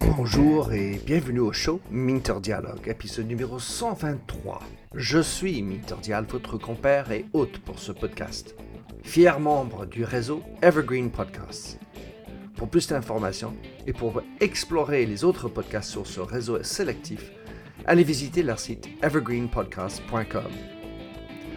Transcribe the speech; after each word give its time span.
Bonjour 0.00 0.72
et 0.72 1.00
bienvenue 1.04 1.40
au 1.40 1.52
show 1.52 1.80
Minter 1.90 2.34
Dialogue, 2.40 2.86
épisode 2.86 3.26
numéro 3.26 3.58
123. 3.58 4.60
Je 4.94 5.18
suis 5.18 5.62
Minter 5.62 5.96
Dial, 6.02 6.24
votre 6.28 6.56
compère 6.58 7.10
et 7.12 7.26
hôte 7.32 7.58
pour 7.58 7.78
ce 7.78 7.92
podcast. 7.92 8.54
Fier 9.02 9.38
membre 9.38 9.86
du 9.86 10.04
réseau 10.04 10.42
Evergreen 10.62 11.10
Podcasts. 11.10 11.78
Pour 12.56 12.68
plus 12.68 12.88
d'informations 12.88 13.54
et 13.86 13.92
pour 13.92 14.22
explorer 14.40 15.04
les 15.04 15.24
autres 15.24 15.48
podcasts 15.48 15.90
sur 15.90 16.06
ce 16.06 16.20
réseau 16.20 16.62
sélectif, 16.62 17.32
allez 17.84 18.04
visiter 18.04 18.42
leur 18.42 18.58
site 18.58 18.88
evergreenpodcast.com. 19.02 20.52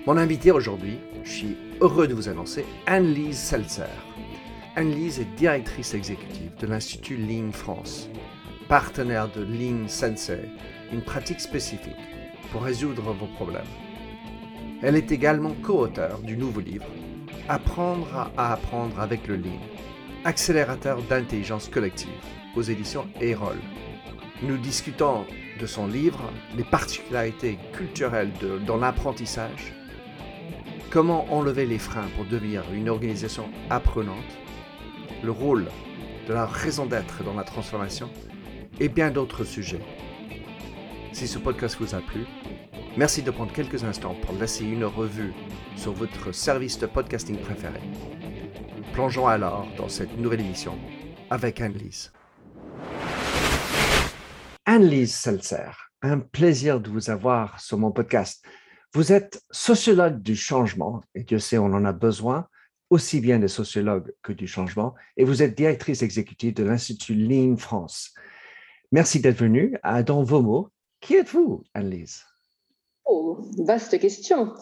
Mon 0.05 0.17
invité 0.17 0.51
aujourd'hui, 0.51 0.97
je 1.23 1.31
suis 1.31 1.57
heureux 1.81 2.07
de 2.07 2.13
vous 2.13 2.29
annoncer 2.29 2.65
Anne-Lise 2.87 3.37
Seltzer. 3.37 4.08
Anne-Lise 4.79 5.19
est 5.19 5.35
directrice 5.35 5.93
exécutive 5.93 6.51
de 6.57 6.65
l'Institut 6.65 7.17
Lean 7.17 7.51
France, 7.51 8.09
partenaire 8.69 9.29
de 9.29 9.41
Lean 9.41 9.89
Sensei, 9.89 10.49
une 10.93 11.01
pratique 11.01 11.41
spécifique 11.41 11.97
pour 12.49 12.63
résoudre 12.63 13.11
vos 13.11 13.25
problèmes. 13.25 13.61
Elle 14.81 14.95
est 14.95 15.11
également 15.11 15.53
co-auteure 15.63 16.19
du 16.19 16.37
nouveau 16.37 16.61
livre 16.61 16.85
Apprendre 17.49 18.31
à 18.37 18.53
apprendre 18.53 19.01
avec 19.01 19.27
le 19.27 19.35
Lean, 19.35 19.59
accélérateur 20.23 21.01
d'intelligence 21.01 21.67
collective 21.67 22.07
aux 22.55 22.61
éditions 22.61 23.05
Erol. 23.19 23.57
Nous 24.43 24.57
discutons 24.57 25.25
de 25.59 25.65
son 25.65 25.87
livre, 25.87 26.31
les 26.55 26.63
particularités 26.63 27.59
culturelles 27.73 28.31
dans 28.65 28.77
l'apprentissage, 28.77 29.73
comment 30.89 31.25
enlever 31.33 31.65
les 31.65 31.79
freins 31.79 32.07
pour 32.15 32.23
devenir 32.23 32.63
une 32.73 32.87
organisation 32.87 33.49
apprenante, 33.69 34.38
le 35.23 35.31
rôle 35.31 35.67
de 36.27 36.33
la 36.33 36.45
raison 36.45 36.85
d'être 36.85 37.23
dans 37.23 37.33
la 37.33 37.43
transformation 37.43 38.09
et 38.79 38.89
bien 38.89 39.11
d'autres 39.11 39.43
sujets. 39.43 39.81
Si 41.11 41.27
ce 41.27 41.39
podcast 41.39 41.77
vous 41.79 41.95
a 41.95 41.99
plu, 41.99 42.25
merci 42.95 43.21
de 43.21 43.31
prendre 43.31 43.51
quelques 43.51 43.83
instants 43.83 44.15
pour 44.21 44.35
laisser 44.35 44.63
une 44.63 44.85
revue 44.85 45.33
sur 45.75 45.91
votre 45.91 46.31
service 46.31 46.79
de 46.79 46.85
podcasting 46.85 47.37
préféré. 47.37 47.79
Plongeons 48.93 49.27
alors 49.27 49.67
dans 49.77 49.89
cette 49.89 50.17
nouvelle 50.17 50.41
émission 50.41 50.77
avec 51.29 51.59
Anne-Lise. 51.61 52.11
Anne-Lise 54.65 55.15
Seltzer, 55.15 55.71
un 56.01 56.19
plaisir 56.19 56.79
de 56.79 56.89
vous 56.89 57.09
avoir 57.09 57.59
sur 57.59 57.77
mon 57.77 57.91
podcast. 57.91 58.45
Vous 58.93 59.11
êtes 59.11 59.41
sociologue 59.51 60.21
du 60.21 60.35
changement, 60.35 61.01
et 61.15 61.23
Dieu 61.23 61.39
sait, 61.39 61.57
on 61.57 61.73
en 61.73 61.85
a 61.85 61.91
besoin, 61.91 62.47
aussi 62.89 63.21
bien 63.21 63.39
des 63.39 63.47
sociologues 63.47 64.13
que 64.23 64.33
du 64.33 64.47
changement, 64.47 64.95
et 65.17 65.23
vous 65.23 65.43
êtes 65.43 65.55
directrice 65.55 66.01
exécutive 66.01 66.53
de 66.53 66.63
l'Institut 66.63 67.15
Lean 67.15 67.57
France. 67.57 68.13
Merci 68.91 69.19
d'être 69.19 69.37
venue. 69.37 69.75
Dans 70.05 70.23
vos 70.23 70.41
mots, 70.41 70.69
qui 70.99 71.15
êtes-vous, 71.15 71.63
Anne-Lise? 71.73 72.28
Oh, 73.11 73.39
vaste 73.57 73.97
question. 73.97 74.53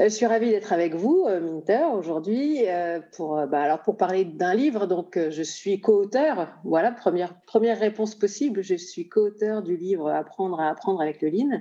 Euh, 0.00 0.04
je 0.04 0.08
suis 0.08 0.26
ravie 0.26 0.50
d'être 0.50 0.72
avec 0.72 0.96
vous, 0.96 1.24
euh, 1.28 1.40
Minter, 1.40 1.84
aujourd'hui, 1.94 2.68
euh, 2.68 2.98
pour, 3.16 3.46
bah, 3.46 3.62
alors 3.62 3.80
pour 3.82 3.96
parler 3.96 4.24
d'un 4.24 4.54
livre. 4.54 4.86
Donc, 4.86 5.16
je 5.16 5.42
suis 5.44 5.80
co-auteur. 5.80 6.48
Voilà, 6.64 6.90
première, 6.90 7.40
première 7.42 7.78
réponse 7.78 8.16
possible. 8.16 8.60
Je 8.60 8.74
suis 8.74 9.08
co-auteur 9.08 9.62
du 9.62 9.76
livre 9.76 10.10
Apprendre 10.10 10.58
à 10.58 10.68
apprendre 10.68 11.00
avec 11.00 11.22
le 11.22 11.28
Lean. 11.28 11.60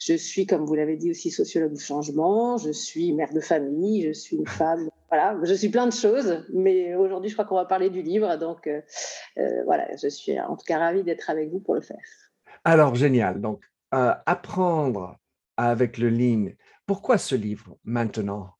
Je 0.00 0.14
suis, 0.14 0.46
comme 0.46 0.64
vous 0.64 0.74
l'avez 0.74 0.96
dit, 0.96 1.12
aussi 1.12 1.30
sociologue 1.30 1.74
du 1.74 1.80
changement. 1.80 2.56
Je 2.56 2.72
suis 2.72 3.12
mère 3.12 3.32
de 3.32 3.40
famille. 3.40 4.02
Je 4.02 4.12
suis 4.12 4.36
une 4.36 4.48
femme. 4.48 4.88
Voilà, 5.10 5.38
je 5.44 5.54
suis 5.54 5.68
plein 5.68 5.86
de 5.86 5.92
choses. 5.92 6.44
Mais 6.52 6.96
aujourd'hui, 6.96 7.30
je 7.30 7.36
crois 7.36 7.44
qu'on 7.44 7.54
va 7.54 7.66
parler 7.66 7.88
du 7.88 8.02
livre. 8.02 8.36
Donc, 8.36 8.68
voilà, 9.64 9.86
je 9.96 10.08
suis 10.08 10.40
en 10.40 10.56
tout 10.56 10.64
cas 10.66 10.78
ravie 10.78 11.04
d'être 11.04 11.30
avec 11.30 11.52
vous 11.52 11.60
pour 11.60 11.76
le 11.76 11.82
faire. 11.82 12.02
Alors, 12.64 12.96
génial. 12.96 13.40
Donc, 13.40 13.62
apprendre 13.92 15.16
avec 15.58 15.98
le 15.98 16.08
Lean. 16.08 16.52
Pourquoi 16.86 17.18
ce 17.18 17.34
livre 17.34 17.76
maintenant? 17.84 18.54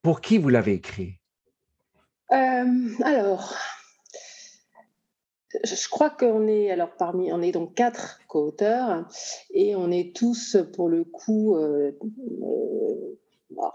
Pour 0.00 0.22
qui 0.22 0.38
vous 0.38 0.48
l'avez 0.48 0.74
écrit? 0.74 1.20
Euh, 2.32 2.88
Alors, 3.04 3.54
je 5.64 5.88
crois 5.88 6.10
qu'on 6.10 6.46
est 6.46 6.70
alors 6.70 6.96
parmi, 6.96 7.32
on 7.32 7.42
est 7.42 7.50
donc 7.52 7.74
quatre 7.74 8.20
co-auteurs 8.28 9.06
et 9.50 9.74
on 9.76 9.90
est 9.90 10.16
tous 10.16 10.56
pour 10.74 10.88
le 10.88 11.04
coup 11.04 11.56
euh, 11.56 11.92
euh, 12.42 13.18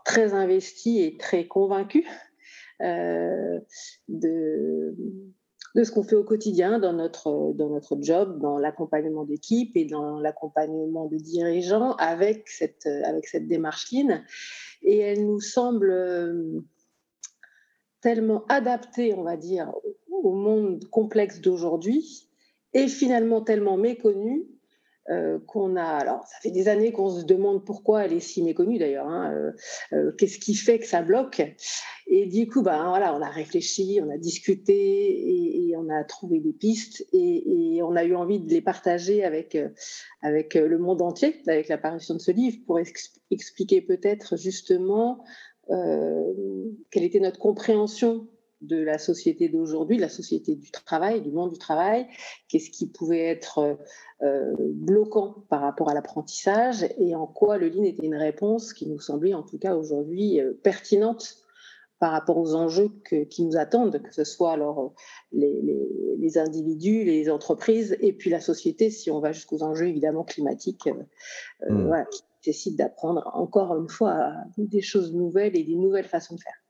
très 0.05 0.33
investis 0.33 1.01
et 1.01 1.17
très 1.17 1.47
convaincus 1.47 2.05
de 2.79 4.95
de 5.75 5.83
ce 5.83 5.91
qu'on 5.91 6.03
fait 6.03 6.15
au 6.15 6.23
quotidien 6.23 6.79
dans 6.79 6.93
notre, 6.93 7.53
dans 7.53 7.69
notre 7.69 7.97
job, 8.01 8.39
dans 8.39 8.57
l'accompagnement 8.57 9.23
d'équipe 9.23 9.75
et 9.75 9.85
dans 9.85 10.19
l'accompagnement 10.19 11.05
de 11.05 11.17
dirigeants 11.17 11.93
avec 11.95 12.49
cette, 12.49 12.85
avec 12.85 13.27
cette 13.27 13.47
démarche 13.47 13.91
Lean. 13.91 14.21
Et 14.83 14.97
elle 14.97 15.25
nous 15.25 15.39
semble 15.39 15.91
euh, 15.91 16.59
tellement 18.01 18.45
adaptée, 18.47 19.13
on 19.13 19.23
va 19.23 19.37
dire, 19.37 19.71
au 20.09 20.33
monde 20.33 20.83
complexe 20.89 21.39
d'aujourd'hui 21.39 22.27
et 22.73 22.87
finalement 22.87 23.41
tellement 23.41 23.77
méconnue 23.77 24.45
euh, 25.09 25.39
qu'on 25.47 25.77
a. 25.77 25.83
Alors, 25.83 26.27
ça 26.27 26.37
fait 26.43 26.51
des 26.51 26.67
années 26.67 26.91
qu'on 26.91 27.09
se 27.09 27.25
demande 27.25 27.65
pourquoi 27.65 28.05
elle 28.05 28.13
est 28.13 28.19
si 28.19 28.43
méconnue 28.43 28.77
d'ailleurs. 28.77 29.07
Hein, 29.07 29.33
euh, 29.33 29.51
euh, 29.93 30.11
qu'est-ce 30.11 30.37
qui 30.37 30.53
fait 30.53 30.77
que 30.77 30.85
ça 30.85 31.01
bloque? 31.01 31.41
Et 32.05 32.27
du 32.27 32.47
coup, 32.47 32.61
ben, 32.61 32.87
voilà, 32.87 33.15
on 33.15 33.21
a 33.21 33.29
réfléchi, 33.29 33.99
on 34.03 34.11
a 34.11 34.17
discuté 34.19 35.69
et, 35.69 35.75
on 35.75 35.89
a 35.89 36.03
trouvé 36.03 36.39
des 36.39 36.53
pistes 36.53 37.03
et, 37.13 37.81
on 37.81 37.95
a 37.95 38.03
eu 38.03 38.13
envie 38.13 38.39
de 38.39 38.49
les 38.49 38.61
partager 38.61 39.23
avec, 39.23 39.57
avec 40.21 40.53
le 40.53 40.77
monde 40.77 41.01
entier, 41.01 41.41
avec 41.47 41.67
l'apparition 41.67 42.13
de 42.13 42.19
ce 42.19 42.31
livre, 42.31 42.57
pour 42.67 42.79
expliquer 43.31 43.81
peut-être 43.81 44.37
justement 44.37 45.23
quelle 45.67 47.03
était 47.03 47.19
notre 47.19 47.39
compréhension 47.39 48.27
de 48.61 48.77
la 48.77 48.97
société 48.97 49.49
d'aujourd'hui, 49.49 49.97
de 49.97 50.01
la 50.01 50.09
société 50.09 50.55
du 50.55 50.71
travail, 50.71 51.21
du 51.21 51.31
monde 51.31 51.51
du 51.51 51.57
travail, 51.57 52.07
qu'est-ce 52.47 52.69
qui 52.69 52.87
pouvait 52.87 53.25
être 53.25 53.77
euh, 54.21 54.53
bloquant 54.59 55.43
par 55.49 55.61
rapport 55.61 55.89
à 55.89 55.93
l'apprentissage 55.93 56.85
et 56.97 57.15
en 57.15 57.25
quoi 57.25 57.57
le 57.57 57.69
Lean 57.69 57.83
était 57.83 58.05
une 58.05 58.15
réponse 58.15 58.73
qui 58.73 58.87
nous 58.87 58.99
semblait 58.99 59.33
en 59.33 59.43
tout 59.43 59.57
cas 59.57 59.75
aujourd'hui 59.75 60.39
euh, 60.39 60.53
pertinente 60.63 61.37
par 61.97 62.11
rapport 62.13 62.37
aux 62.37 62.55
enjeux 62.55 62.89
qui 63.29 63.45
nous 63.45 63.57
attendent, 63.57 64.01
que 64.01 64.11
ce 64.11 64.23
soit 64.23 64.53
alors 64.53 64.95
les, 65.31 66.37
individus, 66.39 67.03
les 67.03 67.29
entreprises 67.29 67.95
et 67.99 68.11
puis 68.11 68.31
la 68.31 68.41
société, 68.41 68.89
si 68.89 69.11
on 69.11 69.19
va 69.19 69.31
jusqu'aux 69.33 69.61
enjeux 69.61 69.87
évidemment 69.87 70.23
climatiques, 70.23 70.87
euh, 70.87 71.69
mmh. 71.69 71.85
voilà, 71.85 72.05
qui 72.05 72.23
nécessitent 72.47 72.77
d'apprendre 72.77 73.29
encore 73.35 73.75
une 73.75 73.87
fois 73.87 74.33
des 74.57 74.81
choses 74.81 75.13
nouvelles 75.13 75.55
et 75.55 75.63
des 75.63 75.75
nouvelles 75.75 76.07
façons 76.07 76.33
de 76.33 76.41
faire. 76.41 76.60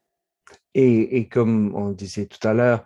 Et, 0.73 1.27
comme 1.27 1.75
on 1.75 1.89
disait 1.89 2.25
tout 2.25 2.45
à 2.47 2.53
l'heure, 2.53 2.85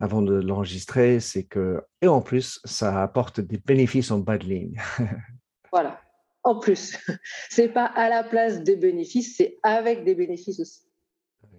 avant 0.00 0.22
de 0.22 0.34
l'enregistrer, 0.34 1.20
c'est 1.20 1.44
que, 1.44 1.82
et 2.00 2.08
en 2.08 2.20
plus, 2.20 2.60
ça 2.64 3.02
apporte 3.02 3.40
des 3.40 3.58
bénéfices 3.58 4.10
en 4.10 4.18
bas 4.18 4.38
de 4.38 4.44
ligne. 4.44 4.80
voilà, 5.72 6.00
en 6.42 6.58
plus. 6.58 6.98
C'est 7.50 7.68
pas 7.68 7.86
à 7.86 8.08
la 8.08 8.24
place 8.24 8.62
des 8.62 8.76
bénéfices, 8.76 9.36
c'est 9.36 9.58
avec 9.62 10.04
des 10.04 10.14
bénéfices 10.14 10.60
aussi. 10.60 10.91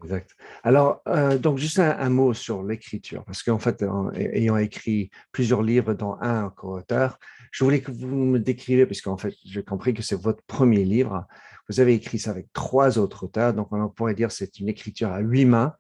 Exact. 0.04 0.32
Alors, 0.64 1.02
euh, 1.08 1.38
donc, 1.38 1.58
juste 1.58 1.80
un, 1.80 2.10
mot 2.10 2.34
sur 2.34 2.64
l'écriture, 2.64 3.24
parce 3.26 3.42
qu'en 3.42 3.60
fait, 3.60 3.84
ayant 4.16 4.58
écrit 4.58 5.10
plusieurs 5.32 5.62
livres, 5.62 5.94
dont 5.94 6.18
un 6.22 6.50
co-auteur, 6.50 7.18
je 7.52 7.64
voulais 7.64 7.82
que 7.82 7.92
vous 7.92 8.08
me 8.08 8.40
décriviez, 8.40 8.86
puisqu'en 8.86 9.18
fait, 9.18 9.34
j'ai 9.46 9.64
compris 9.64 9.94
que 9.94 10.02
c'est 10.02 10.20
votre 10.20 10.44
premier 10.44 10.84
livre. 10.84 11.26
Vous 11.70 11.80
avez 11.80 11.94
écrit 11.94 12.20
ça 12.20 12.32
avec 12.32 12.52
trois 12.52 12.98
autres 12.98 13.26
auteurs, 13.26 13.54
donc 13.54 13.72
on 13.72 13.90
pourrait 13.90 14.16
dire 14.16 14.28
que 14.28 14.34
c'est 14.34 14.60
une 14.60 14.68
écriture 14.68 15.10
à 15.12 15.20
huit 15.20 15.46
mains, 15.46 15.74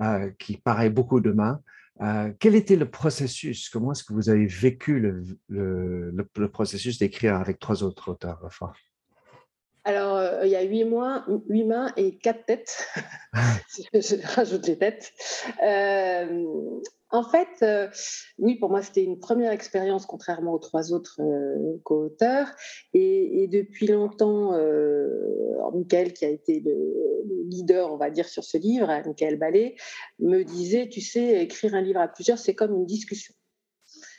euh, 0.00 0.30
qui 0.38 0.56
paraît 0.56 0.88
beaucoup 0.88 1.20
de 1.20 1.30
mains. 1.30 1.60
Euh, 2.00 2.32
quel 2.38 2.54
était 2.54 2.76
le 2.76 2.88
processus? 2.88 3.68
Comment 3.68 3.92
est-ce 3.92 4.02
que 4.02 4.14
vous 4.14 4.30
avez 4.30 4.46
vécu 4.46 4.98
le, 5.48 6.48
processus 6.48 6.98
d'écrire 6.98 7.34
avec 7.34 7.58
trois 7.58 7.82
autres 7.82 8.10
auteurs 8.10 8.40
enfin 8.42 8.72
alors, 9.84 10.16
euh, 10.16 10.44
il 10.44 10.50
y 10.50 10.56
a 10.56 10.62
huit, 10.62 10.84
mois, 10.84 11.24
huit 11.48 11.64
mains 11.64 11.92
et 11.96 12.16
quatre 12.16 12.44
têtes. 12.46 12.86
je, 13.94 14.34
rajoute 14.36 14.66
les 14.66 14.78
têtes. 14.78 15.12
En 17.12 17.24
fait, 17.24 17.48
euh, 17.62 17.88
oui, 18.38 18.54
pour 18.54 18.70
moi, 18.70 18.82
c'était 18.82 19.02
une 19.02 19.18
première 19.18 19.50
expérience, 19.50 20.06
contrairement 20.06 20.52
aux 20.52 20.58
trois 20.60 20.92
autres 20.92 21.20
euh, 21.20 21.76
co-auteurs. 21.82 22.48
Et, 22.94 23.48
depuis 23.48 23.88
longtemps, 23.88 24.54
euh, 24.54 25.08
Michael, 25.74 26.12
qui 26.12 26.24
a 26.24 26.28
été 26.28 26.60
le, 26.60 27.44
leader, 27.48 27.92
on 27.92 27.96
va 27.96 28.10
dire, 28.10 28.28
sur 28.28 28.44
ce 28.44 28.56
livre, 28.58 28.86
Michael 29.04 29.38
Ballet, 29.38 29.74
me 30.20 30.44
disait, 30.44 30.88
tu 30.88 31.00
sais, 31.00 31.42
écrire 31.42 31.74
un 31.74 31.80
livre 31.80 32.00
à 32.00 32.06
plusieurs, 32.06 32.38
c'est 32.38 32.54
comme 32.54 32.74
une 32.74 32.86
discussion. 32.86 33.34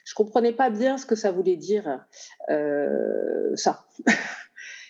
Je 0.03 0.13
comprenais 0.13 0.51
pas 0.51 0.69
bien 0.69 0.97
ce 0.97 1.05
que 1.05 1.15
ça 1.15 1.31
voulait 1.31 1.55
dire, 1.55 2.05
ça. 3.55 3.85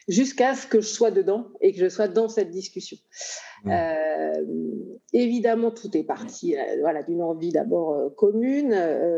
Jusqu'à 0.07 0.55
ce 0.55 0.65
que 0.67 0.81
je 0.81 0.87
sois 0.87 1.11
dedans 1.11 1.47
et 1.61 1.73
que 1.73 1.79
je 1.79 1.89
sois 1.89 2.07
dans 2.07 2.27
cette 2.27 2.49
discussion. 2.49 2.97
évidemment, 5.13 5.71
tout 5.71 5.95
est 5.95 6.03
parti 6.03 6.55
voilà, 6.79 7.03
d'une 7.03 7.21
envie 7.21 7.51
d'abord 7.51 8.15
commune, 8.15 8.75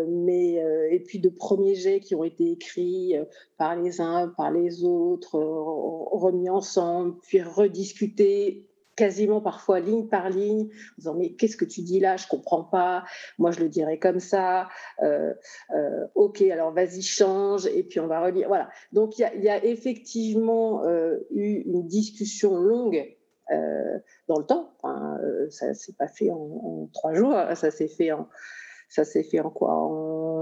mais 0.09 0.61
et 0.91 0.99
puis 0.99 1.19
de 1.19 1.29
premiers 1.29 1.75
jets 1.75 2.01
qui 2.01 2.15
ont 2.15 2.23
été 2.23 2.51
écrits 2.51 3.15
par 3.57 3.75
les 3.75 4.01
uns, 4.01 4.33
par 4.35 4.51
les 4.51 4.83
autres, 4.83 5.39
remis 6.11 6.49
ensemble, 6.49 7.15
puis 7.21 7.41
rediscutés 7.41 8.67
quasiment 8.95 9.41
parfois 9.41 9.79
ligne 9.79 10.07
par 10.07 10.29
ligne, 10.29 10.63
en 10.63 10.95
disant 10.97 11.15
mais 11.15 11.33
qu'est-ce 11.33 11.57
que 11.57 11.65
tu 11.65 11.81
dis 11.81 11.99
là, 11.99 12.17
je 12.17 12.27
comprends 12.27 12.63
pas, 12.63 13.03
moi 13.37 13.51
je 13.51 13.59
le 13.59 13.69
dirais 13.69 13.97
comme 13.97 14.19
ça, 14.19 14.69
euh, 15.01 15.33
euh, 15.75 16.07
ok 16.15 16.41
alors 16.41 16.71
vas-y 16.71 17.01
change 17.01 17.65
et 17.67 17.83
puis 17.83 17.99
on 17.99 18.07
va 18.07 18.21
relire, 18.21 18.47
voilà. 18.47 18.69
Donc 18.91 19.17
il 19.17 19.41
y, 19.41 19.49
a 19.49 19.63
effectivement 19.63 20.85
euh, 20.85 21.17
eu 21.31 21.63
une 21.65 21.87
discussion 21.87 22.57
longue 22.57 23.17
dans 24.27 24.39
le 24.39 24.45
temps, 24.45 24.73
enfin, 24.81 25.19
ça 25.49 25.73
s'est 25.73 25.93
pas 25.93 26.07
fait 26.07 26.31
en, 26.31 26.89
trois 26.93 27.13
jours, 27.13 27.35
ça 27.55 27.69
s'est 27.69 27.89
fait 27.89 28.11
en 28.11 28.27
ça 28.89 29.03
s'est 29.03 29.23
fait 29.23 29.39
en 29.39 29.49
quoi? 29.49 29.73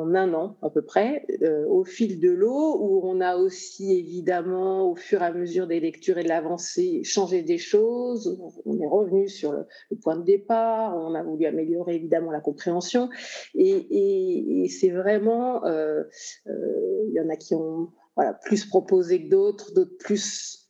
Un 0.09 0.33
an 0.33 0.57
à 0.61 0.69
peu 0.69 0.81
près, 0.81 1.25
euh, 1.41 1.65
au 1.67 1.83
fil 1.83 2.19
de 2.19 2.29
l'eau, 2.29 2.77
où 2.79 3.01
on 3.03 3.21
a 3.21 3.37
aussi 3.37 3.97
évidemment, 3.97 4.89
au 4.89 4.95
fur 4.95 5.21
et 5.21 5.25
à 5.25 5.31
mesure 5.31 5.67
des 5.67 5.79
lectures 5.79 6.17
et 6.17 6.23
de 6.23 6.29
l'avancée, 6.29 7.03
changé 7.03 7.41
des 7.43 7.57
choses. 7.57 8.39
On 8.65 8.79
est 8.79 8.87
revenu 8.87 9.27
sur 9.27 9.51
le, 9.51 9.65
point 10.01 10.17
de 10.17 10.23
départ, 10.23 10.95
on 10.97 11.13
a 11.15 11.23
voulu 11.23 11.45
améliorer 11.45 11.95
évidemment 11.95 12.31
la 12.31 12.41
compréhension. 12.41 13.09
Et, 13.55 14.67
c'est 14.69 14.89
vraiment, 14.89 15.65
euh, 15.65 16.03
euh, 16.47 17.05
il 17.07 17.13
y 17.13 17.19
en 17.19 17.29
a 17.29 17.35
qui 17.35 17.55
ont 17.55 17.89
voilà, 18.15 18.33
plus 18.33 18.65
proposé 18.65 19.23
que 19.23 19.29
d'autres, 19.29 19.73
d'autres 19.73 19.97
plus 19.99 20.69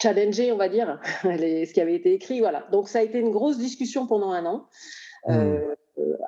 challengé, 0.00 0.52
on 0.52 0.56
va 0.56 0.68
dire, 0.68 1.00
ce 1.22 1.72
qui 1.72 1.80
avait 1.80 1.94
été 1.94 2.12
écrit. 2.12 2.40
Voilà. 2.40 2.66
Donc 2.72 2.88
ça 2.88 2.98
a 2.98 3.02
été 3.02 3.18
une 3.18 3.30
grosse 3.30 3.58
discussion 3.58 4.06
pendant 4.06 4.32
un 4.32 4.44
an. 4.46 4.66
Mmh. 5.26 5.76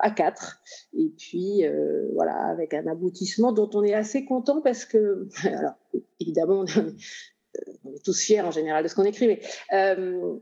À 0.01 0.11
quatre. 0.11 0.61
Et 0.97 1.09
puis, 1.17 1.65
euh, 1.65 2.07
voilà, 2.13 2.35
avec 2.47 2.73
un 2.73 2.87
aboutissement 2.87 3.51
dont 3.51 3.69
on 3.73 3.83
est 3.83 3.93
assez 3.93 4.25
content 4.25 4.61
parce 4.61 4.85
que, 4.85 5.27
alors, 5.45 5.73
évidemment, 6.19 6.65
on 7.83 7.93
est, 7.93 8.03
tous 8.03 8.19
fiers 8.19 8.41
en 8.41 8.51
général 8.51 8.83
de 8.83 8.87
ce 8.87 8.95
qu'on 8.95 9.03
écrit, 9.03 9.27
mais 9.27 9.41
euh, 9.73 10.37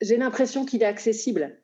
j'ai 0.00 0.16
l'impression 0.16 0.64
qu'il 0.64 0.82
est 0.82 0.86
accessible. 0.86 1.56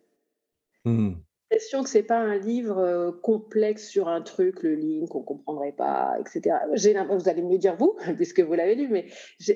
Mmh. 0.84 1.14
J'ai 1.50 1.56
l'impression 1.56 1.82
que 1.84 1.90
c'est 1.90 2.02
pas 2.02 2.19
un 2.19 2.38
livre 2.38 3.19
complexe 3.22 3.88
sur 3.88 4.08
un 4.08 4.20
truc, 4.20 4.62
le 4.62 4.75
ligne 4.75 5.06
qu'on 5.06 5.22
comprendrait 5.22 5.72
pas, 5.72 6.16
etc. 6.20 6.56
J'ai 6.75 6.94
vous 6.94 7.28
allez 7.28 7.42
me 7.42 7.56
dire 7.56 7.76
vous, 7.76 7.96
puisque 8.16 8.40
vous 8.40 8.54
l'avez 8.54 8.75
lu, 8.75 8.88
mais 8.88 9.06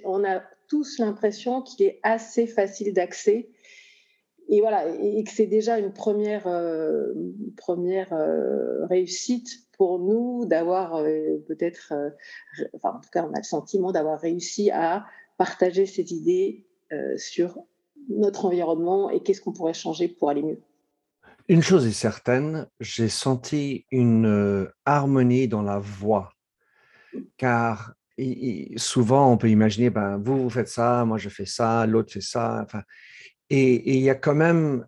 on 0.04 0.24
a 0.24 0.42
tous 0.68 0.98
l'impression 0.98 1.62
qu'il 1.62 1.84
est 1.84 1.98
assez 2.04 2.46
facile 2.46 2.94
d'accès 2.94 3.50
et 4.52 4.60
voilà, 4.60 4.88
et 4.88 5.22
que 5.22 5.30
c'est 5.30 5.46
déjà 5.46 5.78
une 5.78 5.92
première, 5.92 6.48
euh, 6.48 7.12
première 7.56 8.12
euh, 8.12 8.84
réussite 8.86 9.48
pour 9.78 10.00
nous 10.00 10.44
d'avoir 10.44 10.96
euh, 10.96 11.38
peut-être, 11.46 11.94
enfin 12.74 12.96
en 12.96 13.00
tout 13.00 13.10
cas 13.12 13.24
on 13.24 13.32
a 13.32 13.38
le 13.38 13.44
sentiment 13.44 13.92
d'avoir 13.92 14.18
réussi 14.20 14.72
à 14.72 15.06
partager 15.38 15.86
ces 15.86 16.12
idées 16.12 16.66
sur 17.16 17.60
notre 18.08 18.46
environnement 18.46 19.08
et 19.08 19.20
qu'est-ce 19.20 19.40
qu'on 19.40 19.52
pourrait 19.52 19.72
changer 19.72 20.08
pour 20.08 20.28
aller 20.28 20.42
mieux. 20.42 20.60
Une 21.48 21.62
chose 21.62 21.86
est 21.86 21.92
certaine, 21.92 22.66
j'ai 22.80 23.08
senti 23.08 23.86
une 23.92 24.68
harmonie 24.84 25.46
dans 25.46 25.62
la 25.62 25.78
voix, 25.78 26.32
car 27.36 27.94
souvent 28.76 29.32
on 29.32 29.36
peut 29.36 29.48
imaginer, 29.48 29.88
ben, 29.90 30.18
vous, 30.18 30.42
vous 30.42 30.50
faites 30.50 30.68
ça, 30.68 31.04
moi 31.04 31.16
je 31.16 31.28
fais 31.28 31.46
ça, 31.46 31.86
l'autre 31.86 32.12
fait 32.12 32.20
ça. 32.20 32.66
Et 33.50 33.96
il 33.96 34.02
y 34.02 34.10
a 34.10 34.14
quand 34.14 34.34
même 34.34 34.86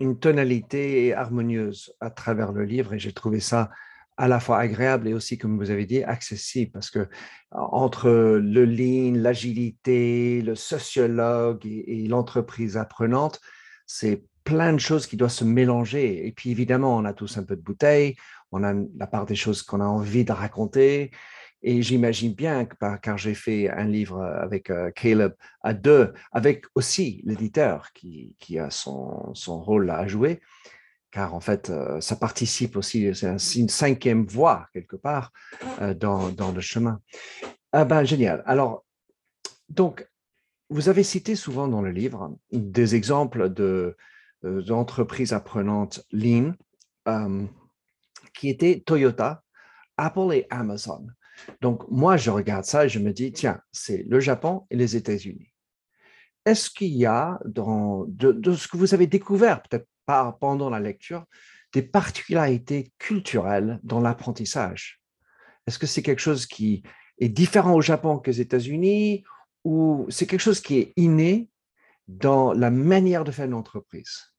une 0.00 0.18
tonalité 0.18 1.14
harmonieuse 1.14 1.94
à 2.00 2.10
travers 2.10 2.52
le 2.52 2.64
livre 2.64 2.94
et 2.94 2.98
j'ai 2.98 3.12
trouvé 3.12 3.40
ça 3.40 3.70
à 4.16 4.28
la 4.28 4.38
fois 4.38 4.58
agréable 4.58 5.08
et 5.08 5.14
aussi, 5.14 5.38
comme 5.38 5.58
vous 5.58 5.70
avez 5.70 5.86
dit, 5.86 6.02
accessible 6.02 6.70
parce 6.72 6.90
que 6.90 7.08
entre 7.50 8.08
le 8.10 8.64
lean, 8.64 9.14
l'agilité, 9.20 10.40
le 10.42 10.54
sociologue 10.54 11.66
et, 11.66 12.06
l'entreprise 12.08 12.76
apprenante, 12.76 13.40
c'est 13.86 14.24
plein 14.44 14.72
de 14.72 14.78
choses 14.78 15.06
qui 15.06 15.16
doivent 15.16 15.30
se 15.30 15.44
mélanger. 15.44 16.26
Et 16.26 16.32
puis 16.32 16.50
évidemment, 16.50 16.96
on 16.96 17.04
a 17.04 17.12
tous 17.12 17.38
un 17.38 17.44
peu 17.44 17.56
de 17.56 17.62
bouteille, 17.62 18.14
on 18.52 18.62
a 18.62 18.74
la 18.96 19.06
part 19.06 19.26
des 19.26 19.34
choses 19.34 19.62
qu'on 19.62 19.80
a 19.80 19.86
envie 19.86 20.24
de 20.24 20.32
raconter, 20.32 21.10
et 21.66 21.80
j'imagine 21.80 22.34
bien, 22.34 22.66
car 23.02 23.16
j'ai 23.16 23.34
fait 23.34 23.70
un 23.70 23.84
livre 23.84 24.22
avec 24.22 24.68
euh, 24.68 24.90
Caleb 24.90 25.32
à 25.62 25.72
deux, 25.72 26.12
avec 26.30 26.66
aussi 26.74 27.22
l'éditeur 27.24 27.90
qui, 27.94 28.36
qui, 28.38 28.58
a 28.58 28.68
son, 28.68 29.34
son, 29.34 29.62
rôle 29.62 29.88
à 29.90 30.06
jouer, 30.06 30.42
car 31.10 31.34
en 31.34 31.40
fait, 31.40 31.70
euh, 31.70 32.02
ça 32.02 32.16
participe 32.16 32.76
aussi, 32.76 33.14
c'est 33.14 33.58
une 33.58 33.70
cinquième 33.70 34.26
voie 34.26 34.68
quelque 34.74 34.96
part 34.96 35.32
euh, 35.80 35.94
dans, 35.94 36.28
dans, 36.28 36.52
le 36.52 36.60
chemin. 36.60 37.00
Ah 37.72 37.86
ben, 37.86 38.04
génial. 38.04 38.42
Alors, 38.44 38.84
donc, 39.70 40.06
vous 40.68 40.90
avez 40.90 41.02
cité 41.02 41.34
souvent 41.34 41.66
dans 41.66 41.80
le 41.80 41.92
livre 41.92 42.36
des 42.52 42.94
exemples 42.94 43.48
de, 43.48 43.96
d'entreprises 44.42 45.32
apprenantes 45.32 46.04
Lean, 46.12 46.52
qui 48.34 48.50
étaient 48.50 48.82
Toyota, 48.84 49.42
Apple 49.96 50.34
et 50.34 50.46
Amazon. 50.50 51.06
Donc, 51.60 51.88
moi, 51.90 52.16
je 52.16 52.30
regarde 52.30 52.64
ça 52.64 52.86
et 52.86 52.88
je 52.88 52.98
me 52.98 53.12
dis, 53.12 53.32
tiens, 53.32 53.60
c'est 53.72 54.04
le 54.08 54.20
Japon 54.20 54.66
et 54.70 54.76
les 54.76 54.96
États-Unis. 54.96 55.52
Est-ce 56.44 56.70
qu'il 56.70 56.94
y 56.94 57.06
a, 57.06 57.40
dans, 57.46 58.04
de, 58.06 58.52
ce 58.54 58.68
que 58.68 58.76
vous 58.76 58.94
avez 58.94 59.06
découvert, 59.06 59.62
peut-être 59.62 59.86
pendant 60.38 60.68
la 60.68 60.80
lecture, 60.80 61.24
des 61.72 61.82
particularités 61.82 62.92
culturelles 62.98 63.80
dans 63.82 64.00
l'apprentissage? 64.00 65.00
Est-ce 65.66 65.78
que 65.78 65.86
c'est 65.86 66.02
quelque 66.02 66.20
chose 66.20 66.46
qui 66.46 66.82
est 67.18 67.30
différent 67.30 67.74
au 67.74 67.80
Japon 67.80 68.18
qu'aux 68.18 68.30
États-Unis 68.30 69.24
ou 69.64 70.06
c'est 70.10 70.26
quelque 70.26 70.40
chose 70.40 70.60
qui 70.60 70.78
est 70.78 70.92
inné 70.96 71.48
dans 72.06 72.52
la 72.52 72.70
manière 72.70 73.24
de 73.24 73.32
faire 73.32 73.46
une 73.46 73.54
entreprise? 73.54 74.33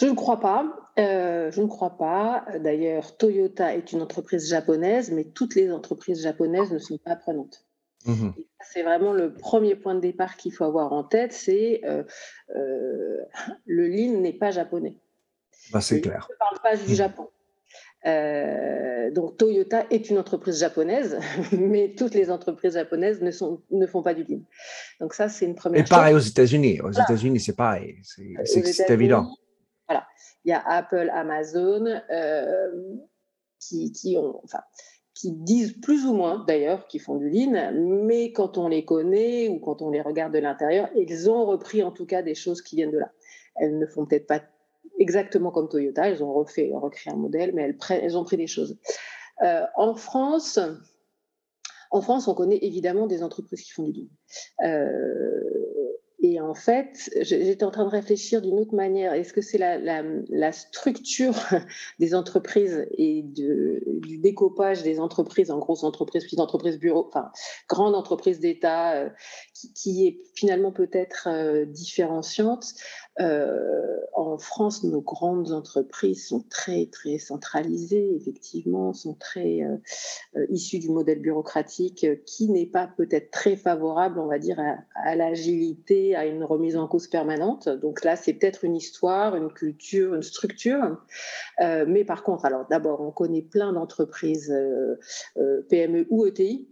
Je 0.00 0.06
ne 0.06 0.14
crois 0.14 0.40
pas. 0.40 0.66
Euh, 0.98 1.50
je 1.50 1.60
ne 1.60 1.66
crois 1.66 1.98
pas. 1.98 2.46
D'ailleurs, 2.58 3.16
Toyota 3.18 3.74
est 3.74 3.92
une 3.92 4.00
entreprise 4.00 4.48
japonaise, 4.48 5.10
mais 5.10 5.24
toutes 5.24 5.54
les 5.54 5.70
entreprises 5.70 6.22
japonaises 6.22 6.72
ne 6.72 6.78
sont 6.78 6.96
pas 6.96 7.12
apprenantes. 7.12 7.66
Mhm. 8.06 8.32
C'est 8.72 8.82
vraiment 8.82 9.12
le 9.12 9.34
premier 9.34 9.74
point 9.74 9.94
de 9.94 10.00
départ 10.00 10.36
qu'il 10.36 10.52
faut 10.52 10.64
avoir 10.64 10.92
en 10.94 11.04
tête, 11.04 11.34
c'est 11.34 11.82
euh, 11.84 12.02
euh, 12.56 13.18
le 13.66 13.88
lean 13.88 14.20
n'est 14.20 14.32
pas 14.32 14.50
japonais. 14.50 14.96
Bah, 15.70 15.82
c'est 15.82 16.00
clair. 16.00 16.26
On 16.30 16.32
ne 16.32 16.38
parle 16.38 16.62
pas 16.62 16.82
du 16.82 16.90
mhm. 16.90 16.96
Japon. 16.96 17.28
donc 19.14 19.36
Toyota 19.36 19.84
est 19.90 20.08
une 20.08 20.16
entreprise 20.16 20.60
japonaise, 20.60 21.18
mais 21.52 21.94
toutes 21.94 22.14
les 22.14 22.30
entreprises 22.30 22.72
japonaises 22.72 23.20
ne, 23.20 23.30
sont, 23.30 23.60
ne 23.70 23.86
font 23.86 24.02
pas 24.02 24.14
du 24.14 24.24
lean. 24.24 24.40
Donc 24.98 25.12
ça, 25.12 25.28
c'est 25.28 25.44
une 25.44 25.56
première. 25.56 25.82
Et 25.82 25.84
pareil 25.84 26.14
aux 26.14 26.20
États-Unis. 26.20 26.80
Aux 26.80 26.92
États-Unis, 26.92 27.40
c'est 27.40 27.56
pareil. 27.56 27.98
C'est 28.44 28.88
évident. 28.88 29.30
Voilà. 29.90 30.06
Il 30.44 30.50
y 30.50 30.52
a 30.52 30.62
Apple, 30.64 31.10
Amazon 31.12 31.84
euh, 32.10 32.96
qui, 33.58 33.90
disent 35.24 35.80
plus 35.80 36.06
ou 36.06 36.14
moins 36.14 36.44
d'ailleurs 36.46 36.86
qu'ils 36.86 37.00
font 37.00 37.16
du 37.16 37.28
lean, 37.28 37.72
mais 37.74 38.32
quand 38.32 38.56
on 38.56 38.68
les 38.68 38.84
connaît 38.84 39.48
ou 39.48 39.58
quand 39.58 39.82
on 39.82 39.90
les 39.90 40.00
regarde 40.00 40.32
de 40.32 40.38
l'intérieur, 40.38 40.88
ils 40.94 41.28
ont 41.28 41.44
repris 41.44 41.82
en 41.82 41.90
tout 41.90 42.06
cas 42.06 42.22
des 42.22 42.36
choses 42.36 42.62
qui 42.62 42.76
viennent 42.76 42.92
de 42.92 42.98
là. 42.98 43.10
Elles 43.56 43.78
ne 43.78 43.86
font 43.86 44.06
peut-être 44.06 44.28
pas 44.28 44.40
exactement 45.00 45.50
comme 45.50 45.68
Toyota, 45.68 46.08
elles 46.08 46.22
ont 46.22 46.32
refait, 46.32 46.70
recréé 46.72 47.12
un 47.12 47.18
modèle, 47.18 47.52
mais 47.52 47.62
elles, 47.62 47.76
elles 48.00 48.16
ont 48.16 48.24
pris 48.24 48.36
des 48.36 48.46
choses. 48.46 48.78
Euh, 49.42 49.64
en 49.74 49.94
France, 49.96 50.60
en 51.90 52.00
France, 52.00 52.28
on 52.28 52.34
connaît 52.34 52.58
évidemment 52.62 53.08
des 53.08 53.24
entreprises 53.24 53.62
qui 53.62 53.72
font 53.72 53.82
du 53.82 53.92
lean. 53.92 54.68
Euh, 54.68 55.79
et 56.22 56.38
en 56.38 56.52
fait, 56.54 57.10
j'étais 57.22 57.64
en 57.64 57.70
train 57.70 57.84
de 57.84 57.90
réfléchir 57.90 58.42
d'une 58.42 58.58
autre 58.58 58.74
manière. 58.74 59.14
Est-ce 59.14 59.32
que 59.32 59.40
c'est 59.40 59.56
la, 59.56 60.52
structure 60.52 61.34
des 61.98 62.14
entreprises 62.14 62.86
et 62.98 63.22
du 63.22 64.18
découpage 64.18 64.82
des 64.82 65.00
entreprises 65.00 65.50
en 65.50 65.58
grosses 65.58 65.82
entreprises, 65.82 66.24
petites 66.24 66.40
entreprises 66.40 66.78
bureaux, 66.78 67.06
enfin 67.08 67.30
grandes 67.68 67.94
entreprises 67.94 68.38
d'État, 68.38 68.96
euh, 68.96 69.08
qui, 69.54 69.72
qui, 69.72 70.06
est 70.06 70.20
finalement 70.34 70.72
peut-être 70.72 71.28
euh, 71.30 71.64
différenciante 71.64 72.66
euh, 73.18 73.98
en 74.12 74.38
France, 74.38 74.84
nos 74.84 75.00
grandes 75.00 75.50
entreprises 75.52 76.28
sont 76.28 76.44
très, 76.48 76.86
très 76.86 77.18
centralisées, 77.18 78.14
effectivement, 78.14 78.92
sont 78.92 79.14
très 79.14 79.62
euh, 79.62 79.76
euh, 80.36 80.46
issues 80.50 80.78
du 80.78 80.90
modèle 80.90 81.20
bureaucratique 81.20 82.06
qui 82.24 82.48
n'est 82.48 82.66
pas 82.66 82.86
peut-être 82.86 83.30
très 83.30 83.56
favorable, 83.56 84.20
on 84.20 84.26
va 84.26 84.38
dire, 84.38 84.60
à, 84.94 85.16
l'agilité, 85.16 86.14
à 86.14 86.26
une 86.26 86.44
remise 86.44 86.76
en 86.76 86.86
cause 86.86 87.08
permanente. 87.08 87.68
Donc 87.68 88.04
là, 88.04 88.16
c'est 88.16 88.34
peut-être 88.34 88.64
une 88.64 88.76
histoire, 88.76 89.34
une 89.34 89.52
culture, 89.52 90.14
une 90.14 90.22
structure. 90.22 90.98
mais 91.58 92.04
par 92.04 92.22
contre, 92.22 92.44
alors 92.44 92.66
d'abord, 92.68 93.00
on 93.00 93.10
connaît 93.10 93.42
plein 93.42 93.72
d'entreprises 93.72 94.54
PME 95.68 96.06
ou 96.10 96.26
ETI 96.26 96.68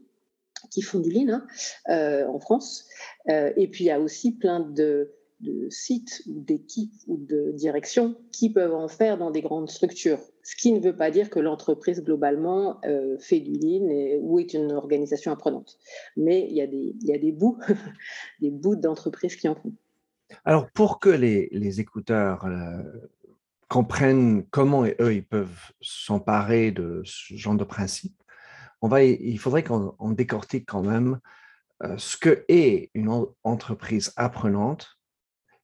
qui 0.71 0.83
font 0.83 0.99
du 0.99 1.11
lean 1.11 1.40
hein, 1.87 2.26
en 2.28 2.38
France. 2.40 2.88
et 3.26 3.68
puis, 3.68 3.85
il 3.85 3.87
y 3.88 3.90
a 3.90 4.00
aussi 4.00 4.33
plein 4.33 4.61
de 4.61 5.17
de 5.40 5.68
sites 5.71 6.23
ou 6.26 6.40
d'équipes 6.40 6.95
ou 7.07 7.16
de 7.16 7.52
directions 7.52 8.16
qui 8.33 8.50
peuvent 8.50 8.75
en 8.75 8.88
faire 8.88 9.18
dans 9.18 9.30
des 9.30 9.40
grandes 9.40 9.71
structures. 9.71 10.18
Ce 10.42 10.57
qui 10.57 10.73
ne 10.73 10.80
veut 10.80 10.97
pas 10.97 11.11
dire 11.11 11.30
que 11.30 11.38
l'entreprise 11.38 12.02
globalement 12.02 12.80
euh, 12.85 13.16
fait 13.18 13.40
du 13.40 13.52
lean 13.52 14.18
ou 14.21 14.38
est 14.38 14.54
une 14.54 14.73
organisation 14.73 15.33
apprenante. 15.33 15.78
Mais 16.16 16.47
il 16.49 16.57
y 16.57 16.62
a 16.62 16.66
des, 16.66 16.97
il 17.00 17.07
y 17.07 17.14
a 17.14 17.18
des 17.18 17.33
bouts, 17.33 17.59
des 18.40 18.50
bouts 18.50 18.76
d'entreprise 18.76 19.37
qui 19.37 19.49
en 19.49 19.54
font. 19.54 19.73
Alors 20.45 20.71
pour 20.71 20.99
que 20.99 21.09
les, 21.09 21.49
les 21.52 21.80
écouteurs 21.80 22.45
euh, 22.45 22.83
comprennent 23.68 24.45
comment 24.50 24.85
eux 24.85 25.14
ils 25.14 25.25
peuvent 25.25 25.73
s'emparer 25.80 26.73
de 26.73 27.02
ce 27.04 27.35
genre 27.35 27.54
de 27.54 27.64
principe, 27.64 28.14
on 28.80 28.88
va, 28.88 29.02
il 29.02 29.38
faudrait 29.38 29.64
qu'on 29.64 30.11
décortique 30.12 30.66
quand 30.66 30.83
même 30.83 31.18
euh, 31.83 31.97
ce 31.97 32.16
que 32.16 32.45
est 32.49 32.90
une 32.95 33.26
entreprise 33.45 34.12
apprenante 34.16 34.98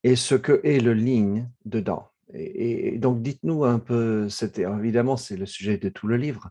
et 0.04 0.16
ce 0.16 0.34
que 0.34 0.60
est 0.64 0.78
le 0.78 0.94
ligne 0.94 1.48
dedans. 1.64 2.08
Et, 2.32 2.98
donc, 2.98 3.22
dites-nous 3.22 3.64
un 3.64 3.78
peu, 3.78 4.28
évidemment, 4.56 5.16
c'est 5.16 5.36
le 5.36 5.46
sujet 5.46 5.78
de 5.78 5.88
tout 5.88 6.06
le 6.06 6.16
livre, 6.16 6.50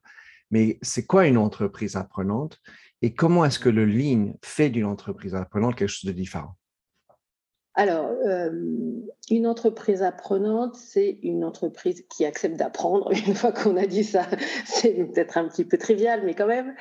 mais 0.52 0.78
c'est 0.82 1.06
quoi 1.06 1.28
une 1.28 1.38
entreprise 1.38 1.96
apprenante 1.96 2.60
et 3.02 3.14
comment 3.14 3.44
est-ce 3.46 3.60
que 3.60 3.70
le 3.70 3.86
ligne 3.86 4.36
fait 4.44 4.70
d'une 4.70 4.86
entreprise 4.86 5.36
apprenante 5.36 5.76
quelque 5.76 5.90
chose 5.90 6.10
de 6.10 6.16
différent? 6.16 6.56
Alors, 7.76 8.06
euh, 8.28 8.52
une 9.32 9.48
entreprise 9.48 10.04
apprenante, 10.04 10.76
c'est 10.76 11.18
une 11.24 11.44
entreprise 11.44 12.06
qui 12.08 12.24
accepte 12.24 12.56
d'apprendre. 12.56 13.12
Une 13.28 13.34
fois 13.34 13.52
qu'on 13.52 13.78
a 13.78 13.88
dit 13.88 14.04
ça, 14.04 14.28
c'est 14.66 14.94
peut-être 14.94 15.38
un 15.38 15.48
petit 15.48 15.66
peu 15.66 15.78
trivial, 15.78 16.22
mais 16.24 16.36
quand 16.36 16.46
même. 16.46 16.76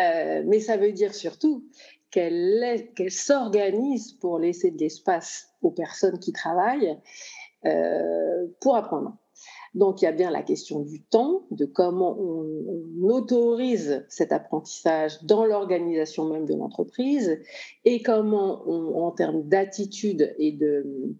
Euh, 0.00 0.42
mais 0.46 0.58
ça 0.58 0.76
veut 0.76 0.92
dire 0.92 1.14
surtout 1.14 1.64
qu'elle 2.12 3.10
s'organise 3.10 4.12
pour 4.12 4.38
laisser 4.38 4.70
de 4.70 4.78
l'espace 4.78 5.48
aux 5.62 5.70
personnes 5.70 6.18
qui 6.18 6.32
travaillent 6.32 6.96
euh, 7.64 8.46
pour 8.60 8.76
apprendre. 8.76 9.16
Donc 9.74 10.02
il 10.02 10.04
y 10.04 10.08
a 10.08 10.12
bien 10.12 10.30
la 10.30 10.42
question 10.42 10.80
du 10.80 11.02
temps, 11.02 11.46
de 11.50 11.64
comment 11.64 12.16
on, 12.20 12.46
autorise 13.02 14.04
cet 14.08 14.30
apprentissage 14.30 15.22
dans 15.24 15.44
l'organisation 15.44 16.28
même 16.28 16.46
de 16.46 16.54
l'entreprise 16.54 17.40
et 17.84 18.00
comment 18.02 18.62
en 18.68 19.10
termes 19.10 19.42
d'attitude 19.48 20.34
et 20.38 20.52
de, 20.52 21.16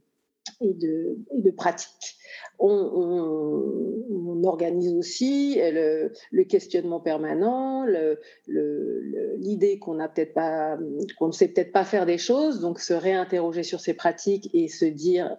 et 0.60 0.74
de, 0.74 1.18
et 1.44 1.52
pratique. 1.52 2.16
On, 2.58 4.42
organise 4.44 4.92
aussi 4.94 5.60
le, 5.60 6.42
questionnement 6.44 7.00
permanent, 7.00 7.86
l'idée 8.46 9.78
qu'on 9.78 9.94
ne 9.94 11.32
sait 11.32 11.48
peut-être 11.48 11.72
pas 11.72 11.84
faire 11.84 12.06
des 12.06 12.18
choses, 12.18 12.60
donc 12.60 12.80
se 12.80 12.92
réinterroger 12.92 13.62
sur 13.62 13.80
ses 13.80 13.94
pratiques 13.94 14.50
et 14.52 14.68
se 14.68 14.84
dire 14.84 15.36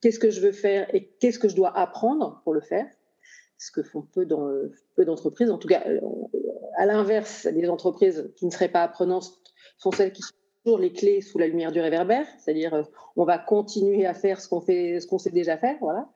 qu'est-ce 0.00 0.18
que 0.18 0.30
je 0.30 0.40
veux 0.40 0.52
faire 0.52 0.92
et 0.94 1.08
qu'est-ce 1.20 1.38
que 1.38 1.48
je 1.48 1.56
dois 1.56 1.76
apprendre 1.76 2.40
pour 2.44 2.54
le 2.54 2.60
faire? 2.60 2.86
Ce 3.58 3.70
que 3.70 3.82
font 3.82 4.02
peu 4.02 4.24
d'entreprises. 4.24 5.50
En 5.50 5.58
tout 5.58 5.68
cas, 5.68 5.84
à 6.76 6.86
l'inverse, 6.86 7.46
les 7.52 7.68
entreprises 7.68 8.30
qui 8.36 8.46
ne 8.46 8.50
seraient 8.50 8.70
pas 8.70 8.82
apprenantes 8.82 9.38
sont 9.78 9.90
celles 9.90 10.12
qui 10.12 10.22
sont 10.22 10.34
toujours 10.64 10.78
les 10.78 10.92
clés 10.92 11.20
sous 11.20 11.38
la 11.38 11.46
lumière 11.46 11.72
du 11.72 11.80
réverbère, 11.80 12.26
c'est-à-dire 12.38 12.74
euh, 12.74 12.82
on 13.16 13.24
va 13.24 13.38
continuer 13.38 14.06
à 14.06 14.14
faire 14.14 14.40
ce 14.40 14.48
qu'on 14.48 14.60
fait, 14.60 15.00
ce 15.00 15.06
qu'on 15.06 15.18
sait 15.18 15.30
déjà 15.30 15.56
faire, 15.56 15.76
voilà. 15.80 16.08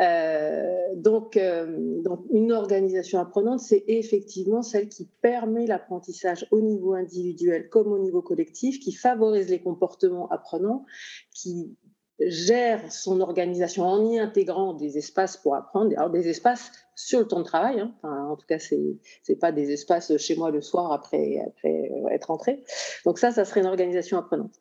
Euh, 0.00 0.76
donc, 0.96 1.36
euh, 1.36 2.02
donc, 2.02 2.24
une 2.30 2.52
organisation 2.52 3.20
apprenante, 3.20 3.60
c'est 3.60 3.84
effectivement 3.86 4.62
celle 4.62 4.88
qui 4.88 5.08
permet 5.22 5.66
l'apprentissage 5.66 6.46
au 6.50 6.60
niveau 6.60 6.94
individuel 6.94 7.68
comme 7.68 7.92
au 7.92 7.98
niveau 7.98 8.20
collectif, 8.20 8.80
qui 8.80 8.92
favorise 8.92 9.48
les 9.48 9.60
comportements 9.60 10.28
apprenants, 10.30 10.84
qui 11.32 11.76
gère 12.20 12.92
son 12.92 13.20
organisation 13.20 13.84
en 13.84 14.04
y 14.04 14.18
intégrant 14.18 14.74
des 14.74 14.98
espaces 14.98 15.36
pour 15.36 15.56
apprendre, 15.56 15.92
alors 15.96 16.10
des 16.10 16.28
espaces 16.28 16.70
sur 16.94 17.20
le 17.20 17.26
temps 17.26 17.40
de 17.40 17.44
travail, 17.44 17.80
hein. 17.80 17.92
en 18.02 18.36
tout 18.36 18.46
cas 18.46 18.60
c'est 18.60 18.98
c'est 19.22 19.36
pas 19.36 19.50
des 19.50 19.72
espaces 19.72 20.16
chez 20.16 20.36
moi 20.36 20.50
le 20.50 20.60
soir 20.60 20.92
après 20.92 21.42
après 21.44 21.90
être 22.12 22.26
rentré. 22.26 22.62
Donc 23.04 23.18
ça, 23.18 23.32
ça 23.32 23.44
serait 23.44 23.60
une 23.60 23.66
organisation 23.66 24.18
apprenante. 24.18 24.54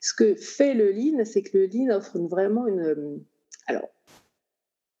Ce 0.00 0.12
que 0.12 0.34
fait 0.34 0.74
le 0.74 0.90
Lean, 0.90 1.24
c'est 1.24 1.42
que 1.42 1.56
le 1.56 1.66
Lean 1.66 1.96
offre 1.96 2.18
vraiment 2.18 2.66
une 2.66 3.22
alors 3.66 3.88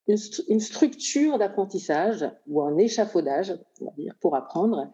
une, 0.06 0.60
structure 0.60 1.38
d'apprentissage 1.38 2.24
ou 2.46 2.62
un 2.62 2.78
échafaudage, 2.78 3.58
on 3.80 3.90
dire, 3.92 4.14
pour 4.20 4.36
apprendre, 4.36 4.90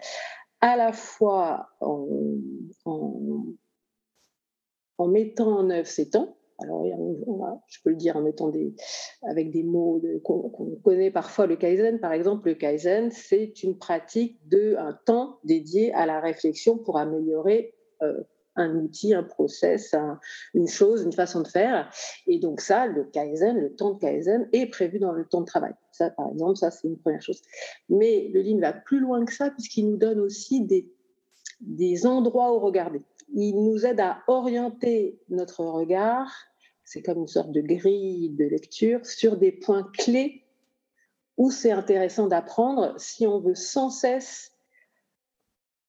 à 0.61 0.77
la 0.77 0.93
fois 0.93 1.69
en, 1.81 2.09
en 2.85 3.57
mettant 5.07 5.59
en 5.59 5.71
œuvre 5.71 5.87
ses 5.87 6.11
temps, 6.11 6.37
alors, 6.59 6.85
je 7.67 7.79
peux 7.83 7.91
le 7.91 7.97
dire 7.97 8.17
en 8.17 8.23
mettant 8.23 8.49
des, 8.49 8.75
avec 9.23 9.51
des 9.51 9.65
mots 9.65 10.01
qu'on 10.23 10.51
connaît 10.83 11.11
parfois, 11.11 11.47
le 11.47 11.57
Kaizen, 11.57 11.99
par 11.99 12.13
exemple. 12.13 12.49
Le 12.49 12.55
Kaizen, 12.55 13.11
c'est 13.11 13.63
une 13.63 13.77
pratique 13.77 14.39
de 14.49 14.77
un 14.79 14.97
temps 15.05 15.39
dédié 15.45 15.93
à 15.95 16.07
la 16.07 16.21
réflexion 16.21 16.79
pour 16.79 16.99
améliorer 16.99 17.75
euh, 18.03 18.23
un 18.57 18.77
outil, 18.77 19.15
un 19.15 19.25
process, 19.25 19.97
une 20.55 20.69
chose, 20.69 21.03
une 21.03 21.13
façon 21.13 21.41
de 21.41 21.49
faire. 21.49 21.91
Et 22.29 22.39
donc 22.39 22.61
ça, 22.61 22.87
le 22.87 23.05
Kaizen, 23.05 23.59
le 23.59 23.75
temps 23.75 23.95
de 23.95 23.99
Kaizen 23.99 24.49
est 24.53 24.67
prévu 24.67 25.01
dans 25.01 25.13
le 25.13 25.25
temps 25.25 25.41
de 25.41 25.47
travail. 25.47 25.75
Ça, 25.91 26.11
par 26.11 26.31
exemple, 26.31 26.57
ça, 26.57 26.71
c'est 26.71 26.87
une 26.87 26.99
première 26.99 27.23
chose. 27.23 27.43
Mais 27.89 28.31
le 28.33 28.43
Lean 28.43 28.61
va 28.61 28.73
plus 28.73 29.01
loin 29.01 29.25
que 29.25 29.33
ça 29.33 29.51
puisqu'il 29.51 29.91
nous 29.91 29.97
donne 29.97 30.21
aussi 30.21 30.63
des, 30.63 30.89
des 31.61 32.07
endroits 32.07 32.55
où 32.55 32.61
regarder 32.61 33.01
il 33.35 33.57
nous 33.57 33.85
aide 33.85 34.01
à 34.01 34.23
orienter 34.29 35.19
notre 35.29 35.65
regard, 35.65 36.33
c'est 36.85 37.03
comme 37.03 37.19
une 37.19 37.29
sorte 37.29 37.51
de 37.51 37.61
grille 37.61 38.31
de 38.31 38.45
lecture, 38.45 39.05
sur 39.05 39.37
des 39.37 39.53
points 39.53 39.91
clés 39.99 40.45
où 41.37 41.51
c'est 41.51 41.73
intéressant 41.73 42.29
d'apprendre 42.29 42.95
si 42.97 43.27
on 43.27 43.41
veut 43.41 43.57
sans 43.57 43.91
cesse 43.91 44.53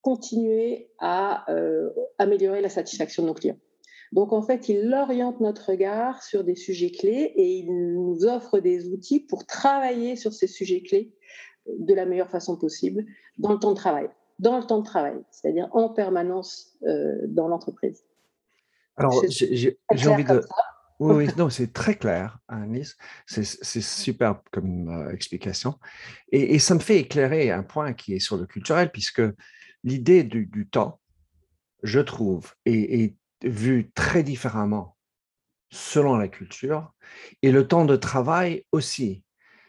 continuer 0.02 0.90
à 1.00 1.52
euh, 1.52 1.90
améliorer 2.18 2.62
la 2.62 2.70
satisfaction 2.70 3.24
de 3.24 3.28
nos 3.28 3.34
clients. 3.34 3.60
Donc 4.12 4.34
en 4.34 4.42
fait, 4.42 4.70
il 4.70 4.94
oriente 4.94 5.40
notre 5.40 5.70
regard 5.70 6.24
sur 6.24 6.44
des 6.44 6.56
sujets 6.56 6.92
clés 6.92 7.34
et 7.36 7.58
il 7.58 7.94
nous 7.94 8.25
offre 8.25 8.60
des 8.60 8.88
outils 8.88 9.20
pour 9.20 9.46
travailler 9.46 10.16
sur 10.16 10.34
ces 10.34 10.48
sujets 10.48 10.82
clés 10.82 11.14
de 11.68 11.94
la 11.94 12.06
meilleure 12.06 12.30
façon 12.30 12.58
possible 12.58 13.06
dans 13.38 13.52
le 13.52 13.60
temps 13.60 13.72
de 13.72 13.78
travail 13.78 14.10
dans 14.39 14.58
le 14.58 14.63
temps 14.65 14.80
de 14.80 14.86
travail, 14.86 15.18
c'est-à-dire 15.32 15.68
en 15.72 15.89
permanence 15.89 16.77
euh, 16.84 17.15
dans 17.27 17.48
l'entreprise. 17.48 18.04
Alors, 18.98 19.24
j'ai 19.30 19.77
envie 20.08 20.24
de... 20.24 20.42
Oui, 21.00 21.25
oui, 21.25 21.34
non, 21.38 21.50
c'est 21.50 21.74
très 21.74 21.96
clair, 21.96 22.39
Anis. 22.48 22.96
C'est 23.25 23.44
super 23.44 24.42
comme 24.51 24.88
euh, 24.88 25.12
explication. 25.12 25.77
Et, 26.32 26.58
ça 26.60 26.74
me 26.74 26.80
fait 26.80 27.00
éclairer 27.00 27.51
un 27.51 27.63
point 27.63 27.92
qui 27.92 28.13
est 28.13 28.20
sur 28.20 28.38
le 28.38 28.46
culturel, 28.46 28.92
puisque 28.92 29.22
l'idée 29.84 30.24
du, 30.24 30.70
temps, 30.70 31.01
je 31.84 32.00
trouve, 32.00 32.54
est, 32.65 33.01
est 33.04 33.15
vue 33.44 33.92
très 33.94 34.24
différemment 34.24 34.96
selon 35.70 36.15
la 36.15 36.30
culture, 36.30 36.94
et 37.42 37.51
le 37.51 37.68
temps 37.68 37.86
de 37.86 37.96
travail 37.96 38.63
aussi. 38.72 39.24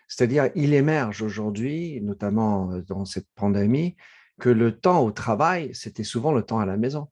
C'est-à-dire, 0.08 0.50
il 0.54 0.73
émerge 0.73 1.23
aujourd'hui, 1.23 2.00
notamment 2.00 2.70
euh, 2.70 2.82
dans 2.82 3.04
cette 3.04 3.26
pandémie, 3.35 3.96
que 4.40 4.48
le 4.48 4.78
temps 4.78 5.00
au 5.00 5.10
travail, 5.10 5.70
c'était 5.74 6.04
souvent 6.04 6.32
le 6.32 6.42
temps 6.42 6.58
à 6.58 6.66
la 6.66 6.76
maison. 6.76 7.08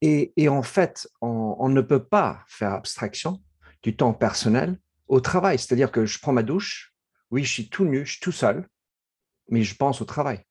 Et, 0.00 0.48
en 0.48 0.62
fait, 0.62 1.08
on, 1.20 1.68
ne 1.68 1.80
peut 1.80 2.04
pas 2.04 2.44
faire 2.46 2.72
abstraction 2.72 3.42
du 3.82 3.96
temps 3.96 4.14
personnel 4.14 4.78
au 5.08 5.20
travail. 5.20 5.58
C'est-à-dire 5.58 5.90
que 5.90 6.06
je 6.06 6.20
prends 6.20 6.32
ma 6.32 6.44
douche, 6.44 6.94
oui, 7.30 7.42
je 7.42 7.52
suis 7.52 7.68
tout 7.68 7.84
nu, 7.84 8.06
je 8.06 8.12
suis 8.12 8.20
tout 8.20 8.32
seul, 8.32 8.68
mais 9.48 9.62
je 9.62 9.74
pense 9.74 10.00
au 10.00 10.04
travail. 10.04 10.44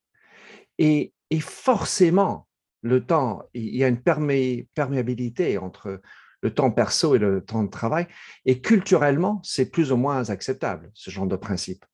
Et, 0.80 1.14
forcément, 1.40 2.48
le 2.82 3.06
temps, 3.06 3.44
il 3.54 3.76
y 3.76 3.84
a 3.84 3.88
une 3.88 4.02
perméabilité 4.02 5.58
entre 5.58 6.02
le 6.42 6.54
temps 6.54 6.72
perso 6.72 7.16
et 7.16 7.20
le 7.20 7.44
temps 7.44 7.64
de 7.64 7.70
travail. 7.70 8.08
Et 8.46 8.62
culturellement, 8.62 9.42
c'est 9.44 9.72
plus 9.72 9.92
ou 9.92 9.98
moins 9.98 10.30
acceptable, 10.30 10.92
ce 10.94 11.10
genre 11.10 11.28
de 11.28 11.36
principe. 11.38 11.86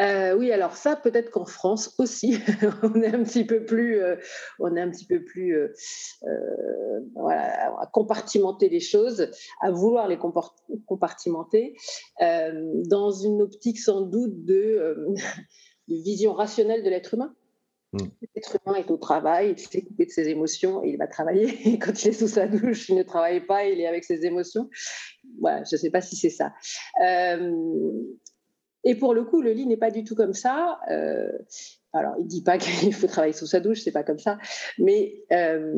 Euh, 0.00 0.34
oui, 0.34 0.50
alors 0.52 0.74
ça, 0.74 0.96
peut-être 0.96 1.30
qu'en 1.30 1.44
France 1.44 1.94
aussi, 1.98 2.38
on 2.82 3.02
est 3.02 3.14
un 3.14 3.22
petit 3.22 3.44
peu 3.44 3.64
plus, 3.64 4.00
euh, 4.00 4.16
on 4.58 4.74
est 4.74 4.80
un 4.80 4.90
petit 4.90 5.06
peu 5.06 5.22
plus, 5.22 5.54
euh, 5.54 5.68
voilà, 7.14 7.78
à 7.78 7.86
compartimenter 7.86 8.68
les 8.68 8.80
choses, 8.80 9.30
à 9.60 9.70
vouloir 9.70 10.08
les 10.08 10.18
compartimenter, 10.86 11.76
dans 12.20 13.10
une 13.10 13.42
optique 13.42 13.78
sans 13.78 14.02
doute 14.02 14.44
de, 14.44 15.14
vision 15.88 16.32
rationnelle 16.32 16.82
de 16.82 16.88
l'être 16.88 17.14
humain. 17.14 17.34
Hmm. 17.92 18.06
L'être 18.34 18.56
humain 18.64 18.76
est 18.76 18.90
au 18.90 18.96
travail, 18.96 19.50
il 19.50 19.58
s'est 19.58 19.82
coupé 19.82 20.06
de 20.06 20.10
ses 20.10 20.28
émotions 20.30 20.82
et 20.82 20.88
il 20.88 20.96
va 20.96 21.06
travailler. 21.06 21.58
Et 21.68 21.78
quand 21.78 22.02
il 22.02 22.08
est 22.08 22.12
sous 22.12 22.28
sa 22.28 22.46
douche, 22.46 22.88
il 22.88 22.94
ne 22.94 23.02
travaille 23.02 23.44
pas, 23.44 23.66
il 23.66 23.78
est 23.78 23.86
avec 23.86 24.04
ses 24.04 24.24
émotions. 24.24 24.70
Voilà, 25.38 25.62
je 25.64 25.76
ne 25.76 25.78
sais 25.78 25.90
pas 25.90 26.00
si 26.00 26.16
c'est 26.16 26.30
ça. 26.30 26.54
Et 28.84 28.94
pour 28.94 29.14
le 29.14 29.24
coup, 29.24 29.42
le 29.42 29.52
lit 29.52 29.66
n'est 29.66 29.76
pas 29.76 29.90
du 29.90 30.04
tout 30.04 30.14
comme 30.14 30.34
ça. 30.34 30.80
Euh, 30.90 31.30
alors, 31.92 32.14
il 32.18 32.26
dit 32.26 32.42
pas 32.42 32.58
qu'il 32.58 32.92
faut 32.94 33.06
travailler 33.06 33.32
sous 33.32 33.46
sa 33.46 33.60
douche, 33.60 33.80
c'est 33.82 33.92
pas 33.92 34.02
comme 34.02 34.18
ça. 34.18 34.38
Mais 34.78 35.22
euh, 35.32 35.74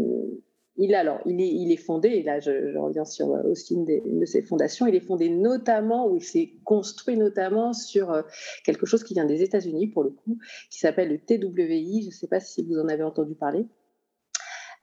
il, 0.77 0.95
alors, 0.95 1.21
il, 1.27 1.41
est, 1.41 1.49
il 1.49 1.71
est 1.71 1.77
fondé, 1.77 2.09
et 2.09 2.23
là 2.23 2.41
je, 2.41 2.77
reviens 2.77 3.05
sur 3.05 3.33
euh, 3.35 3.43
aussi 3.45 3.75
une, 3.75 3.85
de 3.85 4.25
ses 4.25 4.43
fondations, 4.43 4.87
il 4.87 4.95
est 4.95 5.07
fondé 5.07 5.29
notamment, 5.29 6.09
ou 6.09 6.17
il 6.17 6.23
s'est 6.23 6.55
construit 6.65 7.17
notamment 7.17 7.73
sur 7.73 8.25
quelque 8.65 8.87
chose 8.87 9.05
qui 9.05 9.15
vient 9.15 9.27
des 9.27 9.43
États-Unis 9.43 9.89
pour 9.89 10.03
le 10.03 10.11
coup, 10.11 10.39
qui 10.71 10.79
s'appelle 10.79 11.11
le 11.11 11.19
TWI, 11.19 12.03
je 12.03 12.07
ne 12.07 12.13
sais 12.13 12.29
pas 12.29 12.41
si 12.41 12.63
vous 12.65 12.79
en 12.79 12.89
avez 12.89 13.03
entendu 13.03 13.35
parler. 13.35 13.67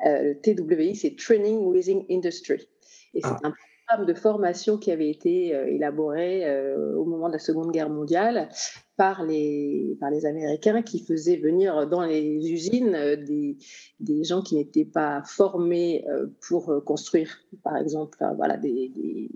le 0.05 0.33
TWI, 0.33 0.95
c'est 0.95 1.15
Training 1.15 1.59
Within 1.59 2.03
Industry. 2.09 2.67
Et 3.13 3.21
c'est 3.21 3.27
ah. 3.43 3.53
De 3.97 4.13
formation 4.13 4.77
qui 4.77 4.91
avait 4.91 5.09
été 5.09 5.55
euh, 5.55 5.67
élaborée 5.67 6.45
euh, 6.45 6.95
au 6.95 7.05
moment 7.05 7.27
de 7.27 7.33
la 7.33 7.39
Seconde 7.39 7.71
Guerre 7.71 7.89
mondiale 7.89 8.49
par 8.97 9.23
les, 9.23 9.97
par 9.99 10.09
les 10.09 10.25
Américains 10.25 10.81
qui 10.81 10.99
faisaient 10.99 11.37
venir 11.37 11.87
dans 11.87 12.03
les 12.05 12.51
usines 12.51 12.95
euh, 12.95 13.15
des, 13.15 13.57
des 13.99 14.23
gens 14.23 14.41
qui 14.41 14.55
n'étaient 14.55 14.85
pas 14.85 15.23
formés 15.25 16.05
pour 16.47 16.83
construire, 16.85 17.39
par 17.63 17.77
exemple, 17.77 18.17
voilà, 18.35 18.57
des 18.57 19.29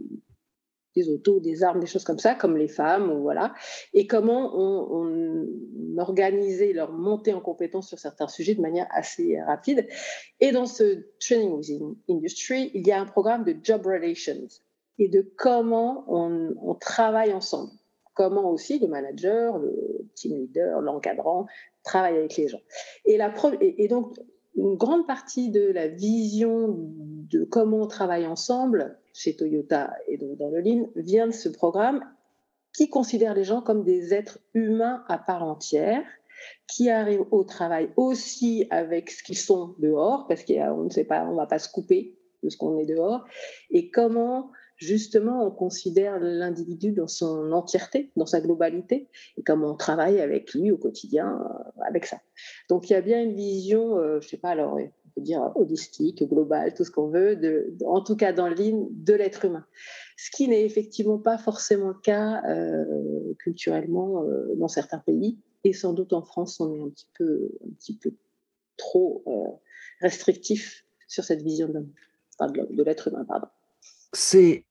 autos, 1.04 1.40
des 1.40 1.64
armes, 1.64 1.80
des 1.80 1.88
choses 1.88 2.04
comme 2.04 2.20
ça, 2.20 2.36
comme 2.36 2.58
les 2.58 2.68
femmes, 2.68 3.12
ou 3.12 3.22
voilà, 3.22 3.54
et 3.94 4.08
comment 4.08 4.52
on, 4.56 5.48
organisait 5.98 6.74
leur 6.74 6.92
montée 6.92 7.34
en 7.34 7.40
compétence 7.40 7.88
sur 7.88 8.00
certains 8.00 8.28
sujets 8.28 8.54
de 8.54 8.62
manière 8.62 8.86
assez 8.92 9.40
rapide. 9.42 9.88
Et 10.42 10.52
dans 10.52 10.66
ce 10.66 11.06
Training 11.22 11.54
Within 11.54 11.96
Industry, 12.10 12.70
il 12.74 12.86
y 12.86 12.92
a 12.92 13.00
un 13.00 13.06
programme 13.06 13.46
de 13.46 13.56
job 13.64 13.86
relations 13.86 14.48
et 15.00 15.08
de 15.08 15.22
comment 15.38 16.04
on, 16.08 16.76
travaille 16.76 17.34
ensemble, 17.34 17.72
comment 18.14 18.52
aussi 18.52 18.80
le 18.80 18.88
manager, 18.88 19.58
le 19.58 19.74
team 20.16 20.38
leader, 20.38 20.82
l'encadrant 20.82 21.46
travaille 21.84 22.18
avec 22.18 22.36
les 22.36 22.50
gens. 22.50 22.62
Et, 23.06 23.16
la, 23.16 23.34
et 23.62 23.88
donc, 23.88 24.18
une 24.56 24.76
grande 24.76 25.06
partie 25.08 25.50
de 25.50 25.72
la 25.72 25.88
vision 25.88 26.76
de 26.78 27.44
comment 27.44 27.82
on 27.82 27.88
travaille 27.88 28.26
ensemble 28.26 28.98
chez 29.14 29.36
Toyota 29.36 29.94
et 30.08 30.18
donc 30.18 30.38
dans 30.38 30.50
le 30.50 30.62
Lean 30.62 30.90
vient 30.96 31.28
de 31.28 31.34
ce 31.34 31.50
programme 31.50 32.04
qui 32.76 32.90
considère 32.90 33.34
les 33.34 33.44
gens 33.44 33.62
comme 33.62 33.84
des 33.84 34.14
êtres 34.14 34.40
humains 34.54 35.04
à 35.08 35.18
part 35.18 35.44
entière, 35.44 36.04
qui 36.68 36.90
arrivent 36.90 37.26
au 37.32 37.44
travail 37.44 37.90
aussi 37.96 38.68
avec 38.70 39.10
ce 39.10 39.24
qu'ils 39.24 39.38
sont 39.38 39.76
dehors, 39.80 40.28
parce 40.28 40.44
qu'on 40.44 40.84
ne 40.84 40.90
sait 40.90 41.06
pas, 41.06 41.24
on 41.26 41.32
ne 41.32 41.38
va 41.38 41.48
pas 41.48 41.60
se 41.60 41.72
couper 41.72 42.18
de 42.44 42.50
ce 42.50 42.58
qu'on 42.58 42.78
est 42.78 42.86
dehors, 42.86 43.26
et 43.72 43.90
comment 43.90 44.52
justement 44.78 45.46
on 45.46 45.52
considère 45.52 46.20
l'individu 46.20 46.92
dans 46.92 47.08
son 47.08 47.52
entièreté, 47.52 48.12
dans 48.16 48.26
sa 48.26 48.42
globalité, 48.42 49.08
et 49.38 49.44
comment 49.44 49.72
on 49.72 49.76
travaille 49.76 50.20
avec 50.20 50.54
lui 50.54 50.72
au 50.72 50.78
quotidien, 50.78 51.42
euh, 51.42 51.82
avec 51.88 52.06
ça. 52.06 52.18
Donc 52.70 52.90
il 52.90 52.94
y 52.94 52.96
a 52.96 53.02
bien 53.02 53.22
une 53.22 53.36
vision, 53.36 53.98
euh, 53.98 54.20
je 54.22 54.28
ne 54.28 54.30
sais 54.30 54.38
pas, 54.38 54.50
alors 54.50 54.74
on 54.74 55.10
peut 55.16 55.22
dire 55.22 55.52
holistique, 55.56 56.24
globale, 56.28 56.74
tout 56.74 56.84
ce 56.84 56.92
qu'on 56.92 57.08
veut, 57.08 57.40
en 57.86 58.02
tout 58.02 58.16
cas 58.16 58.34
dans 58.34 58.48
ligne 58.48 58.88
de 58.92 59.14
l'être 59.14 59.46
humain. 59.46 59.66
Ce 60.18 60.30
qui 60.32 60.48
n'est 60.48 60.66
effectivement 60.66 61.20
pas 61.20 61.38
forcément 61.38 61.90
le 61.90 62.00
cas 62.02 62.42
euh, 62.48 63.34
culturellement 63.40 64.26
dans 64.56 64.68
certains 64.68 65.00
pays, 65.00 65.40
et 65.64 65.74
sans 65.74 65.94
doute 65.94 66.14
en 66.14 66.22
France, 66.22 66.60
on 66.60 66.74
est 66.74 66.80
un 66.80 66.90
petit 66.90 67.08
peu, 67.18 67.50
un 67.66 67.74
petit 67.74 67.98
peu 67.98 68.12
trop 68.78 69.24
restrictif 70.02 70.86
sur 71.08 71.24
cette 71.24 71.42
vision 71.42 71.70
de 71.70 72.84
l'être 72.84 73.08
humain. 73.08 73.26
Pardon 73.26 73.48
c'est, 74.16 74.66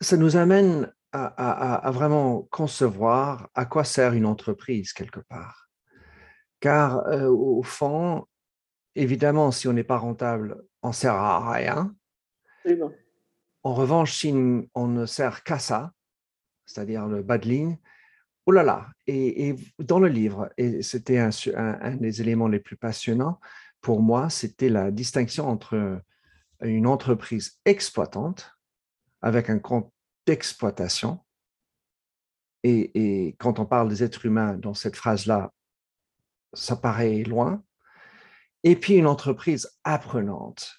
ça 0.00 0.16
nous 0.16 0.36
amène 0.36 0.92
à, 1.12 1.90
vraiment 1.90 2.42
concevoir 2.50 3.48
à 3.54 3.64
quoi 3.64 3.84
sert 3.84 4.12
une 4.12 4.26
entreprise 4.26 4.92
quelque 4.92 5.20
part. 5.20 5.68
Car 6.60 7.06
euh, 7.08 7.28
au 7.28 7.62
fond, 7.62 8.26
évidemment, 8.94 9.50
si 9.50 9.68
on 9.68 9.72
n'est 9.72 9.84
pas 9.84 9.96
rentable, 9.96 10.62
on 10.82 10.88
ne 10.88 10.92
sert 10.92 11.14
à 11.14 11.52
rien. 11.52 11.94
En 13.62 13.74
revanche, 13.74 14.18
si 14.18 14.34
on 14.74 14.86
ne 14.86 15.06
sert 15.06 15.42
qu'à 15.44 15.58
ça, 15.58 15.92
c'est-à-dire 16.66 17.06
le 17.06 17.22
bas 17.22 17.38
de 17.38 17.48
ligne, 17.48 17.78
oh 18.46 18.52
là 18.52 18.62
là, 18.62 18.88
et, 19.06 19.54
dans 19.78 19.98
le 19.98 20.08
livre, 20.08 20.50
et 20.58 20.82
c'était 20.82 21.18
un, 21.18 21.30
un, 21.54 21.96
des 21.96 22.20
éléments 22.20 22.48
les 22.48 22.60
plus 22.60 22.76
passionnants 22.76 23.40
pour 23.80 24.02
moi, 24.02 24.28
c'était 24.28 24.68
la 24.68 24.90
distinction 24.90 25.48
entre 25.48 26.02
une 26.62 26.86
entreprise 26.86 27.58
exploitante 27.64 28.52
avec 29.22 29.50
un 29.50 29.58
compte 29.58 29.92
d'exploitation. 30.26 31.20
Et, 32.64 33.36
quand 33.38 33.58
on 33.58 33.66
parle 33.66 33.88
des 33.88 34.02
êtres 34.02 34.26
humains 34.26 34.54
dans 34.54 34.74
cette 34.74 34.96
phrase-là, 34.96 35.52
ça 36.52 36.76
paraît 36.76 37.22
loin. 37.22 37.62
Et 38.64 38.76
puis 38.76 38.94
une 38.94 39.06
entreprise 39.06 39.70
apprenante. 39.84 40.74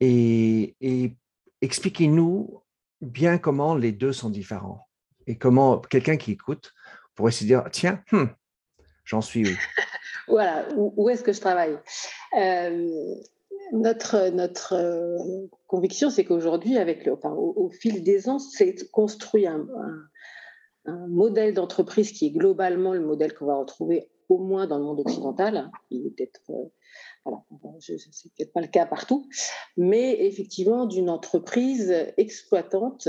Et, 0.00 0.76
expliquez-nous 1.60 2.62
bien 3.00 3.38
comment 3.38 3.74
les 3.74 3.92
deux 3.92 4.12
sont 4.12 4.30
différents. 4.30 4.88
Et 5.26 5.38
comment 5.38 5.78
quelqu'un 5.78 6.16
qui 6.16 6.32
écoute 6.32 6.74
pourrait 7.14 7.32
se 7.32 7.44
dire, 7.44 7.64
tiens, 7.70 8.02
hmm, 8.12 8.26
j'en 9.04 9.20
suis 9.20 9.48
où? 9.48 9.56
Voilà, 10.28 10.68
où, 10.76 11.08
est-ce 11.08 11.22
que 11.22 11.32
je 11.32 11.40
travaille? 11.40 11.78
Euh, 12.38 13.14
notre, 13.72 14.74
euh, 14.74 15.46
conviction, 15.66 16.10
c'est 16.10 16.24
qu'aujourd'hui, 16.24 16.78
avec 16.78 17.04
le, 17.04 17.12
au, 17.12 17.70
fil 17.70 18.02
des 18.02 18.28
ans, 18.28 18.38
c'est 18.38 18.90
construit 18.90 19.46
un, 19.46 19.66
modèle 21.08 21.52
d'entreprise 21.52 22.12
qui 22.12 22.26
est 22.26 22.30
globalement 22.30 22.94
le 22.94 23.00
modèle 23.00 23.34
qu'on 23.34 23.44
va 23.44 23.56
retrouver 23.56 24.10
au 24.30 24.38
moins 24.38 24.66
dans 24.66 24.78
le 24.78 24.84
monde 24.84 25.00
occidental. 25.00 25.70
Il 25.90 26.06
est 26.06 26.10
peut-être, 26.10 26.40
euh, 26.48 27.32
c'est 27.78 28.32
peut-être 28.34 28.54
pas 28.54 28.62
le 28.62 28.68
cas 28.68 28.86
partout, 28.86 29.28
mais 29.76 30.24
effectivement 30.24 30.86
d'une 30.86 31.10
entreprise 31.10 31.92
exploitante 32.16 33.08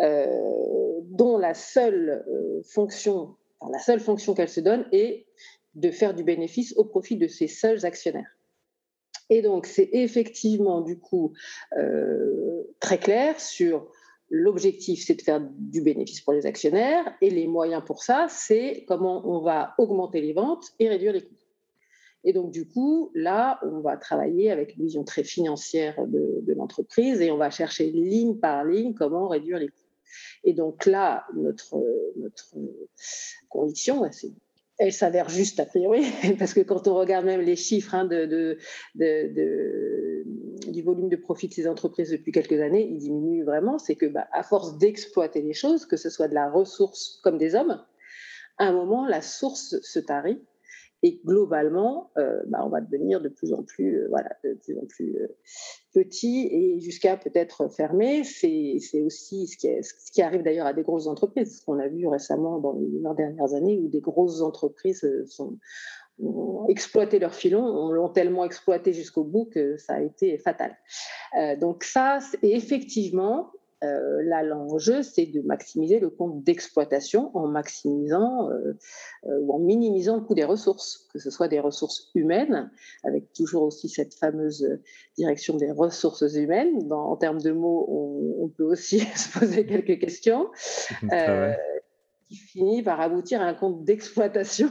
euh, 0.00 1.00
dont 1.06 1.38
la 1.38 1.54
seule 1.54 2.24
fonction, 2.72 3.34
la 3.68 3.80
seule 3.80 3.98
fonction 3.98 4.34
qu'elle 4.34 4.48
se 4.48 4.60
donne 4.60 4.86
est 4.92 5.26
de 5.74 5.90
faire 5.90 6.14
du 6.14 6.22
bénéfice 6.22 6.72
au 6.76 6.84
profit 6.84 7.16
de 7.16 7.26
ses 7.26 7.48
seuls 7.48 7.84
actionnaires. 7.84 8.37
Et 9.30 9.42
donc, 9.42 9.66
c'est 9.66 9.90
effectivement, 9.92 10.80
du 10.80 10.98
coup, 10.98 11.32
euh, 11.76 12.62
très 12.80 12.98
clair 12.98 13.38
sur 13.40 13.90
l'objectif, 14.30 15.04
c'est 15.04 15.14
de 15.14 15.22
faire 15.22 15.40
du 15.40 15.80
bénéfice 15.80 16.20
pour 16.20 16.32
les 16.32 16.46
actionnaires, 16.46 17.04
et 17.20 17.30
les 17.30 17.46
moyens 17.46 17.82
pour 17.84 18.02
ça, 18.02 18.26
c'est 18.28 18.84
comment 18.86 19.26
on 19.26 19.40
va 19.40 19.74
augmenter 19.78 20.20
les 20.20 20.32
ventes 20.32 20.66
et 20.78 20.88
réduire 20.88 21.12
les 21.12 21.22
coûts. 21.22 21.34
Et 22.24 22.32
donc, 22.32 22.50
du 22.50 22.66
coup, 22.66 23.10
là, 23.14 23.60
on 23.62 23.80
va 23.80 23.96
travailler 23.96 24.50
avec 24.50 24.76
une 24.76 24.84
vision 24.84 25.04
très 25.04 25.24
financière 25.24 26.06
de, 26.06 26.52
l'entreprise 26.52 27.20
et 27.20 27.30
on 27.30 27.36
va 27.36 27.50
chercher 27.50 27.90
ligne 27.90 28.36
par 28.36 28.64
ligne 28.64 28.92
comment 28.92 29.28
réduire 29.28 29.58
les 29.58 29.68
coûts. 29.68 29.74
Et 30.44 30.52
donc 30.52 30.86
là, 30.86 31.24
notre, 31.34 31.80
notre 32.16 32.54
conviction, 33.48 34.02
c'est 34.10 34.32
elle 34.78 34.92
s'avère 34.92 35.28
juste 35.28 35.58
a 35.60 35.66
priori, 35.66 36.04
parce 36.38 36.54
que 36.54 36.60
quand 36.60 36.86
on 36.86 36.94
regarde 36.94 37.26
même 37.26 37.40
les 37.40 37.56
chiffres 37.56 37.94
hein, 37.94 38.04
du 38.06 38.56
volume 40.82 41.08
de 41.08 41.16
profit 41.16 41.48
de 41.48 41.52
ces 41.52 41.66
entreprises 41.66 42.10
depuis 42.10 42.30
quelques 42.32 42.60
années, 42.60 42.88
il 42.88 42.98
diminue 42.98 43.44
vraiment. 43.44 43.78
C'est 43.78 43.96
que, 43.96 44.06
bah, 44.06 44.28
à 44.32 44.44
force 44.44 44.78
d'exploiter 44.78 45.42
les 45.42 45.52
choses, 45.52 45.84
que 45.84 45.96
ce 45.96 46.10
soit 46.10 46.28
de 46.28 46.34
la 46.34 46.48
ressource 46.48 47.20
comme 47.24 47.38
des 47.38 47.56
hommes, 47.56 47.82
à 48.58 48.66
un 48.66 48.72
moment, 48.72 49.06
la 49.06 49.20
source 49.20 49.80
se 49.82 49.98
tarit 49.98 50.40
et 51.02 51.20
globalement, 51.24 52.10
euh, 52.16 52.40
bah, 52.46 52.60
on 52.64 52.68
va 52.68 52.80
devenir 52.80 53.20
de 53.20 53.28
plus 53.28 53.52
en 53.52 53.62
plus, 53.62 53.98
euh, 53.98 54.08
voilà, 54.10 54.30
de 54.44 54.54
plus 54.54 54.78
en 54.78 54.86
plus 54.86 55.16
euh, 55.98 56.02
petit 56.04 56.48
et 56.50 56.80
jusqu'à 56.80 57.16
peut-être 57.16 57.68
fermé. 57.68 58.24
C'est 58.24 59.02
aussi 59.02 59.46
ce 59.46 59.56
qui, 59.56 59.68
ce 59.82 60.12
qui 60.12 60.22
arrive 60.22 60.42
d'ailleurs 60.42 60.66
à 60.66 60.72
des 60.72 60.82
grosses 60.82 61.06
entreprises, 61.06 61.58
ce 61.60 61.64
qu'on 61.64 61.78
a 61.78 61.88
vu 61.88 62.06
récemment 62.06 62.58
dans 62.58 62.72
les 62.72 63.14
dernières 63.16 63.54
années 63.54 63.78
où 63.78 63.88
des 63.88 64.00
grosses 64.00 64.40
entreprises 64.40 65.06
ont 66.18 66.66
exploité 66.68 67.18
leur 67.18 67.34
filon, 67.34 67.90
l'ont 67.90 68.08
tellement 68.08 68.44
exploité 68.44 68.92
jusqu'au 68.92 69.24
bout 69.24 69.46
que 69.46 69.76
ça 69.76 69.94
a 69.94 70.02
été 70.02 70.38
fatal. 70.38 70.76
donc 71.60 71.84
ça, 71.84 72.18
effectivement, 72.42 73.50
euh, 73.84 74.22
là, 74.24 74.42
l'enjeu, 74.42 75.02
c'est 75.02 75.26
de 75.26 75.40
maximiser 75.40 76.00
le 76.00 76.10
compte 76.10 76.42
d'exploitation 76.42 77.30
en 77.36 77.46
maximisant 77.46 78.50
euh, 78.50 78.76
euh, 79.26 79.38
ou 79.40 79.52
en 79.52 79.60
minimisant 79.60 80.16
le 80.16 80.22
coût 80.22 80.34
des 80.34 80.44
ressources, 80.44 81.06
que 81.12 81.20
ce 81.20 81.30
soit 81.30 81.46
des 81.46 81.60
ressources 81.60 82.10
humaines, 82.14 82.72
avec 83.04 83.32
toujours 83.32 83.62
aussi 83.62 83.88
cette 83.88 84.14
fameuse 84.14 84.80
direction 85.16 85.56
des 85.56 85.70
ressources 85.70 86.34
humaines. 86.34 86.92
en 86.92 87.16
termes 87.16 87.40
de 87.40 87.52
mots, 87.52 87.86
on, 88.40 88.48
peut 88.48 88.64
aussi 88.64 89.00
se 89.16 89.38
poser 89.38 89.66
quelques 89.66 90.00
questions. 90.00 90.50
qui 92.28 92.36
finit 92.36 92.82
par 92.82 93.00
aboutir 93.00 93.40
à 93.40 93.46
un 93.46 93.54
compte 93.54 93.84
d'exploitation 93.84 94.68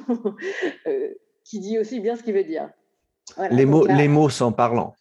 qui 1.44 1.60
dit 1.60 1.80
aussi 1.80 2.00
bien 2.00 2.16
ce 2.16 2.22
qu'il 2.22 2.36
veut 2.36 2.44
dire. 2.44 2.70
les, 3.50 3.66
mots, 3.66 3.88
les 3.88 4.08
mots 4.08 4.30
sont 4.30 4.52
parlants. 4.52 4.94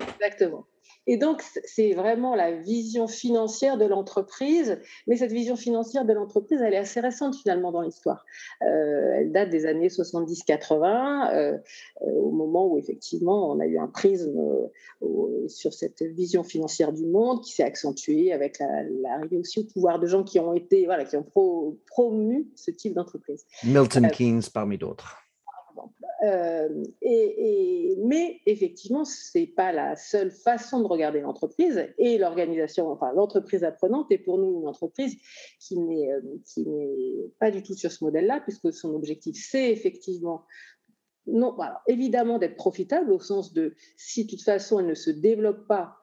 Exactement. 0.00 0.66
Et 1.06 1.16
donc, 1.16 1.42
c'est 1.64 1.92
vraiment 1.92 2.34
la 2.34 2.52
vision 2.52 3.08
financière 3.08 3.76
de 3.76 3.84
l'entreprise. 3.84 4.78
Mais 5.06 5.16
cette 5.16 5.32
vision 5.32 5.56
financière 5.56 6.04
de 6.04 6.12
l'entreprise, 6.12 6.60
elle 6.62 6.74
est 6.74 6.78
assez 6.78 7.00
récente 7.00 7.36
finalement 7.36 7.72
dans 7.72 7.80
l'histoire. 7.80 8.24
Euh, 8.62 9.16
elle 9.16 9.32
date 9.32 9.50
des 9.50 9.66
années 9.66 9.88
70-80, 9.88 11.34
euh, 11.34 11.58
au 12.00 12.30
moment 12.30 12.68
où 12.68 12.78
effectivement 12.78 13.50
on 13.50 13.60
a 13.60 13.66
eu 13.66 13.78
un 13.78 13.88
prisme 13.88 14.32
sur 15.48 15.72
cette 15.72 16.02
vision 16.02 16.42
financière 16.44 16.92
du 16.92 17.06
monde 17.06 17.42
qui 17.42 17.52
s'est 17.52 17.64
accentuée 17.64 18.32
avec 18.32 18.58
l'arrivée 18.60 19.38
aussi 19.38 19.60
au 19.60 19.64
pouvoir 19.64 19.98
de 19.98 20.06
gens 20.06 20.22
qui 20.22 20.38
ont 20.38 20.52
été, 20.52 20.84
voilà, 20.84 21.04
qui 21.04 21.16
ont 21.16 21.26
promu 21.86 22.48
ce 22.54 22.70
type 22.70 22.94
d'entreprise. 22.94 23.44
Milton 23.64 24.08
Keynes 24.10 24.42
parmi 24.52 24.78
d'autres. 24.78 25.16
Euh, 26.22 26.68
mais 28.04 28.40
effectivement, 28.46 29.04
ce 29.04 29.36
n'est 29.36 29.46
pas 29.46 29.72
la 29.72 29.96
seule 29.96 30.30
façon 30.30 30.80
de 30.80 30.86
regarder 30.86 31.20
l'entreprise. 31.20 31.84
Et 31.98 32.16
l'organisation, 32.18 32.88
enfin 32.90 33.12
l'entreprise 33.12 33.64
apprenante 33.64 34.10
est 34.12 34.18
pour 34.18 34.38
nous 34.38 34.60
une 34.60 34.68
entreprise 34.68 35.16
qui 35.58 35.78
n'est, 35.78 36.12
euh, 36.12 37.32
pas 37.40 37.50
du 37.50 37.62
tout 37.62 37.74
sur 37.74 37.90
ce 37.90 38.04
modèle-là, 38.04 38.40
puisque 38.40 38.72
son 38.72 38.94
objectif, 38.94 39.36
c'est 39.36 39.70
effectivement 39.72 40.44
non, 41.26 41.56
évidemment 41.86 42.38
d'être 42.38 42.56
profitable 42.56 43.12
au 43.12 43.20
sens 43.20 43.52
de 43.52 43.74
si 43.96 44.24
de 44.24 44.30
toute 44.30 44.42
façon 44.42 44.80
elle 44.80 44.86
ne 44.86 44.94
se 44.94 45.10
développe 45.10 45.66
pas, 45.66 45.96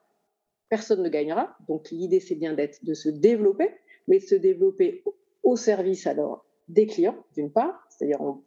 personne 0.68 1.02
ne 1.02 1.08
gagnera. 1.08 1.56
Donc 1.68 1.90
l'idée 1.90 2.20
c'est 2.20 2.34
bien 2.34 2.54
de 2.54 2.94
se 2.94 3.08
développer, 3.08 3.70
mais 4.06 4.18
de 4.18 4.24
se 4.24 4.34
développer 4.34 5.02
au 5.42 5.56
service 5.56 6.06
alors 6.06 6.44
des 6.72 6.86
clients 6.86 7.16
d'une 7.34 7.50
part, 7.50 7.86
c'est-à-dire 7.90 8.20
en, 8.22 8.42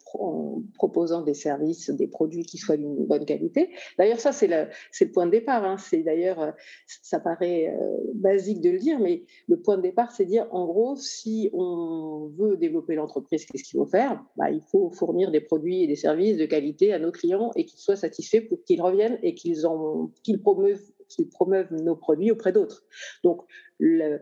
proposant 0.76 1.22
des 1.22 1.34
services, 1.34 1.90
des 1.90 2.08
produits 2.08 2.44
qui 2.46 2.58
soient 2.58 2.78
d'une 2.78 3.06
bonne 3.06 3.26
qualité. 3.26 3.70
D'ailleurs, 3.98 4.20
ça, 4.20 4.32
c'est 4.32 4.48
le, 4.48 5.12
point 5.12 5.26
de 5.26 5.32
départ. 5.32 5.64
Hein. 5.64 5.78
C'est 5.78 6.04
d'ailleurs, 6.04 6.40
euh, 6.40 6.52
ça 6.88 7.20
paraît 7.20 7.68
euh, 7.70 7.98
basique 8.14 8.62
de 8.62 8.70
le 8.70 8.80
dire, 8.80 9.00
mais 9.00 9.24
le 9.48 9.58
point 9.58 9.78
de 9.78 9.82
départ, 9.82 10.12
c'est 10.12 10.26
dire, 10.26 10.48
en 10.52 10.66
gros, 10.66 10.96
si 10.96 11.50
on 11.54 12.32
veut 12.38 12.56
développer 12.58 12.96
l'entreprise, 12.96 13.46
qu'est-ce 13.46 13.64
qu'il 13.64 13.78
faut 13.78 13.86
faire? 13.86 14.24
Bah, 14.38 14.50
Il 14.50 14.62
faut 14.62 14.90
fournir 14.92 15.32
des 15.32 15.42
produits 15.42 15.84
et 15.84 15.88
des 15.88 15.96
services 15.96 16.38
de 16.38 16.46
qualité 16.46 16.94
à 16.94 17.00
nos 17.00 17.12
clients 17.12 17.52
et 17.56 17.66
qu'ils 17.66 17.80
soient 17.80 17.96
satisfaits 17.96 18.48
pour 18.48 18.64
qu'ils 18.64 18.82
reviennent 18.82 19.20
et 19.22 19.36
qu'ils 19.36 19.62
promeuvent, 20.42 21.72
nos 21.72 21.96
produits 21.96 22.32
auprès 22.32 22.54
d'autres. 22.54 22.84
Donc, 23.24 23.42
le 23.80 24.20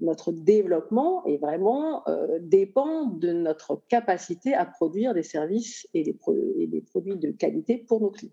notre 0.00 0.32
développement 0.32 1.24
est 1.26 1.36
vraiment 1.36 2.06
euh, 2.08 2.38
dépend 2.40 3.06
de 3.06 3.32
notre 3.32 3.82
capacité 3.88 4.54
à 4.54 4.64
produire 4.64 5.14
des 5.14 5.22
services 5.22 5.88
et 5.94 6.02
des, 6.02 6.16
et 6.58 6.66
des, 6.66 6.80
produits 6.80 7.16
de 7.16 7.30
qualité 7.30 7.78
pour 7.78 8.00
nos 8.00 8.10
clients. 8.10 8.32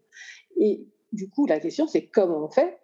Et 0.58 0.86
du 1.12 1.30
coup, 1.30 1.46
la 1.46 1.60
question, 1.60 1.88
c'est 1.88 2.08
comment 2.08 2.46
on 2.46 2.50
fait 2.50 2.78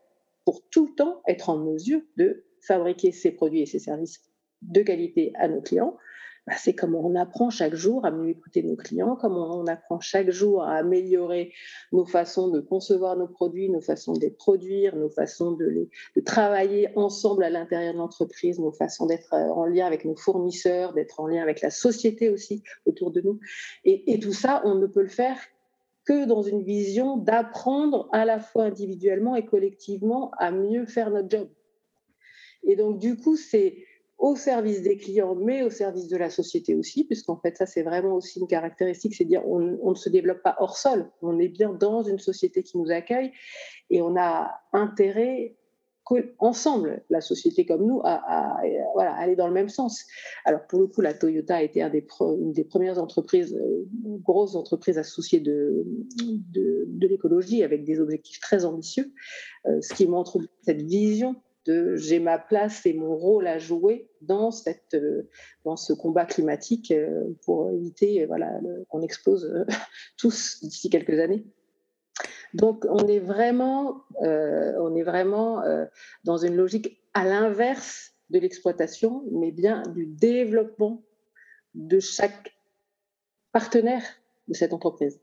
pour 0.45 0.67
tout 0.69 0.87
le 0.87 0.95
temps 0.95 1.21
être 1.27 1.49
en 1.49 1.57
mesure 1.57 2.01
de 2.17 2.43
fabriquer 2.61 3.11
ces 3.11 3.31
produits 3.31 3.61
et 3.61 3.65
ces 3.65 3.79
services 3.79 4.21
de 4.61 4.81
qualité 4.81 5.31
à 5.35 5.47
nos 5.47 5.61
clients 5.61 5.97
bah, 6.45 6.53
c'est 6.57 6.73
comment 6.73 6.99
on 6.99 7.15
apprend 7.15 7.49
chaque 7.49 7.73
jour 7.73 8.05
à 8.05 8.11
mieux 8.11 8.29
écouter 8.29 8.63
nos 8.63 8.75
clients, 8.75 9.15
comment 9.15 9.57
on 9.57 9.65
apprend 9.65 10.01
chaque 10.01 10.29
jour 10.29 10.63
à 10.63 10.75
améliorer 10.75 11.53
nos 11.93 12.05
façons 12.05 12.49
de 12.49 12.59
concevoir 12.59 13.15
nos 13.15 13.27
produits, 13.27 13.69
nos 13.69 13.79
façons 13.79 14.13
de 14.13 14.19
les 14.19 14.29
produire, 14.29 14.95
nos 14.97 15.09
façons 15.09 15.53
de, 15.53 15.89
travailler 16.25 16.89
ensemble 16.97 17.43
à 17.43 17.49
l'intérieur 17.49 17.93
de 17.93 17.99
l'entreprise, 17.99 18.59
nos 18.59 18.73
façons 18.73 19.05
d'être 19.05 19.33
euh, 19.33 19.49
en 19.49 19.65
lien 19.65 19.85
avec 19.85 20.03
nos 20.03 20.15
fournisseurs, 20.15 20.93
d'être 20.93 21.19
en 21.21 21.27
lien 21.27 21.41
avec 21.41 21.61
la 21.61 21.69
société 21.69 22.29
aussi 22.29 22.61
autour 22.85 23.11
de 23.11 23.21
nous. 23.21 23.39
Et 23.85 24.19
tout 24.19 24.33
ça, 24.33 24.61
on 24.65 24.75
ne 24.75 24.87
peut 24.87 25.01
le 25.01 25.07
faire 25.07 25.37
que 26.05 26.25
dans 26.25 26.41
une 26.41 26.63
vision 26.63 27.17
d'apprendre 27.17 28.09
à 28.11 28.25
la 28.25 28.39
fois 28.39 28.65
individuellement 28.65 29.35
et 29.35 29.45
collectivement 29.45 30.31
à 30.37 30.51
mieux 30.51 30.85
faire 30.85 31.09
notre 31.09 31.29
job. 31.29 31.47
Et 32.63 32.75
donc, 32.75 32.99
du 32.99 33.17
coup, 33.17 33.35
c'est 33.35 33.77
au 34.17 34.35
service 34.35 34.81
des 34.81 34.97
clients, 34.97 35.35
mais 35.35 35.63
au 35.63 35.69
service 35.69 36.07
de 36.07 36.17
la 36.17 36.29
société 36.29 36.75
aussi, 36.75 37.03
puisqu'en 37.03 37.37
fait, 37.37 37.57
ça, 37.57 37.65
c'est 37.65 37.83
vraiment 37.83 38.15
aussi 38.15 38.39
une 38.39 38.47
caractéristique, 38.47 39.15
c'est 39.15 39.25
dire 39.25 39.45
on, 39.47 39.89
ne 39.89 39.95
se 39.95 40.09
développe 40.09 40.41
pas 40.41 40.55
hors 40.59 40.77
sol, 40.77 41.09
on 41.21 41.39
est 41.39 41.49
bien 41.49 41.73
dans 41.73 42.03
une 42.03 42.19
société 42.19 42.63
qui 42.63 42.77
nous 42.77 42.91
accueille 42.91 43.31
et 43.89 44.01
on 44.01 44.15
a 44.15 44.51
intérêt 44.71 45.55
ensemble, 46.39 47.01
la 47.09 47.21
société 47.21 47.65
comme 47.65 47.85
nous, 47.85 48.01
à, 48.03 48.59
aller 48.97 49.35
dans 49.35 49.47
le 49.47 49.53
même 49.53 49.69
sens. 49.69 50.05
Alors 50.45 50.65
pour 50.67 50.79
le 50.79 50.87
coup, 50.87 51.01
la 51.01 51.13
Toyota 51.13 51.57
a 51.57 51.61
été 51.61 51.81
une 51.81 52.51
des 52.51 52.63
premières 52.63 53.01
entreprises, 53.01 53.55
euh, 53.55 53.87
grosses 54.21 54.55
entreprises 54.55 54.97
associées 54.97 55.39
de, 55.39 55.85
de, 56.17 56.85
de 56.87 57.07
l'écologie 57.07 57.63
avec 57.63 57.83
des 57.83 57.99
objectifs 57.99 58.39
très 58.39 58.65
ambitieux, 58.65 59.13
euh, 59.65 59.79
ce 59.81 59.93
qui 59.93 60.07
montre 60.07 60.39
cette 60.61 60.81
vision 60.81 61.35
de 61.65 61.95
j'ai 61.95 62.19
ma 62.19 62.37
place 62.37 62.85
et 62.85 62.93
mon 62.93 63.15
rôle 63.15 63.47
à 63.47 63.57
jouer 63.57 64.09
dans, 64.21 64.51
cette, 64.51 64.93
euh, 64.93 65.29
dans 65.65 65.75
ce 65.75 65.93
combat 65.93 66.25
climatique 66.25 66.91
euh, 66.91 67.23
pour 67.45 67.71
éviter 67.71 68.25
voilà, 68.25 68.59
qu'on 68.89 69.01
explose 69.01 69.45
euh, 69.45 69.65
tous 70.17 70.59
d'ici 70.61 70.89
quelques 70.89 71.19
années. 71.19 71.45
Donc 72.53 72.85
on 72.89 73.07
est 73.07 73.19
vraiment, 73.19 74.03
on 74.19 74.95
est 74.95 75.01
vraiment 75.01 75.63
dans 76.23 76.37
une 76.37 76.55
logique 76.55 77.01
à 77.15 77.25
l'inverse 77.25 78.11
de 78.29 78.37
l'exploitation, 78.37 79.23
mais 79.31 79.51
bien 79.51 79.81
du 79.95 80.05
développement 80.05 81.01
de 81.73 81.99
chaque 81.99 82.55
partenaire 83.51 84.03
de 84.47 84.53
cette 84.53 84.71
entreprise. 84.71 85.22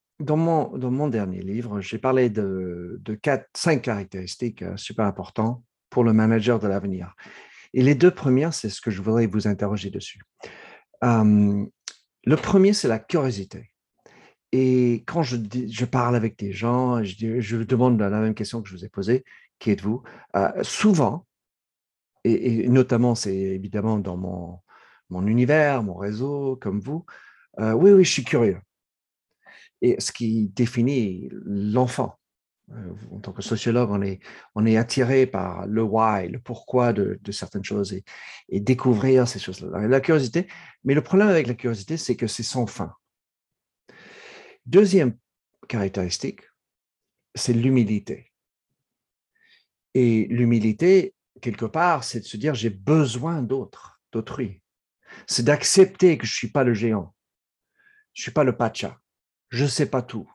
dans 0.21 0.37
mon, 0.37 1.07
dernier 1.07 1.41
livre, 1.41 1.81
j'ai 1.81 1.97
parlé 1.97 2.29
de, 2.29 3.01
cinq 3.53 3.81
caractéristiques 3.83 4.61
euh, 4.61 4.77
super 4.77 5.05
importantes 5.05 5.63
pour 5.89 6.03
le 6.03 6.13
manager 6.13 6.59
de 6.59 6.67
l'avenir. 6.67 7.15
Et 7.73 7.83
les 7.83 7.95
deux 7.95 8.11
premières, 8.11 8.53
c'est 8.53 8.69
ce 8.69 8.81
que 8.81 8.91
je 8.91 9.01
voudrais 9.01 9.27
vous 9.27 9.47
interroger 9.47 9.89
dessus. 9.89 10.21
le 11.01 12.35
premier, 12.35 12.73
c'est 12.73 12.87
la 12.87 12.99
curiosité. 12.99 13.71
Et 14.51 15.03
quand 15.07 15.23
je, 15.23 15.85
parle 15.85 16.15
avec 16.15 16.37
des 16.37 16.51
gens, 16.51 17.01
je, 17.03 17.39
je 17.39 17.57
demande 17.57 17.99
la 17.99 18.09
même 18.09 18.33
question 18.33 18.61
que 18.61 18.67
je 18.67 18.75
vous 18.75 18.85
ai 18.85 18.89
posée, 18.89 19.23
qui 19.59 19.71
êtes-vous? 19.71 20.03
Euh, 20.35 20.51
Souvent, 20.63 21.25
et, 22.25 22.67
notamment, 22.67 23.15
c'est 23.15 23.35
évidemment 23.35 23.97
dans 23.97 24.17
mon, 24.17 25.27
univers, 25.27 25.83
mon 25.83 25.95
réseau, 25.95 26.57
comme 26.61 26.81
vous, 26.81 27.05
euh, 27.59 27.73
oui, 27.73 27.91
oui, 27.91 28.03
je 28.03 28.11
suis 28.11 28.23
curieux 28.23 28.59
et 29.81 29.99
ce 29.99 30.11
qui 30.11 30.49
définit 30.49 31.29
l'enfant. 31.31 32.17
Euh, 32.73 32.93
en 33.11 33.19
tant 33.19 33.33
que 33.33 33.41
sociologue, 33.41 33.89
on 33.91 34.01
est, 34.01 34.19
on 34.55 34.65
est 34.65 34.77
attiré 34.77 35.25
par 35.25 35.65
le 35.67 35.83
why, 35.83 36.29
le 36.29 36.39
pourquoi 36.39 36.93
de, 36.93 37.19
certaines 37.31 37.63
choses 37.63 37.93
et, 37.93 38.59
découvrir 38.59 39.27
ces 39.27 39.39
choses-là. 39.39 39.87
La 39.87 39.99
curiosité, 39.99 40.47
mais 40.83 40.93
le 40.93 41.01
problème 41.01 41.27
avec 41.27 41.47
la 41.47 41.53
curiosité, 41.53 41.97
c'est 41.97 42.15
que 42.15 42.27
c'est 42.27 42.43
sans 42.43 42.67
fin. 42.67 42.93
Deuxième 44.65 45.17
caractéristique, 45.67 46.41
c'est 47.35 47.53
l'humilité. 47.53 48.31
Et 49.93 50.27
l'humilité, 50.29 51.13
quelque 51.41 51.65
part, 51.65 52.03
c'est 52.03 52.21
de 52.21 52.25
se 52.25 52.37
dire 52.37 52.53
j'ai 52.53 52.69
besoin 52.69 53.41
d'autres, 53.41 54.01
d'autrui. 54.13 54.61
C'est 55.27 55.43
d'accepter 55.43 56.17
que 56.17 56.25
je 56.25 56.31
ne 56.31 56.35
suis 56.35 56.51
pas 56.51 56.63
le 56.63 56.73
géant, 56.73 57.13
je 58.13 58.21
ne 58.21 58.23
suis 58.23 58.31
pas 58.31 58.45
le 58.45 58.55
pacha, 58.55 59.01
je 59.51 59.65
ne 59.65 59.69
sais 59.69 59.85
pas 59.85 60.01
tout. 60.01 60.29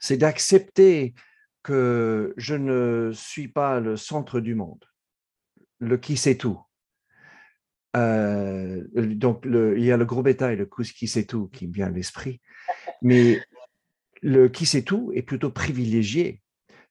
C'est 0.00 0.16
d'accepter 0.16 1.14
que 1.62 2.32
je 2.36 2.54
ne 2.54 3.10
suis 3.12 3.48
pas 3.48 3.80
le 3.80 3.96
centre 3.96 4.40
du 4.40 4.54
monde, 4.54 4.84
le 5.80 5.98
qui 5.98 6.16
sait 6.16 6.36
tout. 6.36 6.60
Euh, 7.96 8.84
donc, 8.94 9.44
il 9.44 9.84
y 9.84 9.92
a 9.92 9.96
le 9.96 10.04
gros 10.04 10.22
bétail, 10.22 10.56
le 10.56 10.66
qui 10.66 11.08
sait 11.08 11.24
tout 11.24 11.48
qui 11.48 11.66
me 11.66 11.72
vient 11.72 11.86
à 11.86 11.90
l'esprit, 11.90 12.40
mais 13.02 13.40
le 14.22 14.48
qui 14.48 14.66
sait 14.66 14.82
tout 14.82 15.10
est 15.14 15.22
plutôt 15.22 15.50
privilégié 15.50 16.40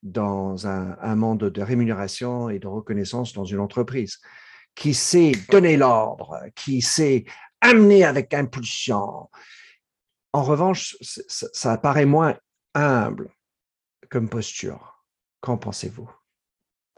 dans 0.04 0.68
un, 0.68 0.98
un, 1.02 1.16
monde 1.16 1.50
de 1.50 1.62
rémunération 1.62 2.50
et 2.50 2.60
de 2.60 2.68
reconnaissance 2.68 3.34
dans 3.34 3.46
une 3.46 3.60
entreprise, 3.60 4.20
qui 4.76 4.94
sait 4.94 5.32
donner 5.50 5.78
l'ordre, 5.78 6.40
qui 6.56 6.82
sait 6.82 7.26
amener 7.62 8.04
avec 8.04 8.34
impulsion, 8.34 9.30
en 10.34 10.44
revanche, 10.44 10.98
ça, 11.02 11.72
apparaît 11.72 12.06
moins 12.06 12.38
humble 12.74 13.32
comme 14.10 14.30
posture. 14.30 15.04
Qu'en 15.42 15.58
pensez-vous? 15.58 16.10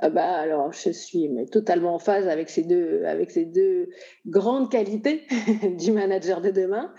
Ah 0.02 0.10
bah, 0.10 0.38
alors, 0.38 0.72
je 0.72 0.92
suis 0.92 1.28
mais 1.28 1.46
totalement 1.46 1.96
en 1.96 2.00
phase 2.00 2.28
avec 2.30 2.50
ces 2.50 2.64
deux, 2.64 3.04
avec 3.04 3.32
ces 3.32 3.46
deux 3.46 3.90
grandes 4.26 4.72
qualités 4.72 5.24
du 5.78 5.92
manager 5.92 6.40
de 6.40 6.52
demain, 6.52 6.94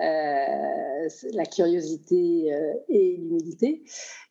euh, 0.00 1.08
la 1.34 1.44
curiosité 1.44 2.54
euh, 2.54 2.72
et 2.88 3.18
l'humilité. 3.18 3.82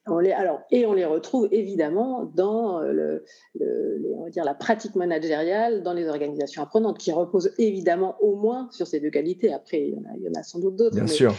On 0.06 0.18
les, 0.18 0.32
alors, 0.32 0.60
et 0.72 0.84
on 0.84 0.94
les 0.94 1.04
retrouve 1.04 1.48
évidemment 1.52 2.24
dans 2.34 2.80
le, 2.80 3.24
on 3.60 4.24
va 4.24 4.30
dire 4.30 4.44
la 4.44 4.54
pratique 4.54 4.96
managériale 4.96 5.82
dans 5.84 5.92
les 5.92 6.08
organisations 6.08 6.62
apprenantes, 6.62 6.98
qui 6.98 7.12
repose 7.12 7.52
évidemment 7.58 8.16
au 8.20 8.34
moins 8.34 8.68
sur 8.72 8.88
ces 8.88 8.98
deux 8.98 9.10
qualités. 9.10 9.52
Après, 9.52 9.80
il 9.80 9.90
y 9.90 9.96
en 9.96 10.02
a, 10.02 10.16
il 10.16 10.22
y 10.22 10.28
en 10.28 10.40
a 10.40 10.42
sans 10.42 10.58
doute 10.58 10.76
d'autres. 10.76 10.96
Bien 10.96 11.06
sûr. 11.06 11.34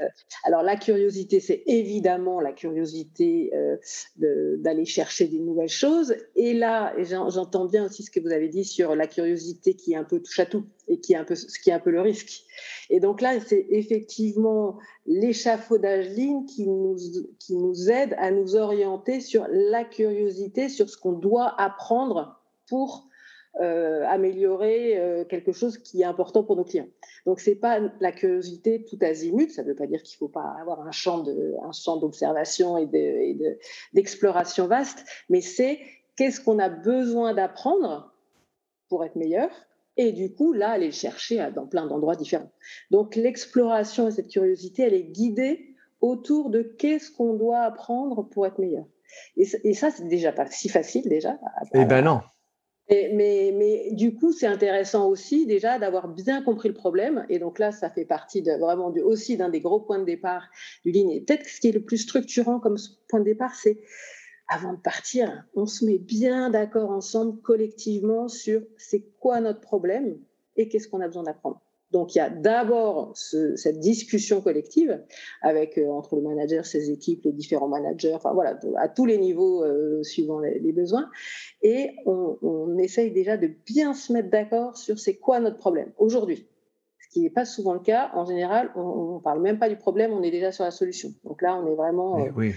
Euh, 0.00 0.06
alors 0.44 0.62
la 0.62 0.76
curiosité, 0.76 1.40
c'est 1.40 1.62
évidemment 1.66 2.40
la 2.40 2.52
curiosité 2.52 3.52
euh, 3.54 3.76
d'aller 4.16 4.84
chercher 4.84 5.26
des 5.28 5.38
nouvelles 5.38 5.68
choses. 5.68 6.14
Et 6.36 6.54
là, 6.54 6.94
j'entends 7.02 7.66
bien 7.66 7.86
aussi 7.86 8.02
ce 8.02 8.10
que 8.10 8.20
vous 8.20 8.32
avez 8.32 8.48
dit 8.48 8.64
sur 8.64 8.94
la 8.94 9.06
curiosité 9.06 9.74
qui 9.74 9.92
est 9.92 9.96
un 9.96 10.04
peu 10.04 10.20
touche 10.20 10.40
à 10.40 10.46
tout 10.46 10.64
et 10.88 11.00
qui 11.00 11.12
est 11.12 11.16
un 11.16 11.24
peu 11.24 11.34
ce 11.34 11.58
qui 11.58 11.70
est 11.70 11.72
un 11.72 11.80
peu 11.80 11.90
le 11.90 12.00
risque. 12.00 12.44
Et 12.88 13.00
donc 13.00 13.20
là, 13.20 13.38
c'est 13.40 13.66
effectivement 13.70 14.78
l'échafaudage 15.06 16.08
ligne 16.10 16.44
qui 16.46 16.66
nous 16.66 16.96
qui 17.38 17.56
nous 17.56 17.90
aide 17.90 18.14
à 18.18 18.30
nous 18.30 18.56
orienter 18.56 19.20
sur 19.20 19.46
la 19.50 19.84
curiosité, 19.84 20.68
sur 20.68 20.88
ce 20.88 20.96
qu'on 20.96 21.12
doit 21.12 21.54
apprendre 21.60 22.40
pour 22.68 23.09
euh, 23.60 24.04
améliorer 24.06 24.96
euh, 24.96 25.24
quelque 25.24 25.50
chose 25.50 25.76
qui 25.76 26.02
est 26.02 26.04
important 26.04 26.44
pour 26.44 26.54
nos 26.54 26.64
clients. 26.64 26.86
Donc 27.26 27.40
c'est 27.40 27.56
pas 27.56 27.80
la 28.00 28.12
curiosité 28.12 28.84
tout 28.84 28.98
azimut, 29.00 29.50
ça 29.50 29.62
ne 29.62 29.68
veut 29.68 29.74
pas 29.74 29.88
dire 29.88 30.02
qu'il 30.02 30.16
ne 30.16 30.18
faut 30.18 30.32
pas 30.32 30.54
avoir 30.60 30.86
un 30.86 30.92
champ 30.92 31.18
de 31.18 31.54
un 31.62 31.72
champ 31.72 31.96
d'observation 31.96 32.78
et 32.78 32.86
d'exploration 33.92 34.68
vaste, 34.68 35.04
mais 35.28 35.40
c'est 35.40 35.80
qu'est-ce 36.16 36.40
qu'on 36.40 36.60
a 36.60 36.68
besoin 36.68 37.34
d'apprendre 37.34 38.14
pour 38.88 39.04
être 39.04 39.16
meilleur 39.16 39.50
et 39.96 40.12
du 40.12 40.32
coup 40.32 40.52
là 40.52 40.70
aller 40.70 40.86
le 40.86 40.92
chercher 40.92 41.50
dans 41.54 41.66
plein 41.66 41.86
d'endroits 41.86 42.16
différents. 42.16 42.52
Donc 42.92 43.16
l'exploration 43.16 44.06
et 44.06 44.12
cette 44.12 44.28
curiosité, 44.28 44.84
elle 44.84 44.94
est 44.94 45.10
guidée 45.10 45.74
autour 46.00 46.50
de 46.50 46.62
qu'est-ce 46.62 47.10
qu'on 47.10 47.34
doit 47.34 47.62
apprendre 47.62 48.22
pour 48.28 48.46
être 48.46 48.58
meilleur. 48.58 48.84
Et, 49.36 49.46
et 49.64 49.74
ça, 49.74 49.90
c'est 49.90 50.06
déjà 50.08 50.32
pas 50.32 50.46
si 50.46 50.68
facile 50.68 51.08
déjà. 51.08 51.38
Eh 51.74 51.84
ben 51.84 52.04
non. 52.04 52.20
Mais, 52.90 53.54
mais, 53.56 53.90
du 53.92 54.14
coup, 54.16 54.32
c'est 54.32 54.46
intéressant 54.46 55.08
aussi 55.08 55.46
déjà 55.46 55.78
d'avoir 55.78 56.08
bien 56.08 56.42
compris 56.42 56.68
le 56.68 56.74
problème. 56.74 57.24
Et 57.28 57.38
donc 57.38 57.58
là, 57.60 57.70
ça 57.70 57.88
fait 57.88 58.04
partie 58.04 58.40
vraiment 58.42 58.92
aussi 59.04 59.36
d'un 59.36 59.48
des 59.48 59.60
gros 59.60 59.80
points 59.80 60.00
de 60.00 60.04
départ 60.04 60.48
du 60.84 60.90
ligne. 60.90 61.10
Et 61.10 61.20
peut-être 61.20 61.44
que 61.44 61.50
ce 61.50 61.60
qui 61.60 61.68
est 61.68 61.72
le 61.72 61.84
plus 61.84 61.98
structurant 61.98 62.58
comme 62.58 62.76
point 63.08 63.20
de 63.20 63.24
départ, 63.24 63.54
c'est 63.54 63.80
avant 64.48 64.72
de 64.72 64.80
partir, 64.80 65.44
on 65.54 65.66
se 65.66 65.84
met 65.84 65.98
bien 65.98 66.50
d'accord 66.50 66.90
ensemble 66.90 67.40
collectivement 67.40 68.26
sur 68.26 68.62
c'est 68.76 69.04
quoi 69.20 69.40
notre 69.40 69.60
problème 69.60 70.18
et 70.56 70.68
qu'est-ce 70.68 70.88
qu'on 70.88 71.00
a 71.00 71.06
besoin 71.06 71.22
d'apprendre. 71.22 71.62
Donc 71.90 72.14
il 72.14 72.18
y 72.18 72.20
a 72.20 72.30
d'abord 72.30 73.16
cette 73.16 73.80
discussion 73.80 74.40
collective 74.40 75.02
avec 75.42 75.76
euh, 75.76 75.88
entre 75.88 76.16
le 76.16 76.22
manager, 76.22 76.64
ses 76.64 76.90
équipes, 76.90 77.22
les 77.24 77.32
différents 77.32 77.68
managers, 77.68 78.14
enfin 78.14 78.32
voilà, 78.32 78.58
à 78.78 78.88
tous 78.88 79.06
les 79.06 79.18
niveaux 79.18 79.64
euh, 79.64 80.02
suivant 80.04 80.38
les, 80.38 80.72
besoins, 80.72 81.10
et 81.62 81.90
on, 82.06 82.38
on, 82.42 82.78
essaye 82.78 83.10
déjà 83.10 83.36
de 83.36 83.50
bien 83.66 83.92
se 83.92 84.12
mettre 84.12 84.30
d'accord 84.30 84.76
sur 84.76 84.98
c'est 84.98 85.16
quoi 85.16 85.40
notre 85.40 85.56
problème 85.56 85.92
aujourd'hui. 85.98 86.46
Ce 87.00 87.08
qui 87.08 87.22
n'est 87.22 87.30
pas 87.30 87.44
souvent 87.44 87.74
le 87.74 87.80
cas. 87.80 88.12
En 88.14 88.24
général, 88.24 88.70
on 88.76 89.16
ne 89.16 89.20
parle 89.20 89.42
même 89.42 89.58
pas 89.58 89.68
du 89.68 89.76
problème, 89.76 90.12
on 90.12 90.22
est 90.22 90.30
déjà 90.30 90.52
sur 90.52 90.62
la 90.62 90.70
solution. 90.70 91.10
Donc 91.24 91.42
là, 91.42 91.56
on 91.56 91.66
est 91.66 91.74
vraiment. 91.74 92.24
Eh 92.24 92.30
oui. 92.30 92.54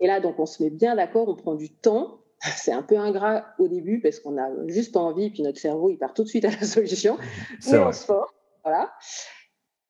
Et 0.00 0.06
là, 0.06 0.20
donc 0.20 0.38
on 0.38 0.46
se 0.46 0.62
met 0.62 0.68
bien 0.68 0.94
d'accord, 0.94 1.28
on 1.28 1.36
prend 1.36 1.54
du 1.54 1.70
temps 1.70 2.20
c'est 2.56 2.72
un 2.72 2.82
peu 2.82 2.98
ingrat 2.98 3.46
au 3.58 3.68
début 3.68 4.00
parce 4.00 4.20
qu'on 4.20 4.38
a 4.38 4.48
juste 4.68 4.96
envie, 4.96 5.30
puis 5.30 5.42
notre 5.42 5.58
cerveau, 5.58 5.90
il 5.90 5.98
part 5.98 6.14
tout 6.14 6.24
de 6.24 6.28
suite 6.28 6.44
à 6.44 6.50
la 6.50 6.64
solution. 6.64 7.16
Mais 7.70 7.78
on 7.78 7.92
se 7.92 8.12
Voilà. 8.62 8.92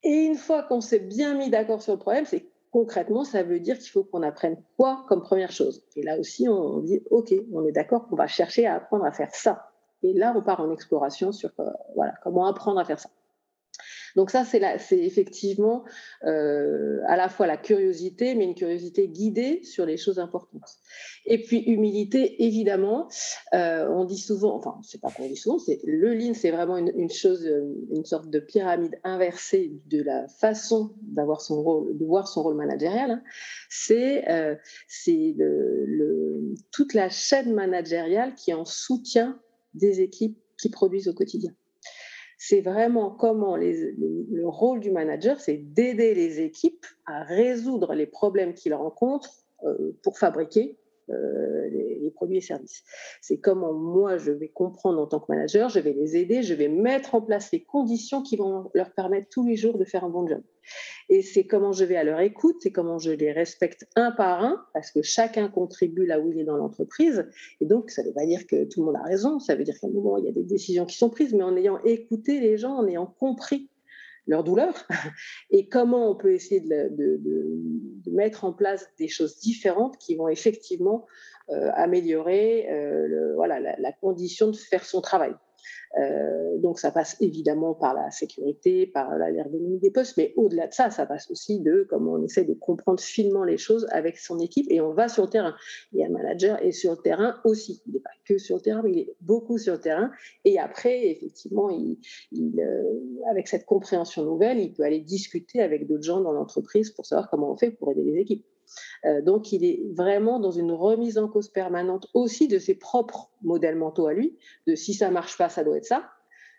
Et 0.02 0.24
une 0.24 0.36
fois 0.36 0.62
qu'on 0.62 0.80
s'est 0.80 1.00
bien 1.00 1.34
mis 1.34 1.50
d'accord 1.50 1.82
sur 1.82 1.92
le 1.92 1.98
problème, 1.98 2.26
c'est 2.26 2.46
concrètement, 2.70 3.24
ça 3.24 3.42
veut 3.42 3.58
dire 3.58 3.78
qu'il 3.78 3.90
faut 3.90 4.04
qu'on 4.04 4.22
apprenne 4.22 4.62
quoi 4.76 5.04
comme 5.08 5.22
première 5.22 5.50
chose. 5.50 5.82
Et 5.96 6.02
là 6.02 6.18
aussi, 6.18 6.48
on 6.48 6.80
dit, 6.80 7.02
OK, 7.10 7.34
on 7.52 7.64
est 7.64 7.72
d'accord 7.72 8.06
qu'on 8.06 8.16
va 8.16 8.26
chercher 8.26 8.66
à 8.66 8.76
apprendre 8.76 9.04
à 9.04 9.12
faire 9.12 9.34
ça. 9.34 9.70
Et 10.02 10.12
là, 10.12 10.34
on 10.36 10.42
part 10.42 10.60
en 10.60 10.70
exploration 10.70 11.32
sur 11.32 11.50
euh, 11.58 11.64
voilà, 11.94 12.14
comment 12.22 12.46
apprendre 12.46 12.78
à 12.78 12.84
faire 12.84 13.00
ça. 13.00 13.08
Donc 14.16 14.30
ça, 14.30 14.44
c'est 14.44 14.98
effectivement 14.98 15.84
euh, 16.24 17.00
à 17.06 17.16
la 17.16 17.28
fois 17.28 17.46
la 17.46 17.58
curiosité, 17.58 18.34
mais 18.34 18.44
une 18.44 18.54
curiosité 18.54 19.08
guidée 19.08 19.62
sur 19.62 19.84
les 19.84 19.98
choses 19.98 20.18
importantes. 20.18 20.78
Et 21.26 21.42
puis 21.42 21.58
humilité, 21.58 22.42
évidemment, 22.44 23.08
euh, 23.52 23.86
on 23.90 24.04
dit 24.04 24.18
souvent, 24.18 24.56
enfin, 24.56 24.80
c'est 24.82 25.00
pas 25.00 25.10
qu'on 25.10 25.28
dit 25.28 25.36
souvent, 25.36 25.58
c'est 25.58 25.80
le 25.84 26.14
lean, 26.14 26.32
c'est 26.32 26.50
vraiment 26.50 26.78
une, 26.78 27.10
chose, 27.10 27.46
une 27.90 28.06
sorte 28.06 28.30
de 28.30 28.40
pyramide 28.40 28.98
inversée 29.04 29.72
de 29.86 30.02
la 30.02 30.26
façon 30.28 30.94
d'avoir 31.02 31.42
son 31.42 31.62
rôle, 31.62 31.98
de 31.98 32.04
voir 32.06 32.26
son 32.26 32.42
rôle 32.42 32.56
managérial. 32.56 33.10
Hein. 33.10 33.22
C'est 33.68 34.30
euh, 34.30 34.54
toute 36.72 36.94
la 36.94 37.10
chaîne 37.10 37.52
managériale 37.52 38.34
qui 38.34 38.54
en 38.54 38.64
soutien 38.64 39.38
des 39.74 40.00
équipes 40.00 40.38
qui 40.58 40.70
produisent 40.70 41.08
au 41.08 41.14
quotidien 41.14 41.52
c'est 42.48 42.60
vraiment 42.60 43.10
comment 43.10 43.56
le, 43.56 44.46
rôle 44.46 44.78
du 44.78 44.92
manager, 44.92 45.40
c'est 45.40 45.56
d'aider 45.56 46.14
les 46.14 46.40
équipes 46.40 46.86
à 47.04 47.24
résoudre 47.24 47.94
les 47.94 48.06
problèmes 48.06 48.54
qu'ils 48.54 48.74
rencontrent 48.74 49.34
euh, 49.64 49.96
pour 50.02 50.18
fabriquer 50.18 50.78
euh, 51.10 51.68
les, 51.70 51.95
produits 52.16 52.38
et 52.38 52.40
services. 52.40 52.82
C'est 53.20 53.38
comment 53.38 53.72
moi 53.72 54.18
je 54.18 54.32
vais 54.32 54.48
comprendre 54.48 55.00
en 55.00 55.06
tant 55.06 55.20
que 55.20 55.26
manager, 55.28 55.68
je 55.68 55.78
vais 55.78 55.92
les 55.92 56.16
aider, 56.16 56.42
je 56.42 56.54
vais 56.54 56.68
mettre 56.68 57.14
en 57.14 57.20
place 57.20 57.52
les 57.52 57.62
conditions 57.62 58.22
qui 58.22 58.36
vont 58.36 58.70
leur 58.74 58.92
permettre 58.92 59.28
tous 59.30 59.46
les 59.46 59.56
jours 59.56 59.78
de 59.78 59.84
faire 59.84 60.02
un 60.02 60.10
bon 60.10 60.26
job. 60.26 60.42
Et 61.08 61.22
c'est 61.22 61.46
comment 61.46 61.72
je 61.72 61.84
vais 61.84 61.96
à 61.96 62.02
leur 62.02 62.20
écoute, 62.20 62.56
c'est 62.60 62.72
comment 62.72 62.98
je 62.98 63.12
les 63.12 63.30
respecte 63.30 63.86
un 63.94 64.10
par 64.10 64.42
un, 64.44 64.64
parce 64.72 64.90
que 64.90 65.02
chacun 65.02 65.48
contribue 65.48 66.06
là 66.06 66.18
où 66.18 66.32
il 66.32 66.40
est 66.40 66.44
dans 66.44 66.56
l'entreprise. 66.56 67.28
Et 67.60 67.66
donc, 67.66 67.90
ça 67.90 68.02
ne 68.02 68.08
veut 68.08 68.14
pas 68.14 68.26
dire 68.26 68.46
que 68.46 68.64
tout 68.64 68.80
le 68.80 68.86
monde 68.86 68.96
a 68.96 69.04
raison, 69.04 69.38
ça 69.38 69.54
veut 69.54 69.64
dire 69.64 69.78
qu'à 69.80 69.86
un 69.86 69.90
moment, 69.90 70.18
il 70.18 70.24
y 70.24 70.28
a 70.28 70.32
des 70.32 70.42
décisions 70.42 70.86
qui 70.86 70.96
sont 70.96 71.10
prises, 71.10 71.32
mais 71.32 71.44
en 71.44 71.56
ayant 71.56 71.78
écouté 71.84 72.40
les 72.40 72.56
gens, 72.56 72.74
en 72.74 72.86
ayant 72.88 73.06
compris 73.06 73.70
leur 74.26 74.42
douleur 74.42 74.74
et 75.50 75.68
comment 75.68 76.10
on 76.10 76.16
peut 76.16 76.32
essayer 76.32 76.60
de, 76.60 78.10
mettre 78.10 78.44
en 78.44 78.52
place 78.52 78.88
des 78.98 79.08
choses 79.08 79.38
différentes 79.38 79.98
qui 79.98 80.16
vont 80.16 80.28
effectivement 80.28 81.06
améliorer 81.48 82.68
euh, 82.70 83.34
voilà, 83.34 83.60
la, 83.60 83.92
condition 83.92 84.50
de 84.50 84.56
faire 84.56 84.84
son 84.84 85.00
travail. 85.00 85.34
Euh, 85.98 86.58
donc 86.58 86.78
ça 86.78 86.90
passe 86.90 87.16
évidemment 87.20 87.74
par 87.74 87.94
la 87.94 88.10
sécurité, 88.10 88.86
par 88.86 89.16
l'ergonomie 89.16 89.78
des 89.78 89.90
postes, 89.90 90.16
mais 90.16 90.34
au-delà 90.36 90.66
de 90.66 90.74
ça, 90.74 90.90
ça 90.90 91.06
passe 91.06 91.30
aussi 91.30 91.60
de 91.60 91.86
comment 91.88 92.12
on 92.12 92.22
essaie 92.22 92.44
de 92.44 92.54
comprendre 92.54 93.00
finement 93.00 93.44
les 93.44 93.56
choses 93.56 93.86
avec 93.90 94.18
son 94.18 94.38
équipe 94.38 94.66
et 94.68 94.80
on 94.80 94.92
va 94.92 95.08
sur 95.08 95.24
le 95.24 95.30
terrain. 95.30 95.54
A 95.98 96.04
un 96.04 96.08
manager 96.10 96.62
et 96.62 96.72
sur 96.72 96.92
le 96.92 96.98
terrain 96.98 97.36
aussi. 97.44 97.82
Il 97.86 97.94
n'est 97.94 98.00
pas 98.00 98.10
que 98.28 98.36
sur 98.38 98.56
le 98.56 98.62
terrain, 98.62 98.82
mais 98.82 98.92
il 98.92 98.98
est 98.98 99.16
beaucoup 99.20 99.58
sur 99.58 99.74
le 99.74 99.80
terrain. 99.80 100.10
Et 100.44 100.58
après, 100.58 101.08
effectivement, 101.08 101.70
il, 101.70 101.98
euh, 102.60 103.30
avec 103.30 103.48
cette 103.48 103.64
compréhension 103.64 104.24
nouvelle, 104.24 104.58
il 104.58 104.72
peut 104.74 104.82
aller 104.82 105.00
discuter 105.00 105.60
avec 105.60 105.86
d'autres 105.86 106.04
gens 106.04 106.20
dans 106.20 106.32
l'entreprise 106.32 106.90
pour 106.90 107.06
savoir 107.06 107.30
comment 107.30 107.52
on 107.52 107.56
fait 107.56 107.70
pour 107.70 107.90
aider 107.92 108.02
les 108.02 108.20
équipes. 108.20 108.44
Euh, 109.04 109.22
donc, 109.22 109.52
il 109.52 109.64
est 109.64 109.82
vraiment 109.94 110.40
dans 110.40 110.50
une 110.50 110.72
remise 110.72 111.18
en 111.18 111.28
cause 111.28 111.48
permanente 111.48 112.06
aussi 112.14 112.48
de 112.48 112.58
ses 112.58 112.74
propres 112.74 113.30
modèles 113.42 113.76
mentaux 113.76 114.06
à 114.06 114.14
lui, 114.14 114.36
de 114.66 114.74
si 114.74 114.94
ça 114.94 115.10
marche 115.10 115.36
pas, 115.36 115.48
ça 115.48 115.64
doit 115.64 115.76
être 115.76 115.86
ça. 115.86 116.10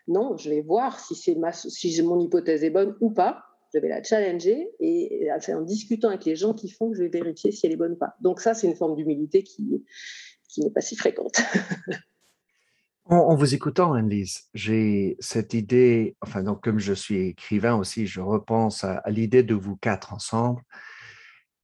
Non, 0.06 0.36
je 0.36 0.48
vais 0.48 0.62
voir 0.62 0.98
si, 0.98 1.14
c'est 1.14 1.36
si 1.52 2.02
mon 2.02 2.18
hypothèse 2.20 2.64
est 2.64 2.70
bonne 2.70 2.96
ou 3.00 3.10
pas. 3.10 3.44
Je 3.74 3.78
vais 3.80 3.88
la 3.88 4.02
challenger 4.02 4.70
et 4.80 5.28
c'est 5.40 5.52
en 5.52 5.60
discutant 5.60 6.08
avec 6.08 6.24
les 6.24 6.36
gens 6.36 6.54
qui 6.54 6.70
font 6.70 6.90
que 6.90 6.96
je 6.96 7.02
vais 7.02 7.10
vérifier 7.10 7.52
si 7.52 7.66
elle 7.66 7.72
est 7.72 7.76
bonne 7.76 7.92
ou 7.92 7.98
pas. 7.98 8.14
Donc 8.22 8.40
ça, 8.40 8.54
c'est 8.54 8.66
une 8.66 8.74
forme 8.74 8.96
d'humilité 8.96 9.42
qui, 9.42 9.84
qui 10.48 10.62
n'est 10.62 10.70
pas 10.70 10.80
si 10.80 10.96
fréquente. 10.96 11.36
En, 13.10 13.34
vous 13.36 13.54
écoutant, 13.54 13.94
Anne-Lise, 13.94 14.50
j'ai 14.52 15.16
cette 15.18 15.54
idée, 15.54 16.14
enfin, 16.20 16.42
donc, 16.42 16.62
comme 16.62 16.78
je 16.78 16.92
suis 16.92 17.28
écrivain 17.28 17.74
aussi, 17.74 18.06
je 18.06 18.20
repense 18.20 18.84
à 18.84 19.02
l'idée 19.08 19.42
de 19.42 19.54
vous 19.54 19.76
quatre 19.76 20.12
ensemble 20.12 20.60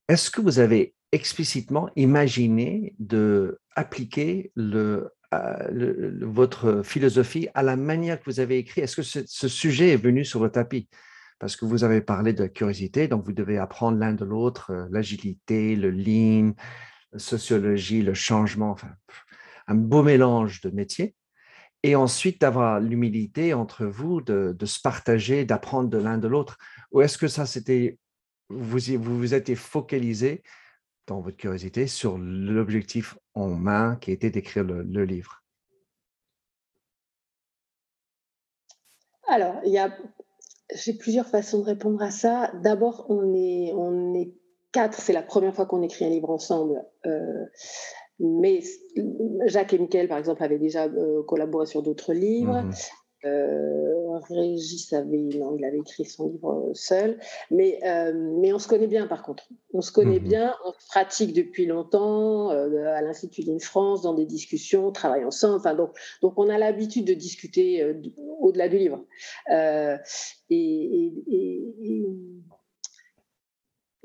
est-ce 0.09 0.31
que 0.31 0.41
vous 0.41 0.59
avez 0.59 0.95
explicitement 1.13 1.91
imaginé 1.97 2.95
de 2.99 3.59
appliquer 3.77 4.53
euh, 4.59 5.09
votre 6.23 6.83
philosophie 6.83 7.49
à 7.55 7.63
la 7.63 7.77
manière 7.77 8.21
que 8.21 8.27
vous 8.27 8.41
avez 8.41 8.59
écrit? 8.59 8.83
Est-ce 8.83 8.97
que 8.97 9.03
ce, 9.03 9.49
sujet 9.49 9.91
est 9.91 10.03
venu 10.03 10.25
sur 10.25 10.43
le 10.43 10.51
tapis? 10.51 10.89
Parce 11.39 11.57
que 11.57 11.65
vous 11.65 11.85
avez 11.85 12.01
parlé 12.01 12.33
de 12.33 12.43
la 12.43 12.49
curiosité, 12.49 13.09
donc 13.09 13.25
vous 13.25 13.33
devez 13.33 13.59
apprendre 13.59 13.99
l'un 13.99 14.13
de 14.13 14.25
l'autre, 14.25 14.71
euh, 14.71 14.87
l'agilité, 14.91 15.77
le 15.77 15.91
lean, 15.91 16.53
la 17.13 17.19
sociologie, 17.19 18.03
le 18.03 18.15
changement, 18.15 18.71
enfin, 18.71 18.91
un 19.67 19.75
beau 19.75 20.03
mélange 20.03 20.61
de 20.61 20.71
métiers. 20.71 21.15
Et 21.83 21.97
ensuite 21.97 22.41
d'avoir 22.41 22.81
l'humilité 22.81 23.53
entre 23.53 23.85
vous 23.85 24.23
de 24.23 24.57
se 24.65 24.81
partager, 24.81 25.45
d'apprendre 25.45 25.91
de 25.91 25.99
l'un 25.99 26.17
de 26.17 26.27
l'autre. 26.27 26.57
Ou 26.93 27.03
est-ce 27.03 27.19
que 27.19 27.29
ça, 27.29 27.45
c'était 27.45 27.99
vous 28.49 28.79
vous, 28.99 29.19
vous 29.19 29.35
êtes 29.35 29.55
focalisé 29.55 30.43
dans 31.07 31.21
votre 31.21 31.37
curiosité 31.37 31.87
sur 31.87 32.19
l'objectif 32.19 33.19
en 33.35 33.49
main 33.49 33.97
qui 33.97 34.13
était 34.13 34.31
d'écrire 34.31 34.65
le, 34.65 35.05
livre? 35.05 35.43
Alors, 39.29 39.57
il 39.65 39.73
y 39.73 39.79
a, 39.79 39.95
j'ai 40.75 40.95
plusieurs 40.95 41.27
façons 41.27 41.61
de 41.61 41.65
répondre 41.65 42.03
à 42.03 42.11
ça. 42.11 42.53
D'abord, 42.63 43.07
on 43.09 43.35
est, 43.35 43.73
on 43.75 44.15
est 44.15 44.35
quatre, 44.73 45.01
c'est 45.01 45.13
la 45.13 45.23
première 45.23 45.55
fois 45.55 45.67
qu'on 45.67 45.83
écrit 45.83 46.05
un 46.05 46.11
livre 46.11 46.31
ensemble. 46.31 46.85
Euh, 47.07 47.45
mais 48.19 48.61
Jacques 49.47 49.73
et 49.73 49.79
Michael, 49.79 50.09
par 50.09 50.19
exemple, 50.19 50.43
avaient 50.43 50.59
déjà 50.59 50.85
euh, 50.85 51.23
collaboré 51.25 51.67
sur 51.67 51.83
d'autres 51.83 52.13
livres. 52.13 52.63
Mmh 52.63 52.73
euh, 53.25 53.95
Régis 54.21 54.93
avait, 54.93 55.19
non, 55.19 55.57
il 55.57 55.65
avait 55.65 55.79
écrit 55.79 56.05
son 56.05 56.29
livre 56.29 56.71
seul, 56.75 57.19
mais, 57.51 57.81
euh, 57.85 58.13
mais 58.41 58.53
on 58.53 58.59
se 58.59 58.69
connaît 58.69 58.87
bien 58.87 59.07
par 59.07 59.23
contre. 59.23 59.49
On 59.73 59.81
se 59.81 59.93
connaît 59.93 60.21
mhm. 60.21 60.29
bien, 60.29 60.55
on 60.65 60.73
pratique 60.89 61.33
depuis 61.33 61.67
longtemps 61.67 62.51
euh, 62.51 62.87
à 62.95 63.03
l'Institut 63.03 63.43
d'Ine 63.43 63.61
France, 63.61 64.03
dans 64.03 64.15
des 64.15 64.27
discussions, 64.27 64.89
on 64.89 64.93
travaille 64.93 65.25
ensemble. 65.25 65.57
Enfin, 65.57 65.75
donc, 65.75 65.91
donc 66.23 66.35
on 66.37 66.49
a 66.49 66.59
l'habitude 66.59 67.07
de 67.07 67.15
discuter 67.15 67.83
euh, 67.83 67.95
au-delà 68.41 68.69
du 68.69 68.79
livre. 68.79 69.05
et, 69.51 70.01
et, 70.51 71.75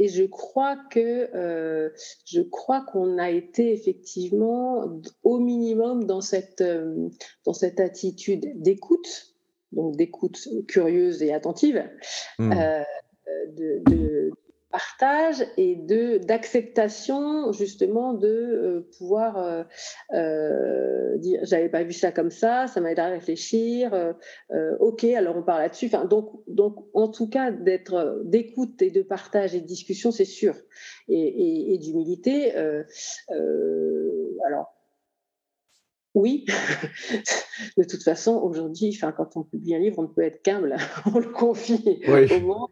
et 0.01 0.07
je 0.07 0.23
crois 0.23 0.77
que 0.89 1.91
je 2.25 2.41
crois 2.41 2.81
qu'on 2.81 3.17
a 3.17 3.29
été 3.29 3.73
effectivement 3.73 5.01
au 5.23 5.39
minimum 5.39 6.05
dans 6.05 6.21
cette 6.21 6.63
dans 7.45 7.53
cette 7.53 7.81
attitude 7.81 8.61
d'écoute, 8.61 9.35
donc 9.71 9.95
d'écoute 9.95 10.47
curieuse 10.67 11.21
et 11.21 11.33
attentive, 11.33 11.83
mmh. 12.39 12.51
euh, 12.51 12.83
de, 13.55 13.81
de, 13.89 14.31
partage 14.71 15.43
et 15.57 15.75
de 15.75 16.19
d'acceptation 16.19 17.51
justement 17.51 18.13
de 18.13 18.27
euh, 18.27 18.89
pouvoir 18.97 19.37
euh, 19.37 19.63
euh, 20.13 21.17
dire 21.17 21.39
j'avais 21.43 21.69
pas 21.69 21.83
vu 21.83 21.93
ça 21.93 22.11
comme 22.11 22.29
ça 22.29 22.67
ça 22.67 22.79
m'a 22.79 22.91
aidé 22.91 23.01
à 23.01 23.07
réfléchir 23.07 24.13
ok 24.79 25.03
alors 25.05 25.37
on 25.37 25.43
parle 25.43 25.63
là-dessus 25.63 25.87
enfin 25.87 26.05
donc 26.05 26.31
donc 26.47 26.75
en 26.93 27.07
tout 27.07 27.27
cas 27.27 27.51
d'être 27.51 28.21
d'écoute 28.25 28.81
et 28.81 28.91
de 28.91 29.01
partage 29.01 29.55
et 29.55 29.61
de 29.61 29.65
discussion 29.65 30.11
c'est 30.11 30.25
sûr 30.25 30.55
et, 31.07 31.19
et, 31.19 31.73
et 31.73 31.77
d'humilité 31.79 32.53
alors 32.55 34.78
oui, 36.15 36.45
de 37.77 37.83
toute 37.83 38.03
façon, 38.03 38.35
aujourd'hui, 38.35 38.95
enfin, 38.95 39.11
quand 39.11 39.37
on 39.37 39.43
publie 39.43 39.75
un 39.75 39.79
livre, 39.79 39.99
on 39.99 40.03
ne 40.03 40.07
peut 40.07 40.23
être 40.23 40.41
qu'humble. 40.41 40.75
on 41.13 41.19
le 41.19 41.29
confie 41.29 42.01
au 42.07 42.39
monde 42.39 42.69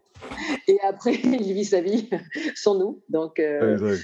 et 0.66 0.78
après, 0.80 1.14
il 1.24 1.52
vit 1.52 1.64
sa 1.64 1.80
vie 1.80 2.10
sans 2.54 2.78
nous. 2.78 3.02
Donc, 3.08 3.38
euh, 3.38 3.96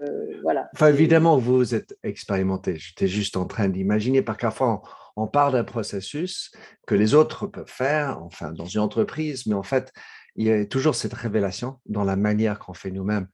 euh, 0.00 0.40
voilà. 0.42 0.68
Enfin, 0.74 0.88
évidemment, 0.88 1.38
vous 1.38 1.74
êtes 1.74 1.96
expérimenté. 2.02 2.76
J'étais 2.76 3.08
juste 3.08 3.36
en 3.36 3.46
train 3.46 3.68
d'imaginer, 3.68 4.22
par 4.22 4.36
parfois, 4.36 4.82
on, 5.16 5.24
on 5.24 5.26
parle 5.26 5.54
d'un 5.54 5.64
processus 5.64 6.50
que 6.86 6.94
les 6.94 7.14
autres 7.14 7.46
peuvent 7.46 7.70
faire, 7.70 8.20
enfin, 8.22 8.52
dans 8.52 8.66
une 8.66 8.80
entreprise, 8.80 9.46
mais 9.46 9.54
en 9.54 9.62
fait, 9.62 9.92
il 10.36 10.46
y 10.46 10.52
a 10.52 10.66
toujours 10.66 10.94
cette 10.94 11.14
révélation 11.14 11.78
dans 11.86 12.04
la 12.04 12.16
manière 12.16 12.58
qu'on 12.58 12.74
fait 12.74 12.90
nous-mêmes. 12.90 13.28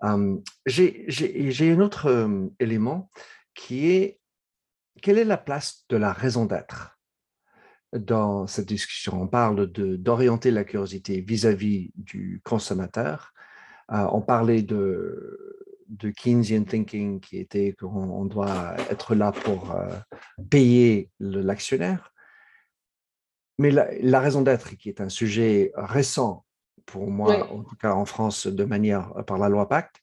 Hum, 0.00 0.42
j'ai 0.66 1.72
un 1.72 1.80
autre 1.80 2.10
hum, 2.10 2.50
élément 2.60 3.10
qui 3.54 3.90
est 3.90 4.20
quelle 5.04 5.18
est 5.18 5.24
la 5.24 5.36
place 5.36 5.84
de 5.90 5.98
la 5.98 6.14
raison 6.14 6.46
d'être 6.46 6.98
dans 7.92 8.46
cette 8.46 8.66
discussion? 8.66 9.20
On 9.20 9.28
parle 9.28 9.66
d'orienter 9.66 10.50
la 10.50 10.64
curiosité 10.64 11.20
vis-à-vis 11.20 11.92
du 11.94 12.40
consommateur. 12.42 13.34
Euh, 13.92 14.06
on 14.12 14.22
parlait 14.22 14.62
de, 14.62 15.66
de 15.88 16.08
Keynesian 16.08 16.64
thinking 16.64 17.20
qui 17.20 17.36
était 17.36 17.74
qu'on 17.78 18.24
doit 18.24 18.76
être 18.88 19.14
là 19.14 19.30
pour 19.30 19.72
euh, 19.72 19.94
payer 20.48 21.10
l'actionnaire. 21.20 22.14
Mais 23.58 23.70
la, 23.70 24.20
raison 24.20 24.40
d'être, 24.40 24.74
qui 24.74 24.88
est 24.88 25.02
un 25.02 25.10
sujet 25.10 25.70
récent 25.74 26.46
pour 26.86 27.10
moi, 27.10 27.52
en 27.52 27.62
tout 27.62 27.76
cas 27.76 27.92
en 27.92 28.06
France, 28.06 28.46
de 28.46 28.64
manière 28.64 29.12
par 29.26 29.36
la 29.36 29.50
loi 29.50 29.68
Pacte, 29.68 29.96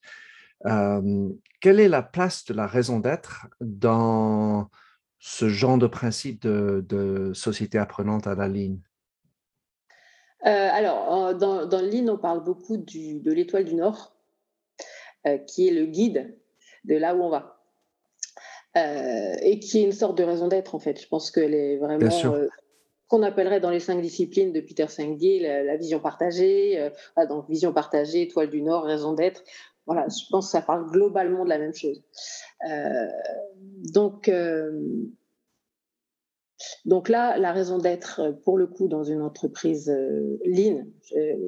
euh, 0.68 1.30
quelle 1.60 1.80
est 1.80 1.90
la 1.90 2.04
place 2.04 2.46
de 2.46 2.54
la 2.54 2.68
raison 2.68 3.00
d'être 3.00 3.48
dans 3.62 4.70
ce 5.22 5.50
genre 5.50 5.78
de 5.78 5.86
principe 5.86 6.42
de, 6.42 7.32
société 7.34 7.78
apprenante 7.78 8.26
à 8.26 8.34
la 8.34 8.48
ligne? 8.48 8.80
Euh, 10.48 10.70
Alors, 10.72 11.36
dans, 11.36 11.68
dans 11.68 11.80
le 11.80 12.10
on 12.10 12.18
parle 12.18 12.44
beaucoup 12.44 12.78
de 12.78 13.32
l'étoile 13.32 13.64
du 13.64 13.76
Nord, 13.76 14.16
euh, 15.28 15.38
qui 15.38 15.68
est 15.68 15.72
le 15.72 15.86
guide 15.86 16.36
de 16.86 16.96
là 16.96 17.16
où 17.16 17.22
on 17.22 17.30
va. 17.30 17.62
Euh, 18.78 19.36
et 19.42 19.60
qui 19.60 19.80
est 19.80 19.84
une 19.84 19.92
sorte 19.92 20.18
de 20.18 20.24
raison 20.24 20.48
d'être, 20.48 20.74
en 20.74 20.80
fait. 20.80 21.00
Je 21.00 21.08
pense 21.08 21.30
qu'elle 21.30 21.54
est 21.54 21.78
vraiment 21.78 22.10
qu'on 23.08 23.24
appellerait 23.24 23.60
dans 23.60 23.70
les 23.70 23.82
cinq 23.82 24.02
disciplines 24.02 24.54
de 24.54 24.62
Peter 24.62 24.88
Senge 24.88 25.20
la, 25.42 25.76
vision 25.76 26.00
partagée, 26.00 26.90
donc 27.28 27.48
vision 27.50 27.74
partagée, 27.74 28.22
étoile 28.22 28.50
du 28.50 28.62
Nord, 28.62 28.86
raison 28.86 29.14
d'être. 29.14 29.44
Voilà, 29.88 30.08
je 30.08 30.26
pense 30.30 30.48
que 30.48 30.52
ça 30.52 30.62
parle 30.62 30.90
globalement 30.92 31.44
de 31.44 31.50
la 31.50 31.58
même 31.58 31.74
chose. 31.74 32.04
Euh, 32.70 33.08
donc, 33.94 34.30
euh, 34.30 34.72
donc 36.86 37.10
là, 37.10 37.38
la 37.38 37.52
raison 37.52 37.80
d'être, 37.80 38.40
pour 38.44 38.58
le 38.58 38.68
coup, 38.68 38.88
dans 38.88 39.04
une 39.04 39.22
entreprise 39.22 39.90
euh, 39.90 40.40
lean 40.46 40.86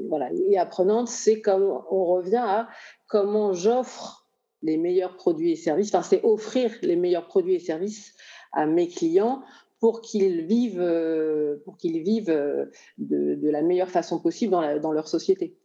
voilà, 0.09 0.31
et 0.49 0.57
apprenante, 0.57 1.07
c'est 1.07 1.41
comme 1.41 1.63
on 1.91 2.05
revient 2.05 2.43
à 2.43 2.67
comment 3.07 3.53
j'offre 3.53 4.27
les 4.63 4.77
meilleurs 4.77 5.15
produits 5.15 5.51
et 5.51 5.55
services, 5.55 5.93
enfin, 5.93 6.03
c'est 6.03 6.23
offrir 6.23 6.71
les 6.81 6.95
meilleurs 6.95 7.27
produits 7.27 7.55
et 7.55 7.59
services 7.59 8.13
à 8.53 8.65
mes 8.65 8.87
clients 8.87 9.43
pour 9.79 9.99
qu'ils 9.99 10.45
vivent, 10.45 11.59
pour 11.65 11.75
qu'ils 11.75 12.01
vivent 12.01 12.33
de, 12.97 13.49
la 13.49 13.61
meilleure 13.61 13.89
façon 13.89 14.19
possible 14.21 14.53
dans 14.81 14.93
leur 14.93 15.09
société. 15.09 15.57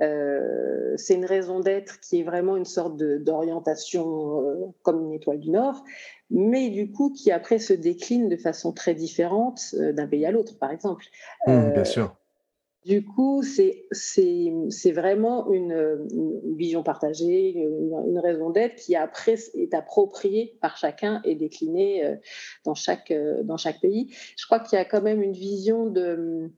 Euh, 0.00 0.94
c'est 0.96 1.14
une 1.14 1.26
raison 1.26 1.60
d'être 1.60 2.00
qui 2.00 2.20
est 2.20 2.22
vraiment 2.22 2.56
une 2.56 2.64
sorte 2.64 2.96
d'orientation 2.96 4.40
euh, 4.40 4.54
comme 4.82 5.02
une 5.02 5.12
étoile 5.12 5.38
du 5.38 5.50
Nord, 5.50 5.84
mais 6.30 6.70
du 6.70 6.90
coup 6.90 7.12
qui 7.12 7.30
après 7.30 7.58
se 7.58 7.74
décline 7.74 8.28
de 8.28 8.36
façon 8.36 8.72
très 8.72 8.94
différente 8.94 9.60
euh, 9.74 9.92
d'un 9.92 10.06
pays 10.06 10.24
à 10.24 10.30
l'autre, 10.30 10.58
par 10.58 10.70
exemple. 10.70 11.04
Mmh, 11.46 11.70
bien 11.74 11.84
sûr. 11.84 12.16
Du 12.84 13.04
coup, 13.04 13.44
c'est 13.44 14.90
vraiment 14.90 15.52
une, 15.52 16.04
vision 16.56 16.82
partagée, 16.82 17.50
une, 17.50 18.18
raison 18.18 18.50
d'être 18.50 18.74
qui 18.74 18.96
après 18.96 19.36
est 19.54 19.72
appropriée 19.72 20.58
par 20.60 20.76
chacun 20.76 21.20
et 21.22 21.36
déclinée 21.36 22.16
dans 22.64 22.74
chaque, 22.74 23.12
dans 23.44 23.56
chaque 23.56 23.80
pays. 23.80 24.12
Je 24.36 24.46
crois 24.46 24.58
qu'il 24.58 24.76
y 24.76 24.82
a 24.82 24.84
quand 24.84 25.00
même 25.00 25.22
une 25.22 25.32
vision 25.32 25.86
de 25.86 26.50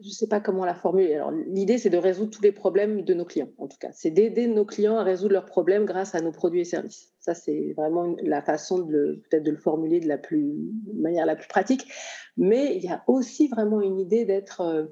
je 0.00 0.08
ne 0.08 0.12
sais 0.12 0.26
pas 0.26 0.40
comment 0.40 0.64
la 0.64 0.74
formuler. 0.74 1.14
Alors, 1.14 1.30
l'idée, 1.30 1.78
c'est 1.78 1.90
de 1.90 1.96
résoudre 1.96 2.30
tous 2.30 2.42
les 2.42 2.50
problèmes 2.50 3.02
de 3.02 3.14
nos 3.14 3.24
clients, 3.24 3.50
en 3.58 3.68
tout 3.68 3.76
cas. 3.78 3.90
C'est 3.92 4.10
d'aider 4.10 4.48
nos 4.48 4.64
clients 4.64 4.96
à 4.96 5.04
résoudre 5.04 5.34
leurs 5.34 5.46
problèmes 5.46 5.84
grâce 5.84 6.16
à 6.16 6.20
nos 6.20 6.32
produits 6.32 6.60
et 6.60 6.64
services. 6.64 7.12
Ça, 7.20 7.34
c'est 7.34 7.74
vraiment 7.76 8.16
la 8.22 8.42
façon 8.42 8.80
de 8.80 9.22
peut-être 9.22 9.44
de 9.44 9.52
le 9.52 9.56
formuler 9.56 10.00
de 10.00 10.08
la 10.08 10.18
plus, 10.18 10.52
manière 10.94 11.26
la 11.26 11.36
plus 11.36 11.46
pratique. 11.46 11.86
Mais 12.36 12.76
il 12.76 12.82
y 12.82 12.88
a 12.88 13.04
aussi 13.06 13.46
vraiment 13.46 13.80
une 13.80 14.00
idée 14.00 14.24
d'être 14.24 14.62
euh, 14.62 14.86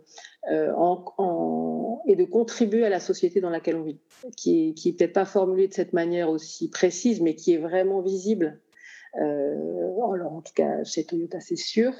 euh, 0.52 0.72
en, 0.76 2.00
et 2.06 2.14
de 2.14 2.24
contribuer 2.24 2.84
à 2.84 2.88
la 2.88 3.00
société 3.00 3.40
dans 3.40 3.50
laquelle 3.50 3.76
on 3.76 3.82
vit, 3.82 3.98
qui 4.36 4.68
est, 4.68 4.74
qui 4.74 4.90
est 4.90 4.92
peut-être 4.92 5.12
pas 5.12 5.24
formulée 5.24 5.66
de 5.66 5.74
cette 5.74 5.92
manière 5.92 6.30
aussi 6.30 6.70
précise, 6.70 7.20
mais 7.20 7.34
qui 7.34 7.54
est 7.54 7.58
vraiment 7.58 8.00
visible 8.02 8.60
alors 9.14 10.32
en 10.32 10.40
tout 10.40 10.52
cas 10.54 10.84
chez 10.84 11.04
Toyota 11.04 11.40
c'est 11.40 11.56
sûr. 11.56 11.92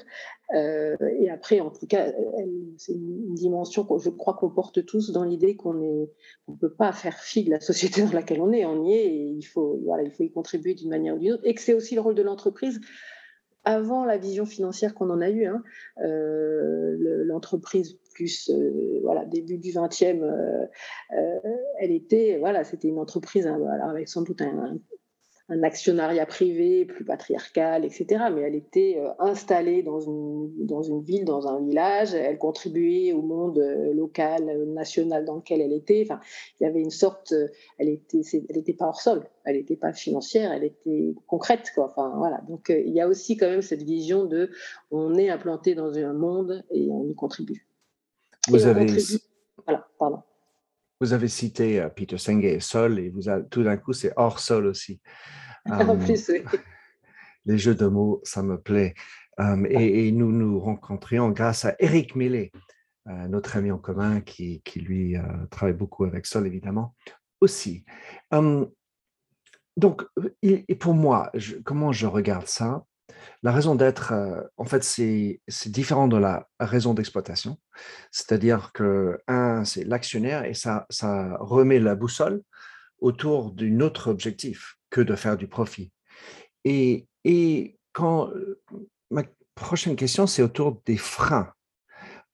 Euh, 0.53 0.95
et 1.19 1.29
après 1.29 1.59
en 1.59 1.69
tout 1.69 1.87
cas 1.87 2.11
c'est 2.77 2.93
une 2.93 3.33
dimension 3.33 3.83
que 3.85 3.97
je 3.99 4.09
crois 4.09 4.33
qu'on 4.33 4.49
porte 4.49 4.85
tous 4.85 5.11
dans 5.11 5.23
l'idée 5.23 5.55
qu'on 5.55 6.07
on 6.47 6.55
peut 6.55 6.73
pas 6.73 6.91
faire 6.91 7.19
fi 7.19 7.43
de 7.43 7.51
la 7.51 7.59
société 7.59 8.03
dans 8.03 8.13
laquelle 8.13 8.41
on 8.41 8.51
est. 8.51 8.65
On 8.65 8.83
y 8.83 8.93
est 8.93 9.05
et 9.05 9.27
il 9.27 9.43
faut 9.43 9.79
voilà 9.85 10.03
il 10.03 10.11
faut 10.11 10.23
y 10.23 10.31
contribuer 10.31 10.73
d'une 10.73 10.89
manière 10.89 11.15
ou 11.15 11.19
d'une 11.19 11.33
autre 11.33 11.43
et 11.45 11.53
que 11.53 11.61
c'est 11.61 11.73
aussi 11.73 11.95
le 11.95 12.01
rôle 12.01 12.15
de 12.15 12.23
l'entreprise 12.23 12.79
avant 13.65 14.03
la 14.05 14.17
vision 14.17 14.45
financière 14.45 14.93
qu'on 14.93 15.09
en 15.09 15.21
a 15.21 15.29
eue, 15.29 15.45
hein, 15.45 15.63
euh, 16.01 17.23
l'entreprise 17.25 17.97
plus 18.13 18.49
euh, 18.49 18.99
voilà 19.01 19.25
début 19.25 19.57
du 19.57 19.71
20e, 19.71 20.21
euh, 20.21 20.65
euh, 21.17 21.39
elle 21.79 21.91
était 21.91 22.37
voilà 22.39 22.63
c'était 22.63 22.87
une 22.87 22.99
entreprise 22.99 23.47
hein, 23.47 23.59
avec 23.89 24.07
sans 24.07 24.21
doute 24.21 24.41
un, 24.41 24.77
un 25.53 25.63
actionnariat 25.63 26.25
privé 26.25 26.85
plus 26.85 27.05
patriarcal, 27.05 27.85
etc. 27.85 28.25
Mais 28.33 28.41
elle 28.41 28.55
était 28.55 28.97
euh, 28.97 29.09
installée 29.19 29.83
dans 29.83 29.99
une, 29.99 30.65
dans 30.65 30.81
une 30.81 31.01
ville, 31.03 31.25
dans 31.25 31.47
un 31.47 31.61
village. 31.61 32.13
Elle 32.13 32.37
contribuait 32.37 33.13
au 33.13 33.21
monde 33.21 33.59
euh, 33.59 33.93
local, 33.93 34.49
euh, 34.49 34.65
national 34.65 35.25
dans 35.25 35.35
lequel 35.35 35.61
elle 35.61 35.73
était. 35.73 36.05
Enfin, 36.05 36.19
il 36.59 36.63
y 36.63 36.67
avait 36.67 36.81
une 36.81 36.91
sorte. 36.91 37.33
Elle 37.77 37.89
était, 37.89 38.21
elle 38.33 38.55
n'était 38.55 38.73
pas 38.73 38.87
hors 38.87 39.01
sol. 39.01 39.23
Elle 39.45 39.57
n'était 39.57 39.75
pas 39.75 39.93
financière. 39.93 40.51
Elle 40.51 40.63
était 40.63 41.13
concrète, 41.27 41.71
quoi. 41.75 41.85
Enfin, 41.85 42.13
voilà. 42.17 42.41
Donc, 42.47 42.69
il 42.69 42.93
y 42.93 43.01
a 43.01 43.07
aussi 43.07 43.37
quand 43.37 43.49
même 43.49 43.61
cette 43.61 43.83
vision 43.83 44.25
de 44.25 44.49
on 44.91 45.15
est 45.15 45.29
implanté 45.29 45.75
dans 45.75 45.97
un 45.97 46.13
monde 46.13 46.63
et 46.71 46.89
on 46.89 47.07
y 47.07 47.15
contribue. 47.15 47.67
Vous 48.47 48.65
avez. 48.65 48.87
Voilà, 49.65 49.87
pardon. 49.99 50.19
Vous 50.99 51.13
avez 51.13 51.27
cité 51.27 51.85
Peter 51.95 52.17
Senge 52.17 52.59
Sol 52.59 52.99
et 52.99 53.09
vous 53.09 53.23
tout 53.49 53.63
d'un 53.63 53.77
coup, 53.77 53.93
c'est 53.93 54.13
hors 54.15 54.39
sol 54.39 54.67
aussi. 54.67 55.01
En 55.69 55.97
plus, 55.97 56.29
oui. 56.29 56.43
Les 57.45 57.57
jeux 57.57 57.75
de 57.75 57.87
mots, 57.87 58.21
ça 58.23 58.41
me 58.41 58.59
plaît. 58.59 58.93
et, 59.39 60.11
nous 60.11 60.31
nous 60.31 60.59
rencontrions 60.59 61.29
grâce 61.29 61.65
à 61.65 61.75
Eric 61.79 62.15
Millet, 62.15 62.51
notre 63.05 63.57
ami 63.57 63.71
en 63.71 63.77
commun 63.77 64.21
qui, 64.21 64.61
qui 64.63 64.79
lui 64.79 65.17
travaille 65.51 65.75
beaucoup 65.75 66.05
avec 66.05 66.25
Sol, 66.25 66.47
évidemment, 66.47 66.95
aussi. 67.41 67.83
donc, 69.75 70.05
et 70.41 70.75
pour 70.75 70.93
moi, 70.93 71.31
comment 71.65 71.91
je 71.91 72.07
regarde 72.07 72.47
ça? 72.47 72.85
La 73.41 73.51
raison 73.51 73.75
d'être, 73.75 74.13
euh, 74.13 74.41
en 74.57 74.65
fait, 74.65 74.83
c'est 74.83 75.41
différent 75.67 76.07
de 76.07 76.17
la 76.17 76.47
raison 76.59 76.93
d'exploitation. 76.93 77.59
C'est-à-dire 78.11 78.71
que, 78.73 79.19
un, 79.27 79.65
c'est 79.65 79.83
l'actionnaire 79.83 80.45
et 80.45 80.53
ça, 80.53 80.85
ça 80.89 81.37
remet 81.39 81.79
la 81.79 81.95
boussole 81.95 82.41
autour 82.99 83.51
d'un 83.51 83.81
autre 83.81 84.09
objectif 84.09 84.77
que 84.93 85.01
de 85.01 85.15
faire 85.15 85.37
du 85.37 85.47
profit. 85.47 85.91
Et, 86.63 87.07
et 87.23 87.79
quand 87.93 88.29
ma 89.09 89.23
prochaine 89.55 89.95
question, 89.95 90.27
c'est 90.27 90.43
autour 90.43 90.81
des 90.85 90.97
freins 90.97 91.51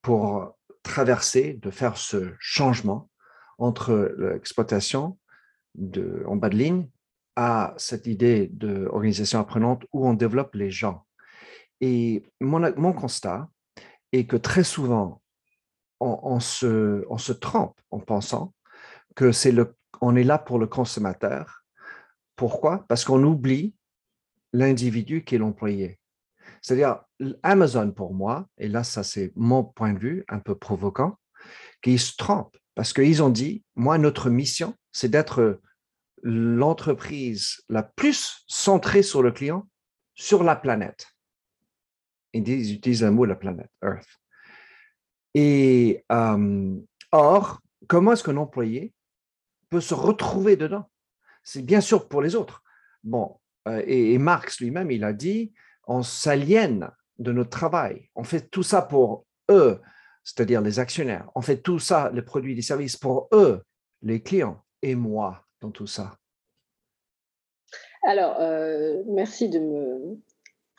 pour 0.02 0.58
traverser, 0.84 1.54
de 1.54 1.72
faire 1.72 1.96
ce 1.98 2.34
changement 2.40 3.10
entre 3.58 3.94
l'exploitation 4.18 5.18
en 6.26 6.36
bas 6.36 6.50
de 6.50 6.60
ligne 6.64 6.90
à 7.36 7.74
cette 7.78 8.08
idée 8.08 8.48
d'organisation 8.48 9.40
apprenante 9.40 9.86
où 9.94 10.08
on 10.08 10.14
développe 10.14 10.56
les 10.56 10.72
gens. 10.72 11.06
Et 11.80 12.24
mon, 12.42 12.60
mon 12.76 12.94
constat 12.94 13.48
est 14.12 14.26
que 14.26 14.36
très 14.36 14.66
souvent, 14.66 15.22
on, 16.02 16.40
se, 16.40 17.06
on 17.10 17.18
se 17.18 17.34
trompe 17.34 17.80
en 17.92 18.00
pensant 18.00 18.54
que 19.16 19.32
c'est 19.32 19.52
le, 19.54 19.76
on 20.02 20.16
est 20.16 20.24
là 20.24 20.38
pour 20.38 20.60
le 20.60 20.68
consommateur. 20.68 21.59
Pourquoi? 22.40 22.86
Parce 22.88 23.04
qu'on 23.04 23.22
oublie 23.26 23.76
l'individu 24.54 25.26
qui 25.26 25.36
est 25.36 25.40
l'employé. 25.40 26.00
C'est-à-dire, 26.62 27.04
Amazon 27.44 27.92
pour 27.92 28.14
moi, 28.14 28.48
et 28.58 28.70
là, 28.70 28.86
ça 28.86 29.04
c'est 29.04 29.34
mon 29.36 29.66
point 29.66 29.92
de 29.92 30.00
vue 30.00 30.24
un 30.30 30.40
peu 30.40 30.56
provoquant, 30.56 31.20
qu'ils 31.82 32.00
se 32.00 32.16
trompent 32.16 32.56
parce 32.76 32.94
qu'ils 32.94 33.22
ont 33.22 33.30
dit, 33.30 33.66
moi, 33.76 33.98
notre 33.98 34.30
mission, 34.30 34.74
c'est 34.94 35.10
d'être 35.10 35.60
l'entreprise 36.24 37.62
la 37.68 37.84
plus 37.84 38.46
centrée 38.48 39.04
sur 39.04 39.22
le 39.22 39.34
client 39.34 39.68
sur 40.16 40.42
la 40.42 40.56
planète. 40.56 41.08
Ils 42.32 42.74
utilisent 42.74 43.04
un 43.04 43.12
mot, 43.12 43.26
la 43.26 43.36
planète, 43.36 43.70
Earth. 43.84 44.08
Et 45.34 46.06
euh, 46.10 46.78
or, 47.12 47.60
comment 47.90 48.14
est-ce 48.14 48.24
qu'un 48.24 48.38
employé 48.38 48.94
peut 49.70 49.82
se 49.82 49.94
retrouver 49.94 50.56
dedans? 50.56 50.90
C'est 51.52 51.64
bien 51.64 51.82
sûr 51.82 52.08
pour 52.08 52.22
les 52.22 52.36
autres. 52.36 52.62
Bon, 53.04 53.40
euh, 53.68 53.82
et, 53.88 54.20
Marx 54.20 54.60
lui-même, 54.60 54.92
il 54.92 55.04
a 55.04 55.14
dit, 55.14 55.52
on 55.88 56.04
s'aliène 56.04 56.92
de 57.18 57.32
notre 57.32 57.50
travail. 57.50 58.08
On 58.14 58.24
fait 58.24 58.52
tout 58.52 58.62
ça 58.62 58.84
pour 58.84 59.26
eux, 59.50 59.82
c'est-à-dire 60.24 60.62
les 60.62 60.78
actionnaires. 60.78 61.28
On 61.34 61.42
fait 61.42 61.58
tout 61.58 61.80
ça, 61.80 62.12
les 62.14 62.22
produits 62.22 62.54
les 62.54 62.62
services 62.62 62.98
pour 62.98 63.30
eux, 63.34 63.64
les 64.04 64.22
clients, 64.22 64.64
et 64.84 64.94
moi 64.94 65.44
dans 65.60 65.72
tout 65.72 65.88
ça 65.88 66.20
Alors, 68.04 68.36
euh, 68.40 69.02
merci 69.08 69.50
de 69.50 69.58
me 69.58 70.20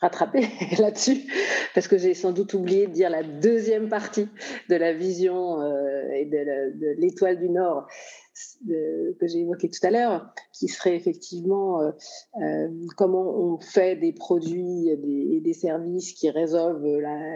rattraper 0.01 0.47
là-dessus, 0.79 1.27
parce 1.73 1.87
que 1.87 1.97
j'ai 1.97 2.13
sans 2.13 2.31
doute 2.31 2.53
oublié 2.53 2.87
de 2.87 2.91
dire 2.91 3.09
la 3.09 3.23
deuxième 3.23 3.89
partie 3.89 4.27
de 4.69 4.75
la 4.75 4.93
vision 4.93 5.61
euh, 5.61 6.11
et 6.13 6.25
de 6.25 6.99
l'étoile 6.99 7.39
du 7.39 7.49
Nord 7.49 7.87
que 9.19 9.27
j'ai 9.27 9.39
évoqué 9.39 9.69
tout 9.69 9.85
à 9.85 9.91
l'heure, 9.91 10.33
qui 10.53 10.67
serait 10.67 10.95
effectivement 10.95 11.81
euh, 11.81 12.67
comment 12.97 13.29
on 13.37 13.59
fait 13.59 13.95
des 13.95 14.13
produits 14.13 14.89
et 14.89 14.97
des, 15.41 15.53
services 15.53 16.13
qui 16.13 16.29
résolvent 16.29 16.85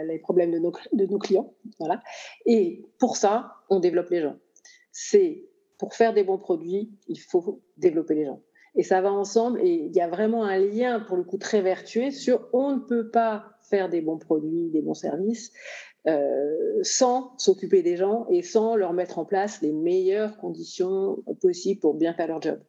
les 0.06 0.18
problèmes 0.18 0.50
de 0.50 0.58
nos, 0.58 0.72
de 0.92 1.06
nos 1.06 1.18
clients. 1.18 1.54
Voilà. 1.78 2.02
Et 2.46 2.84
pour 2.98 3.16
ça, 3.16 3.52
on 3.68 3.78
développe 3.78 4.10
les 4.10 4.22
gens. 4.22 4.36
C'est 4.90 5.46
pour 5.78 5.94
faire 5.94 6.14
des 6.14 6.24
bons 6.24 6.38
produits, 6.38 6.90
il 7.08 7.20
faut 7.20 7.62
développer 7.76 8.14
les 8.14 8.24
gens. 8.24 8.40
Et 8.76 8.82
ça 8.82 9.00
va 9.00 9.12
ensemble 9.12 9.60
et 9.62 9.70
il 9.70 9.96
y 9.96 10.00
a 10.00 10.08
vraiment 10.08 10.44
un 10.44 10.58
lien 10.58 11.00
pour 11.00 11.16
le 11.16 11.24
coup 11.24 11.38
très 11.38 11.62
vertueux 11.62 12.10
sur 12.10 12.48
on 12.52 12.76
ne 12.76 12.80
peut 12.80 13.10
pas 13.10 13.56
faire 13.62 13.88
des 13.88 14.00
bons 14.00 14.18
produits, 14.18 14.70
des 14.70 14.82
bons 14.82 14.94
services 14.94 15.50
euh, 16.08 16.78
sans 16.82 17.32
s'occuper 17.36 17.82
des 17.82 17.96
gens 17.96 18.28
et 18.30 18.42
sans 18.42 18.76
leur 18.76 18.92
mettre 18.92 19.18
en 19.18 19.24
place 19.24 19.60
les 19.60 19.72
meilleures 19.72 20.36
conditions 20.36 21.24
possibles 21.40 21.80
pour 21.80 21.94
bien 21.94 22.14
faire 22.14 22.28
leur 22.28 22.40
job. 22.40 22.60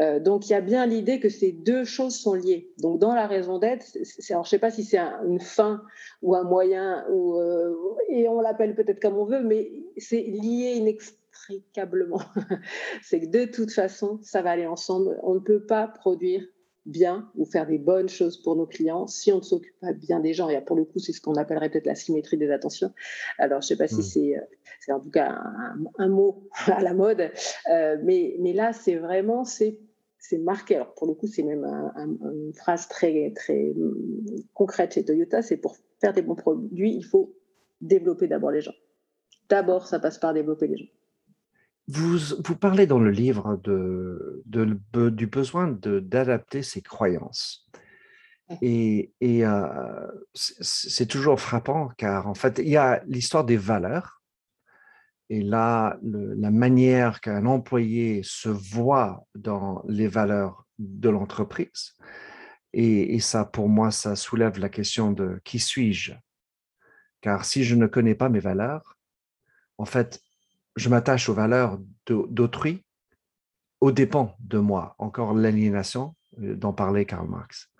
Euh, 0.00 0.20
donc 0.20 0.48
il 0.48 0.52
y 0.52 0.54
a 0.54 0.62
bien 0.62 0.86
l'idée 0.86 1.20
que 1.20 1.28
ces 1.28 1.52
deux 1.52 1.84
choses 1.84 2.16
sont 2.16 2.32
liées. 2.32 2.72
Donc 2.78 2.98
dans 2.98 3.14
la 3.14 3.26
raison 3.26 3.58
d'être, 3.58 3.84
alors 4.30 4.44
je 4.44 4.48
sais 4.48 4.58
pas 4.58 4.70
si 4.70 4.84
c'est 4.84 5.00
une 5.26 5.38
fin 5.38 5.82
ou 6.22 6.34
un 6.34 6.44
moyen 6.44 7.04
ou 7.10 7.36
euh, 7.38 7.74
et 8.08 8.26
on 8.26 8.40
l'appelle 8.40 8.74
peut-être 8.74 9.02
comme 9.02 9.18
on 9.18 9.26
veut, 9.26 9.42
mais 9.42 9.70
c'est 9.98 10.22
lié 10.22 10.72
inextricablement 10.76 11.18
c'est 13.02 13.20
que 13.20 13.26
de 13.26 13.44
toute 13.44 13.72
façon, 13.72 14.18
ça 14.22 14.42
va 14.42 14.50
aller 14.50 14.66
ensemble. 14.66 15.18
On 15.22 15.34
ne 15.34 15.40
peut 15.40 15.64
pas 15.64 15.86
produire 15.86 16.42
bien 16.88 17.30
ou 17.36 17.44
faire 17.44 17.66
des 17.66 17.78
bonnes 17.78 18.08
choses 18.08 18.42
pour 18.42 18.56
nos 18.56 18.66
clients 18.66 19.06
si 19.06 19.30
on 19.30 19.38
ne 19.38 19.42
s'occupe 19.42 19.78
pas 19.80 19.92
bien 19.92 20.20
des 20.20 20.32
gens. 20.32 20.48
Et 20.48 20.60
pour 20.62 20.76
le 20.76 20.84
coup, 20.84 20.98
c'est 20.98 21.12
ce 21.12 21.20
qu'on 21.20 21.34
appellerait 21.34 21.70
peut-être 21.70 21.86
la 21.86 21.94
symétrie 21.94 22.38
des 22.38 22.50
attentions. 22.50 22.92
Alors, 23.38 23.60
je 23.60 23.66
ne 23.66 23.68
sais 23.68 23.76
pas 23.76 23.88
si 23.88 23.96
hmm. 24.30 24.38
euh, 24.38 24.40
c'est, 24.80 24.92
en 24.92 25.00
tout 25.00 25.10
cas 25.10 25.38
un, 25.98 26.08
mot 26.08 26.48
à 26.66 26.80
la 26.80 26.94
mode, 26.94 27.30
euh, 27.70 27.96
mais, 28.02 28.36
mais 28.40 28.52
là, 28.52 28.72
c'est 28.72 28.96
vraiment, 28.96 29.44
c'est, 29.44 29.78
c'est 30.18 30.38
marqué. 30.38 30.76
Alors, 30.76 30.94
pour 30.94 31.06
le 31.06 31.14
coup, 31.14 31.26
c'est 31.26 31.42
même 31.42 31.64
une 31.64 32.52
phrase 32.54 32.88
très, 32.88 33.32
très 33.34 33.72
hum, 33.76 34.24
concrète 34.54 34.94
chez 34.94 35.04
Toyota, 35.04 35.42
c'est 35.42 35.58
pour 35.58 35.76
faire 36.00 36.12
des 36.12 36.22
bons 36.22 36.36
produits, 36.36 36.94
il 36.94 37.04
faut 37.04 37.34
développer 37.80 38.28
d'abord 38.28 38.50
les 38.50 38.60
gens. 38.60 38.74
D'abord, 39.48 39.86
ça 39.86 39.98
passe 39.98 40.18
par 40.18 40.34
développer 40.34 40.66
les 40.66 40.76
gens. 40.76 40.97
Vous, 41.88 42.18
vous, 42.44 42.56
parlez 42.56 42.86
dans 42.86 42.98
le 42.98 43.10
livre 43.10 43.58
de, 43.64 44.42
de, 44.44 45.08
du 45.08 45.26
besoin 45.26 45.68
d'adapter 45.68 46.62
ses 46.62 46.82
croyances. 46.82 47.66
Et, 48.62 49.12
et 49.20 49.44
euh, 49.44 50.06
c'est 50.34 51.06
toujours 51.06 51.40
frappant 51.40 51.88
car 51.96 52.28
en 52.28 52.34
fait, 52.34 52.58
il 52.58 52.68
y 52.68 52.76
a 52.76 53.02
l'histoire 53.06 53.44
des 53.44 53.56
valeurs. 53.56 54.22
Et 55.30 55.42
là, 55.42 55.98
la 56.02 56.50
manière 56.50 57.20
qu'un 57.20 57.44
employé 57.44 58.22
se 58.22 58.48
voit 58.48 59.26
dans 59.34 59.82
les 59.86 60.08
valeurs 60.08 60.66
de 60.78 61.10
l'entreprise. 61.10 61.94
Et, 62.72 63.14
et, 63.14 63.20
ça, 63.20 63.44
pour 63.44 63.68
moi, 63.68 63.90
ça 63.90 64.16
soulève 64.16 64.58
la 64.58 64.68
question 64.70 65.12
de 65.12 65.40
qui 65.44 65.58
suis-je? 65.58 66.12
Car 67.20 67.44
si 67.44 67.64
je 67.64 67.74
ne 67.74 67.86
connais 67.86 68.14
pas 68.14 68.28
mes 68.28 68.40
valeurs, 68.40 68.96
en 69.76 69.84
fait, 69.84 70.22
je 70.78 70.88
m'attache 70.88 71.28
aux 71.28 71.34
valeurs 71.34 71.78
d'autrui 72.06 72.84
au 73.80 73.92
dépens 73.92 74.34
de 74.40 74.58
moi. 74.58 74.94
Encore 74.98 75.34
l'aliénation 75.34 76.14
euh, 76.40 76.54
dont 76.54 76.72
parlait 76.72 77.04
Karl 77.04 77.28
Marx. 77.28 77.70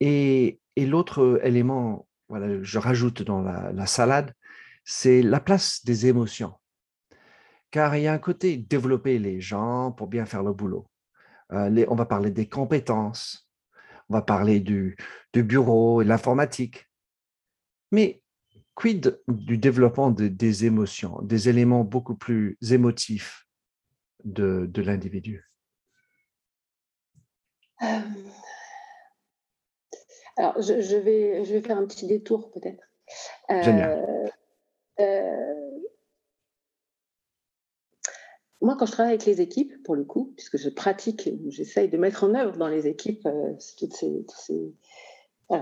Et, 0.00 0.60
l'autre 0.76 1.40
élément, 1.44 2.08
voilà, 2.28 2.62
je 2.62 2.78
rajoute 2.78 3.22
dans 3.22 3.42
la, 3.42 3.86
salade, 3.86 4.32
c'est 4.82 5.20
la 5.20 5.40
place 5.40 5.84
des 5.84 6.06
émotions. 6.06 6.54
Car 7.70 7.96
il 7.96 8.04
y 8.04 8.06
a 8.06 8.14
un 8.14 8.18
côté 8.18 8.56
développer 8.56 9.18
les 9.18 9.42
gens 9.42 9.92
pour 9.92 10.06
bien 10.06 10.24
faire 10.24 10.42
le 10.42 10.54
boulot. 10.54 10.86
Euh, 11.52 11.84
on 11.88 11.94
va 11.96 12.06
parler 12.06 12.30
des 12.30 12.48
compétences, 12.48 13.46
on 14.08 14.14
va 14.14 14.22
parler 14.22 14.60
du, 14.60 14.96
du 15.34 15.42
bureau 15.42 16.00
et 16.00 16.04
de 16.04 16.08
l'informatique. 16.08 16.88
Mais 17.92 18.22
quid 18.80 19.20
du 19.28 19.58
développement 19.58 20.10
des 20.10 20.64
émotions, 20.64 21.20
des 21.20 21.50
éléments 21.50 21.84
beaucoup 21.84 22.14
plus 22.14 22.56
émotifs 22.70 23.46
de, 24.24 24.70
l'individu? 24.80 25.44
Euh, 27.82 27.86
Alors, 30.36 30.62
je, 30.62 30.96
vais, 30.96 31.44
je 31.44 31.52
vais 31.52 31.60
faire 31.60 31.76
un 31.76 31.86
petit 31.86 32.06
détour 32.06 32.50
peut-être. 32.52 32.82
Euh, 33.50 34.26
euh, 35.00 35.80
moi, 38.62 38.76
quand 38.78 38.86
je 38.86 38.92
travaille 38.92 39.12
avec 39.12 39.26
les 39.26 39.42
équipes, 39.42 39.74
pour 39.82 39.94
le 39.94 40.04
coup, 40.04 40.32
puisque 40.36 40.56
je 40.56 40.70
pratique, 40.70 41.28
j'essaye 41.48 41.90
de 41.90 41.98
mettre 41.98 42.24
en 42.24 42.34
œuvre 42.34 42.56
dans 42.56 42.68
les 42.68 42.86
équipes 42.86 43.28
toutes 43.78 43.92
ces, 43.92 44.24
tout 44.26 44.40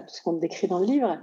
ce 0.07 0.23
qu'on 0.23 0.35
décrit 0.35 0.69
dans 0.69 0.79
le 0.79 0.87
livre, 0.87 1.21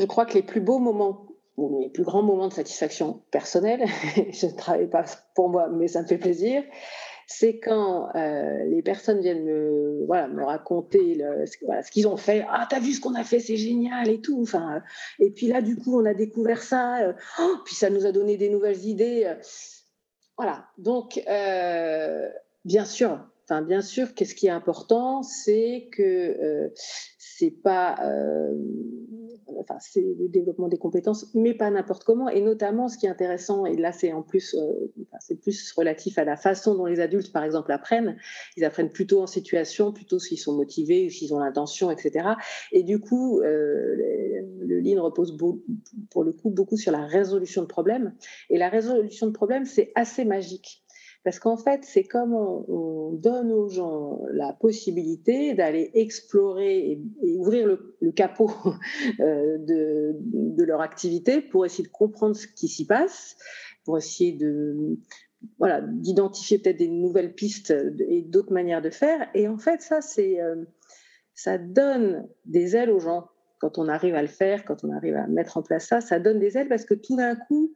je 0.00 0.06
crois 0.06 0.26
que 0.26 0.34
les 0.34 0.42
plus 0.42 0.60
beaux 0.60 0.78
moments, 0.78 1.26
ou 1.56 1.80
les 1.82 1.90
plus 1.90 2.04
grands 2.04 2.22
moments 2.22 2.48
de 2.48 2.52
satisfaction 2.52 3.22
personnelle, 3.30 3.84
je 4.32 4.46
ne 4.46 4.52
travaille 4.52 4.88
pas 4.88 5.04
pour 5.34 5.50
moi, 5.50 5.68
mais 5.68 5.88
ça 5.88 6.02
me 6.02 6.06
fait 6.06 6.18
plaisir, 6.18 6.62
c'est 7.26 7.60
quand 7.60 8.08
euh, 8.16 8.64
les 8.64 8.82
personnes 8.82 9.20
viennent 9.20 9.44
me, 9.44 10.04
voilà, 10.06 10.26
me 10.26 10.42
raconter 10.42 11.22
ce 11.46 11.90
qu'ils 11.90 12.08
ont 12.08 12.16
fait. 12.16 12.44
Ah, 12.50 12.66
t'as 12.68 12.80
vu 12.80 12.92
ce 12.92 13.00
qu'on 13.00 13.14
a 13.14 13.22
fait, 13.22 13.38
c'est 13.38 13.56
génial 13.56 14.08
et 14.08 14.20
tout. 14.20 14.40
Enfin, 14.42 14.82
et 15.20 15.30
puis 15.30 15.46
là, 15.46 15.62
du 15.62 15.76
coup, 15.76 16.00
on 16.00 16.06
a 16.06 16.14
découvert 16.14 16.60
ça. 16.60 16.98
Euh, 17.02 17.12
oh, 17.38 17.54
puis 17.64 17.76
ça 17.76 17.88
nous 17.88 18.04
a 18.04 18.10
donné 18.10 18.36
des 18.36 18.48
nouvelles 18.48 18.84
idées. 18.84 19.32
Voilà. 20.36 20.64
Donc, 20.76 21.22
euh, 21.28 22.28
bien 22.64 22.84
sûr, 22.84 23.20
enfin, 23.44 23.62
bien 23.62 23.80
sûr, 23.80 24.12
qu'est-ce 24.14 24.34
qui 24.34 24.48
est 24.48 24.50
important, 24.50 25.22
c'est 25.22 25.88
que 25.92 26.72
c'est 27.16 27.52
pas 27.62 27.96
enfin, 29.58 29.76
c'est 29.80 30.00
le 30.00 30.28
développement 30.28 30.68
des 30.68 30.78
compétences, 30.78 31.30
mais 31.34 31.54
pas 31.54 31.70
n'importe 31.70 32.04
comment. 32.04 32.28
Et 32.28 32.40
notamment, 32.40 32.88
ce 32.88 32.98
qui 32.98 33.06
est 33.06 33.08
intéressant, 33.08 33.66
et 33.66 33.76
là, 33.76 33.92
c'est 33.92 34.12
en 34.12 34.22
plus, 34.22 34.54
euh, 34.54 34.92
c'est 35.20 35.40
plus 35.40 35.72
relatif 35.72 36.18
à 36.18 36.24
la 36.24 36.36
façon 36.36 36.74
dont 36.74 36.86
les 36.86 37.00
adultes, 37.00 37.32
par 37.32 37.44
exemple, 37.44 37.72
apprennent. 37.72 38.16
Ils 38.56 38.64
apprennent 38.64 38.90
plutôt 38.90 39.20
en 39.20 39.26
situation, 39.26 39.92
plutôt 39.92 40.18
s'ils 40.18 40.38
sont 40.38 40.54
motivés, 40.54 41.08
s'ils 41.10 41.34
ont 41.34 41.38
l'intention, 41.38 41.90
etc. 41.90 42.30
Et 42.72 42.82
du 42.82 43.00
coup, 43.00 43.40
euh, 43.40 43.96
le 44.60 44.80
Lean 44.80 45.02
repose 45.02 45.36
pour 46.10 46.24
le 46.24 46.32
coup 46.32 46.50
beaucoup 46.50 46.76
sur 46.76 46.92
la 46.92 47.04
résolution 47.06 47.62
de 47.62 47.66
problèmes. 47.66 48.14
Et 48.48 48.58
la 48.58 48.68
résolution 48.68 49.26
de 49.26 49.32
problèmes, 49.32 49.64
c'est 49.64 49.92
assez 49.94 50.24
magique. 50.24 50.84
Parce 51.22 51.38
qu'en 51.38 51.56
fait, 51.56 51.84
c'est 51.84 52.04
comme 52.04 52.32
on, 52.34 53.12
donne 53.12 53.50
aux 53.52 53.68
gens 53.68 54.22
la 54.30 54.52
possibilité 54.52 55.52
d'aller 55.54 55.90
explorer 55.94 56.92
et, 57.22 57.36
ouvrir 57.36 57.66
le, 57.66 58.12
capot 58.12 58.50
euh, 59.20 59.58
de, 59.58 60.62
leur 60.62 60.80
activité 60.80 61.40
pour 61.40 61.66
essayer 61.66 61.84
de 61.84 61.92
comprendre 61.92 62.36
ce 62.36 62.46
qui 62.46 62.68
s'y 62.68 62.86
passe, 62.86 63.36
pour 63.84 63.98
essayer 63.98 64.32
de 64.32 64.96
voilà, 65.58 65.80
d'identifier 65.80 66.58
peut-être 66.58 66.78
des 66.78 66.88
nouvelles 66.88 67.34
pistes 67.34 67.74
et 67.98 68.22
d'autres 68.22 68.52
manières 68.52 68.82
de 68.82 68.90
faire. 68.90 69.28
Et 69.34 69.48
en 69.48 69.58
fait, 69.58 69.80
ça, 69.82 70.00
c'est, 70.00 70.40
euh, 70.40 70.64
ça 71.34 71.58
donne 71.58 72.28
des 72.44 72.76
ailes 72.76 72.90
aux 72.90 73.00
gens 73.00 73.28
quand 73.58 73.78
on 73.78 73.88
arrive 73.88 74.14
à 74.14 74.22
le 74.22 74.28
faire, 74.28 74.64
quand 74.64 74.84
on 74.84 74.90
arrive 74.90 75.16
à 75.16 75.26
mettre 75.26 75.58
en 75.58 75.62
place 75.62 75.86
ça, 75.86 76.00
ça 76.00 76.18
donne 76.18 76.38
des 76.38 76.56
ailes 76.56 76.68
parce 76.68 76.84
que 76.84 76.94
tout 76.94 77.16
d'un 77.16 77.36
coup, 77.36 77.74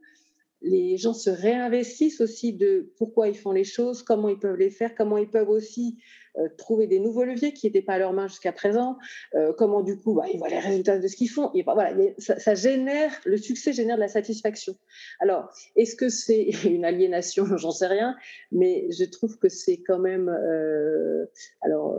les 0.64 0.96
gens 0.96 1.12
se 1.12 1.28
réinvestissent 1.28 2.22
aussi 2.22 2.54
de 2.54 2.90
pourquoi 2.96 3.28
ils 3.28 3.36
font 3.36 3.52
les 3.52 3.64
choses, 3.64 4.02
comment 4.02 4.30
ils 4.30 4.38
peuvent 4.38 4.56
les 4.56 4.70
faire, 4.70 4.94
comment 4.94 5.18
ils 5.18 5.28
peuvent 5.28 5.50
aussi 5.50 5.98
euh, 6.38 6.48
trouver 6.56 6.86
des 6.86 7.00
nouveaux 7.00 7.24
leviers 7.24 7.52
qui 7.52 7.66
n'étaient 7.66 7.82
pas 7.82 7.92
à 7.92 7.98
leur 7.98 8.14
main 8.14 8.28
jusqu'à 8.28 8.50
présent, 8.50 8.96
euh, 9.34 9.52
comment 9.58 9.82
du 9.82 9.98
coup 9.98 10.14
bah, 10.14 10.24
ils 10.32 10.38
voient 10.38 10.48
les 10.48 10.58
résultats 10.58 10.98
de 10.98 11.06
ce 11.06 11.16
qu'ils 11.16 11.28
font. 11.28 11.52
Bah, 11.66 11.74
voilà, 11.74 11.94
ça, 12.18 12.54
génère, 12.54 13.12
le 13.26 13.36
succès 13.36 13.74
génère 13.74 13.96
de 13.96 14.00
la 14.00 14.08
satisfaction. 14.08 14.74
Alors, 15.20 15.52
est-ce 15.76 15.94
que 15.94 16.08
c'est 16.08 16.48
une 16.64 16.86
aliénation? 16.86 17.44
J'en 17.58 17.70
sais 17.70 17.86
rien, 17.86 18.16
mais 18.50 18.88
je 18.90 19.04
trouve 19.04 19.38
que 19.38 19.50
c'est 19.50 19.82
quand 19.86 19.98
même. 19.98 20.30
Euh, 20.30 21.26
alors 21.60 21.94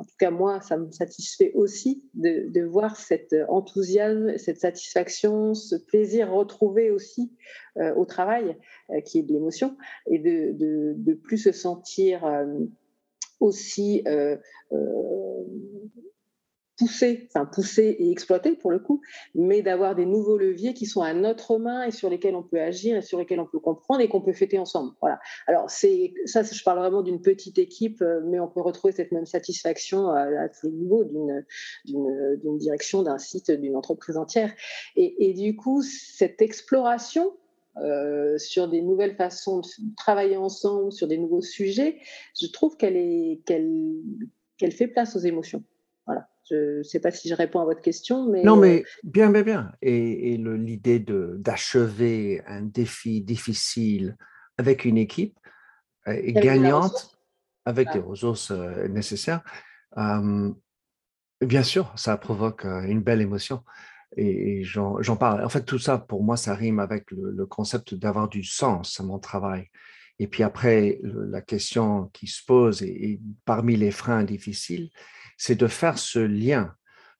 en 0.00 0.04
tout 0.04 0.16
cas 0.18 0.30
moi, 0.30 0.62
ça 0.62 0.78
me 0.78 0.90
satisfait 0.90 1.52
aussi 1.54 2.02
de, 2.14 2.64
voir 2.64 2.96
cet 2.96 3.36
enthousiasme, 3.48 4.38
cette 4.38 4.58
satisfaction, 4.58 5.52
ce 5.52 5.76
plaisir 5.76 6.32
retrouvé 6.32 6.90
aussi 6.90 7.30
euh, 7.76 7.94
au 7.94 8.06
travail, 8.06 8.56
euh, 8.90 9.02
qui 9.02 9.18
est 9.18 9.22
de 9.22 9.32
l'émotion, 9.32 9.76
et 10.06 10.18
de, 10.18 10.54
de, 10.94 11.12
plus 11.12 11.36
se 11.36 11.52
sentir 11.52 12.24
euh, 12.24 12.46
aussi 13.40 14.02
pousser, 16.80 17.28
enfin 17.28 17.44
pousser 17.44 17.94
et 17.98 18.10
exploiter 18.10 18.56
pour 18.56 18.70
le 18.70 18.78
coup, 18.78 19.02
mais 19.34 19.60
d'avoir 19.60 19.94
des 19.94 20.06
nouveaux 20.06 20.38
leviers 20.38 20.72
qui 20.72 20.86
sont 20.86 21.02
à 21.02 21.12
notre 21.12 21.58
main 21.58 21.82
et 21.82 21.90
sur 21.90 22.08
lesquels 22.08 22.34
on 22.34 22.42
peut 22.42 22.58
agir 22.58 22.96
et 22.96 23.02
sur 23.02 23.18
lesquels 23.18 23.38
on 23.38 23.46
peut 23.46 23.60
comprendre 23.60 24.00
et 24.00 24.08
qu'on 24.08 24.22
peut 24.22 24.32
fêter 24.32 24.58
ensemble. 24.58 24.92
Voilà. 25.02 25.20
Alors 25.46 25.68
ça, 25.68 25.88
je 25.88 26.64
parle 26.64 26.78
vraiment 26.78 27.02
d'une 27.02 27.20
petite 27.20 27.58
équipe, 27.58 28.00
euh, 28.00 28.22
mais 28.24 28.40
on 28.40 28.48
peut 28.48 28.62
retrouver 28.62 28.94
cette 28.94 29.12
même 29.12 29.26
satisfaction 29.26 30.08
à, 30.08 30.48
tous 30.48 30.68
les 30.68 30.72
niveaux 30.72 31.04
d'une 31.04 32.58
direction, 32.58 33.02
d'un 33.02 33.18
site, 33.18 33.50
d'une 33.50 33.76
entreprise 33.76 34.16
entière. 34.16 34.50
Et, 34.96 35.34
du 35.34 35.56
coup, 35.56 35.82
cette 35.82 36.40
exploration 36.40 37.34
euh, 37.76 38.38
sur 38.38 38.68
des 38.68 38.80
nouvelles 38.80 39.16
façons 39.16 39.58
de 39.58 39.66
travailler 39.98 40.38
ensemble, 40.38 40.92
sur 40.92 41.08
des 41.08 41.18
nouveaux 41.18 41.42
sujets, 41.42 41.98
je 42.40 42.46
trouve 42.46 42.78
qu'elle 42.78 43.38
fait 44.72 44.88
place 44.88 45.14
aux 45.14 45.20
émotions. 45.20 45.62
Je 46.50 46.78
ne 46.78 46.82
sais 46.82 46.98
pas 46.98 47.10
si 47.12 47.28
je 47.28 47.34
réponds 47.34 47.60
à 47.60 47.64
votre 47.64 47.80
question, 47.80 48.28
mais... 48.28 48.42
Non, 48.42 48.56
mais 48.56 48.80
euh, 48.80 48.84
bien, 49.04 49.30
bien, 49.30 49.42
bien. 49.42 49.72
Et, 49.82 50.36
l'idée 50.36 50.98
d'achever 50.98 52.42
un 52.46 52.62
défi 52.62 53.20
difficile 53.20 54.16
avec 54.58 54.84
une 54.84 54.98
équipe 54.98 55.38
euh, 56.08 56.20
et 56.20 56.32
gagnante, 56.32 57.16
avec 57.64 57.92
des 57.92 58.00
ressources 58.00 58.50
euh, 58.50 58.88
nécessaires, 58.88 59.42
bien 59.96 61.62
sûr, 61.62 61.92
ça 61.96 62.16
provoque 62.16 62.64
une 62.64 63.00
belle 63.00 63.20
émotion. 63.20 63.62
Et, 64.16 64.64
j'en 64.64 65.16
parle. 65.16 65.44
En 65.44 65.48
fait, 65.48 65.64
tout 65.64 65.78
ça, 65.78 65.98
pour 65.98 66.24
moi, 66.24 66.36
ça 66.36 66.54
rime 66.54 66.80
avec 66.80 67.12
le, 67.12 67.46
concept 67.46 67.94
d'avoir 67.94 68.28
du 68.28 68.42
sens 68.42 68.98
à 68.98 69.04
mon 69.04 69.20
travail. 69.20 69.68
Et 70.18 70.26
puis 70.26 70.42
après, 70.42 70.98
la 71.02 71.40
question 71.40 72.10
qui 72.12 72.26
se 72.26 72.44
pose, 72.44 72.82
et 72.82 73.20
parmi 73.44 73.76
les 73.76 73.92
freins 73.92 74.24
difficiles, 74.24 74.90
c'est 75.40 75.54
de 75.54 75.68
faire 75.68 75.98
ce 75.98 76.18
lien 76.18 76.74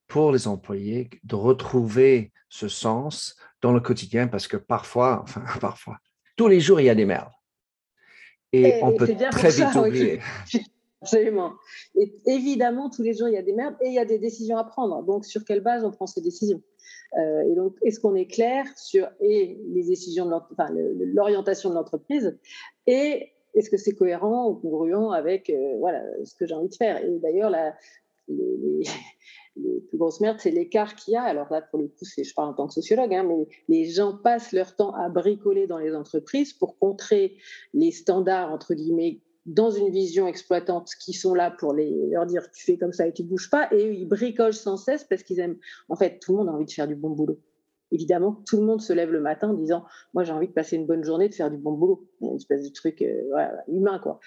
pour 0.06 0.30
les 0.30 0.46
employés, 0.46 1.08
de 1.24 1.36
retrouver 1.36 2.32
ce 2.50 2.68
sens 2.68 3.34
dans 3.62 3.72
le 3.72 3.80
quotidien, 3.80 4.28
parce 4.28 4.46
que 4.46 4.58
parfois, 4.58 5.20
enfin 5.22 5.42
parfois, 5.58 5.96
tous 6.36 6.46
les 6.46 6.60
jours, 6.60 6.80
il 6.80 6.84
y 6.84 6.90
a 6.90 6.94
des 6.94 7.06
merdes. 7.06 7.32
Et, 8.52 8.78
on 8.82 8.92
peut 8.92 9.08
très 9.30 9.48
vite 9.48 9.74
oublier. 9.74 10.20
Absolument. 11.02 11.54
Et 11.94 12.12
évidemment, 12.26 12.90
tous 12.90 13.02
les 13.02 13.14
jours, 13.14 13.28
il 13.28 13.34
y 13.34 13.38
a 13.38 13.42
des 13.42 13.54
merdes 13.54 13.76
et 13.80 13.86
il 13.86 13.94
y 13.94 13.98
a 13.98 14.04
des 14.04 14.18
décisions 14.18 14.58
à 14.58 14.64
prendre. 14.64 15.02
Donc, 15.02 15.24
sur 15.24 15.42
quelle 15.46 15.62
base 15.62 15.82
on 15.82 15.90
prend 15.90 16.06
ces 16.06 16.20
décisions? 16.20 16.60
Euh, 17.16 17.50
Et 17.50 17.54
donc, 17.54 17.74
est-ce 17.82 18.00
qu'on 18.00 18.14
est 18.14 18.26
clair 18.26 18.66
sur 18.76 19.08
et 19.20 19.58
les 19.70 19.84
décisions 19.84 20.26
de 20.26 21.04
l'orientation 21.14 21.70
de 21.70 21.74
l'entreprise 21.74 22.38
et 22.86 23.32
est-ce 23.54 23.70
que 23.70 23.78
c'est 23.78 23.94
cohérent 23.94 24.48
ou 24.48 24.54
congruent 24.56 25.12
avec 25.12 25.48
euh, 25.48 25.76
voilà, 25.78 26.02
ce 26.24 26.34
que 26.34 26.46
j'ai 26.46 26.54
envie 26.54 26.68
de 26.68 26.74
faire? 26.74 27.02
Et 27.02 27.18
d'ailleurs, 27.18 27.50
la, 27.50 27.74
les, 29.56 29.80
plus 29.88 29.98
grosses 29.98 30.20
merdes, 30.20 30.38
c'est 30.40 30.50
l'écart 30.50 30.94
qu'il 30.94 31.14
y 31.14 31.16
a. 31.16 31.22
Alors 31.22 31.50
là, 31.50 31.62
pour 31.62 31.78
le 31.78 31.88
coup, 31.88 32.04
je 32.04 32.34
parle 32.34 32.50
en 32.50 32.54
tant 32.54 32.66
que 32.66 32.74
sociologue, 32.74 33.12
hein, 33.14 33.24
mais 33.24 33.46
les 33.68 33.84
gens 33.86 34.16
passent 34.16 34.52
leur 34.52 34.76
temps 34.76 34.94
à 34.94 35.08
bricoler 35.08 35.66
dans 35.66 35.78
les 35.78 35.94
entreprises 35.94 36.52
pour 36.52 36.78
contrer 36.78 37.36
les 37.74 37.90
standards, 37.90 38.52
entre 38.52 38.74
guillemets, 38.74 39.20
dans 39.46 39.70
une 39.70 39.90
vision 39.90 40.26
exploitante 40.26 40.90
qui 41.00 41.12
sont 41.12 41.34
là 41.34 41.50
pour 41.50 41.74
leur 41.74 42.26
dire 42.26 42.50
tu 42.52 42.64
fais 42.64 42.76
comme 42.76 42.92
ça 42.92 43.06
et 43.06 43.12
tu 43.12 43.24
bouges 43.24 43.50
pas, 43.50 43.68
et 43.72 43.90
ils 43.90 44.06
bricolent 44.06 44.52
sans 44.52 44.76
cesse 44.76 45.04
parce 45.04 45.22
qu'ils 45.22 45.40
aiment. 45.40 45.58
En 45.88 45.96
fait, 45.96 46.18
tout 46.20 46.32
le 46.32 46.38
monde 46.38 46.48
a 46.48 46.52
envie 46.52 46.66
de 46.66 46.70
faire 46.70 46.88
du 46.88 46.94
bon 46.94 47.10
boulot. 47.10 47.40
Évidemment, 47.92 48.40
tout 48.46 48.58
le 48.58 48.62
monde 48.64 48.80
se 48.80 48.92
lève 48.92 49.10
le 49.10 49.20
matin 49.20 49.50
en 49.50 49.54
disant 49.54 49.84
Moi, 50.14 50.22
j'ai 50.22 50.32
envie 50.32 50.46
de 50.46 50.52
passer 50.52 50.76
une 50.76 50.86
bonne 50.86 51.02
journée, 51.02 51.28
de 51.28 51.34
faire 51.34 51.50
du 51.50 51.56
bon 51.56 51.72
boulot. 51.72 52.08
Une 52.20 52.36
espèce 52.36 52.62
de 52.62 52.72
truc 52.72 53.02
euh, 53.02 53.48
humain, 53.68 53.98
quoi. 53.98 54.20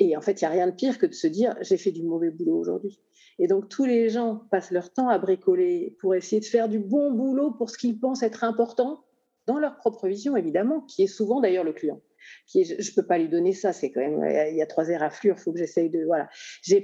Et 0.00 0.16
en 0.16 0.20
fait, 0.20 0.40
il 0.40 0.44
n'y 0.44 0.48
a 0.48 0.50
rien 0.50 0.66
de 0.66 0.74
pire 0.74 0.98
que 0.98 1.06
de 1.06 1.14
se 1.14 1.28
dire 1.28 1.54
J'ai 1.60 1.76
fait 1.76 1.92
du 1.92 2.02
mauvais 2.02 2.30
boulot 2.30 2.56
aujourd'hui. 2.56 3.00
Et 3.38 3.48
donc, 3.48 3.68
tous 3.68 3.84
les 3.84 4.08
gens 4.08 4.42
passent 4.50 4.70
leur 4.70 4.92
temps 4.92 5.08
à 5.08 5.18
bricoler 5.18 5.96
pour 6.00 6.14
essayer 6.14 6.40
de 6.40 6.46
faire 6.46 6.68
du 6.68 6.78
bon 6.78 7.10
boulot 7.12 7.50
pour 7.50 7.70
ce 7.70 7.78
qu'ils 7.78 7.98
pensent 7.98 8.22
être 8.22 8.44
important, 8.44 9.04
dans 9.46 9.58
leur 9.58 9.76
propre 9.76 10.08
vision, 10.08 10.36
évidemment, 10.36 10.80
qui 10.82 11.02
est 11.02 11.08
souvent 11.08 11.40
d'ailleurs 11.40 11.64
le 11.64 11.72
client 11.72 12.00
je 12.46 12.60
ne 12.60 12.94
peux 12.94 13.06
pas 13.06 13.18
lui 13.18 13.28
donner 13.28 13.52
ça, 13.52 13.72
c'est 13.72 13.90
quand 13.90 14.00
même, 14.00 14.20
il 14.50 14.56
y 14.56 14.62
a 14.62 14.66
trois 14.66 14.88
éraflures, 14.88 15.36
il 15.38 15.40
faut 15.40 15.52
que 15.52 15.58
j'essaye 15.58 15.90
de, 15.90 16.04
voilà. 16.04 16.28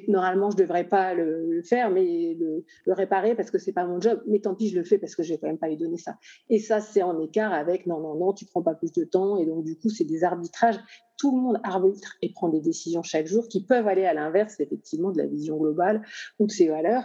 Normalement, 0.09 0.51
je 0.51 0.57
ne 0.57 0.62
devrais 0.62 0.86
pas 0.86 1.14
le, 1.14 1.62
faire, 1.62 1.91
mais 1.91 2.36
le, 2.38 2.64
réparer 2.86 3.34
parce 3.34 3.51
que 3.51 3.59
c'est 3.59 3.72
pas 3.72 3.86
mon 3.86 4.01
job, 4.01 4.22
mais 4.26 4.41
tant 4.41 4.55
pis, 4.55 4.68
je 4.68 4.78
le 4.78 4.84
fais 4.84 4.99
parce 4.99 5.14
que 5.14 5.22
je 5.22 5.32
vais 5.32 5.38
quand 5.38 5.47
même 5.47 5.59
pas 5.59 5.68
lui 5.68 5.76
donner 5.76 5.99
ça. 5.99 6.16
Et 6.49 6.59
ça, 6.59 6.80
c'est 6.80 7.03
en 7.03 7.18
écart 7.20 7.53
avec, 7.53 7.86
non, 7.86 8.01
non, 8.01 8.14
non, 8.14 8.32
tu 8.32 8.47
prends 8.47 8.62
pas 8.62 8.74
plus 8.74 8.93
de 8.93 9.05
temps, 9.05 9.38
et 9.38 9.47
donc 9.47 9.64
du 9.64 9.76
coup, 9.76 9.91
c'est 9.91 10.05
des 10.05 10.24
arbitrages. 10.24 10.78
Tout 11.18 11.36
le 11.36 11.43
monde 11.43 11.61
arbitre 11.64 12.16
et 12.22 12.32
prend 12.32 12.49
des 12.49 12.61
décisions 12.61 13.03
chaque 13.03 13.26
jour 13.26 13.47
qui 13.47 13.66
peuvent 13.66 13.86
aller 13.86 14.07
à 14.07 14.14
l'inverse, 14.14 14.59
effectivement, 14.59 15.11
de 15.11 15.18
la 15.18 15.26
vision 15.26 15.59
globale 15.59 16.03
ou 16.38 16.47
de 16.47 16.51
ses 16.51 16.68
valeurs. 16.68 17.05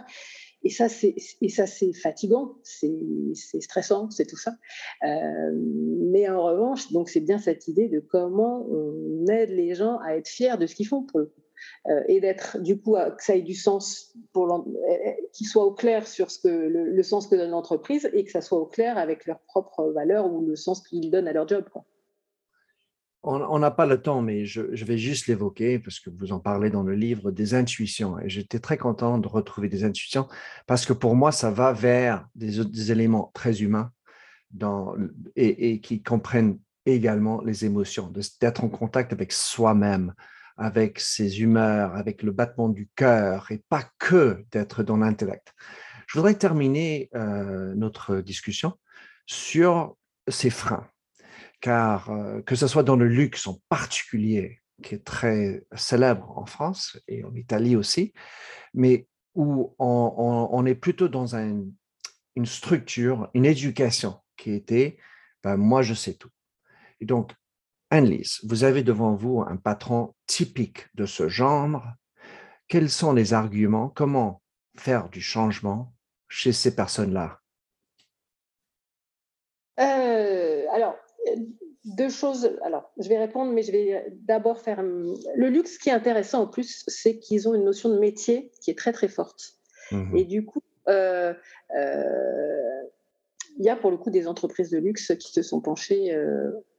Et 0.62 0.70
ça, 0.70 0.88
c'est, 0.88 1.14
et 1.40 1.48
ça, 1.48 1.66
c'est 1.66 1.92
fatigant, 1.92 2.56
c'est, 2.64 2.90
stressant, 3.60 4.10
c'est 4.10 4.26
tout 4.26 4.36
ça. 4.36 4.52
Euh, 5.04 5.52
mais 5.54 6.28
en 6.28 6.42
revanche, 6.42 6.90
donc 6.92 7.08
c'est 7.08 7.20
bien 7.20 7.38
cette 7.38 7.68
idée 7.68 7.88
de 7.88 8.00
comment 8.00 8.66
on 8.68 9.26
aide 9.28 9.50
les 9.50 9.74
gens 9.74 9.98
à 9.98 10.16
être 10.16 10.28
fiers 10.28 10.56
de 10.58 10.66
ce 10.66 10.74
qu'ils 10.74 10.88
font 10.88 11.02
pour 11.04 11.20
le 11.20 11.26
coup. 11.26 11.40
Euh, 11.88 12.02
et 12.08 12.20
d'être 12.20 12.58
du 12.60 12.78
coup 12.78 12.94
que 12.94 13.24
ça 13.24 13.34
ait 13.34 13.42
du 13.42 13.54
sens 13.54 14.14
pour 14.32 14.52
euh, 14.52 15.10
qu'ils 15.32 15.46
soient 15.46 15.64
au 15.64 15.72
clair 15.72 16.06
sur 16.06 16.30
ce 16.30 16.38
que 16.38 16.48
le, 16.48 17.02
sens 17.02 17.28
que 17.28 17.34
donne 17.34 17.50
l'entreprise 17.50 18.10
et 18.12 18.24
que 18.24 18.30
ça 18.30 18.40
soit 18.40 18.58
au 18.58 18.66
clair 18.66 18.98
avec 18.98 19.24
leurs 19.26 19.40
propres 19.40 19.90
valeurs 19.92 20.30
ou 20.30 20.44
le 20.44 20.56
sens 20.56 20.86
qu'ils 20.86 21.10
donnent 21.10 21.28
à 21.28 21.32
leur 21.32 21.48
job. 21.48 21.64
On 23.26 23.58
n'a 23.58 23.70
pas 23.70 23.86
le 23.86 24.00
temps, 24.00 24.22
mais 24.22 24.46
je, 24.46 24.62
vais 24.62 24.98
juste 24.98 25.26
l'évoquer 25.26 25.78
parce 25.78 26.00
que 26.00 26.10
vous 26.10 26.32
en 26.32 26.40
parlez 26.40 26.70
dans 26.70 26.82
le 26.82 26.94
livre 26.94 27.30
des 27.30 27.54
intuitions. 27.54 28.18
Et 28.20 28.28
j'étais 28.28 28.60
très 28.60 28.78
content 28.78 29.18
de 29.18 29.28
retrouver 29.28 29.68
des 29.68 29.84
intuitions 29.84 30.28
parce 30.66 30.86
que 30.86 30.92
pour 30.92 31.16
moi, 31.16 31.32
ça 31.32 31.50
va 31.50 31.72
vers 31.72 32.26
des, 32.34 32.92
éléments 32.92 33.30
très 33.34 33.62
humains 33.62 33.90
et, 35.34 35.80
qui 35.80 36.02
comprennent 36.02 36.58
également 36.86 37.42
les 37.42 37.64
émotions, 37.64 38.12
d'être 38.40 38.62
en 38.62 38.68
contact 38.68 39.12
avec 39.12 39.32
soi-même 39.32 40.14
avec 40.56 41.00
ses 41.00 41.42
humeurs, 41.42 41.94
avec 41.94 42.22
le 42.22 42.32
battement 42.32 42.68
du 42.68 42.88
cœur 42.96 43.50
et 43.50 43.62
pas 43.68 43.84
que 43.98 44.44
d'être 44.50 44.82
dans 44.82 44.96
l'intellect. 44.96 45.54
Je 46.06 46.18
voudrais 46.18 46.34
terminer 46.34 47.10
euh, 47.14 47.74
notre 47.74 48.20
discussion 48.20 48.74
sur 49.26 49.96
ces 50.28 50.50
freins, 50.50 50.86
car 51.66 52.10
euh, 52.10 52.42
que 52.42 52.54
ce 52.54 52.68
soit 52.68 52.84
dans 52.84 52.94
le 52.94 53.08
luxe 53.08 53.48
en 53.48 53.58
particulier, 53.68 54.60
qui 54.84 54.94
est 54.94 55.04
très 55.04 55.66
célèbre 55.74 56.38
en 56.38 56.46
France 56.46 56.96
et 57.08 57.24
en 57.24 57.34
Italie 57.34 57.74
aussi, 57.74 58.12
mais 58.72 59.08
où 59.34 59.74
on, 59.80 60.64
est 60.64 60.76
plutôt 60.76 61.08
dans 61.08 61.34
une 61.34 61.74
structure, 62.44 63.28
une 63.34 63.44
éducation 63.44 64.20
qui 64.36 64.52
était 64.52 64.96
ben, 65.42 65.56
moi 65.56 65.82
je 65.82 65.92
sais 65.92 66.14
tout. 66.14 66.30
Et 67.00 67.04
donc, 67.04 67.32
Annelise, 67.90 68.38
vous 68.44 68.62
avez 68.62 68.84
devant 68.84 69.16
vous 69.16 69.40
un 69.40 69.56
patron 69.56 70.14
typique 70.26 70.86
de 70.94 71.04
ce 71.04 71.28
genre. 71.28 71.82
Quels 72.68 72.90
sont 72.90 73.12
les 73.12 73.32
arguments? 73.34 73.88
Comment 73.88 74.40
faire 74.78 75.08
du 75.08 75.20
changement 75.20 75.92
chez 76.28 76.52
ces 76.52 76.76
personnes-là? 76.76 77.40
Euh, 79.80 80.64
Alors, 80.72 80.96
deux 81.86 82.08
choses. 82.08 82.50
Alors, 82.62 82.92
je 82.98 83.08
vais 83.08 83.18
répondre, 83.18 83.52
mais 83.52 83.62
je 83.62 83.72
vais 83.72 84.06
d'abord 84.26 84.60
faire. 84.60 84.82
Le 84.82 85.48
luxe, 85.48 85.74
ce 85.74 85.78
qui 85.78 85.88
est 85.88 85.92
intéressant 85.92 86.42
en 86.42 86.46
plus, 86.46 86.84
c'est 86.88 87.18
qu'ils 87.18 87.48
ont 87.48 87.54
une 87.54 87.64
notion 87.64 87.88
de 87.88 87.98
métier 87.98 88.50
qui 88.60 88.70
est 88.70 88.78
très, 88.78 88.92
très 88.92 89.08
forte. 89.08 89.54
Mmh 89.92 90.16
Et 90.16 90.24
du 90.24 90.44
coup, 90.44 90.62
euh, 90.88 91.32
euh, 91.76 92.82
il 93.58 93.64
y 93.64 93.68
a 93.68 93.76
pour 93.76 93.90
le 93.90 93.96
coup 93.96 94.10
des 94.10 94.26
entreprises 94.26 94.70
de 94.70 94.78
luxe 94.78 95.12
qui 95.18 95.32
se 95.32 95.42
sont 95.42 95.60
penchées 95.60 96.14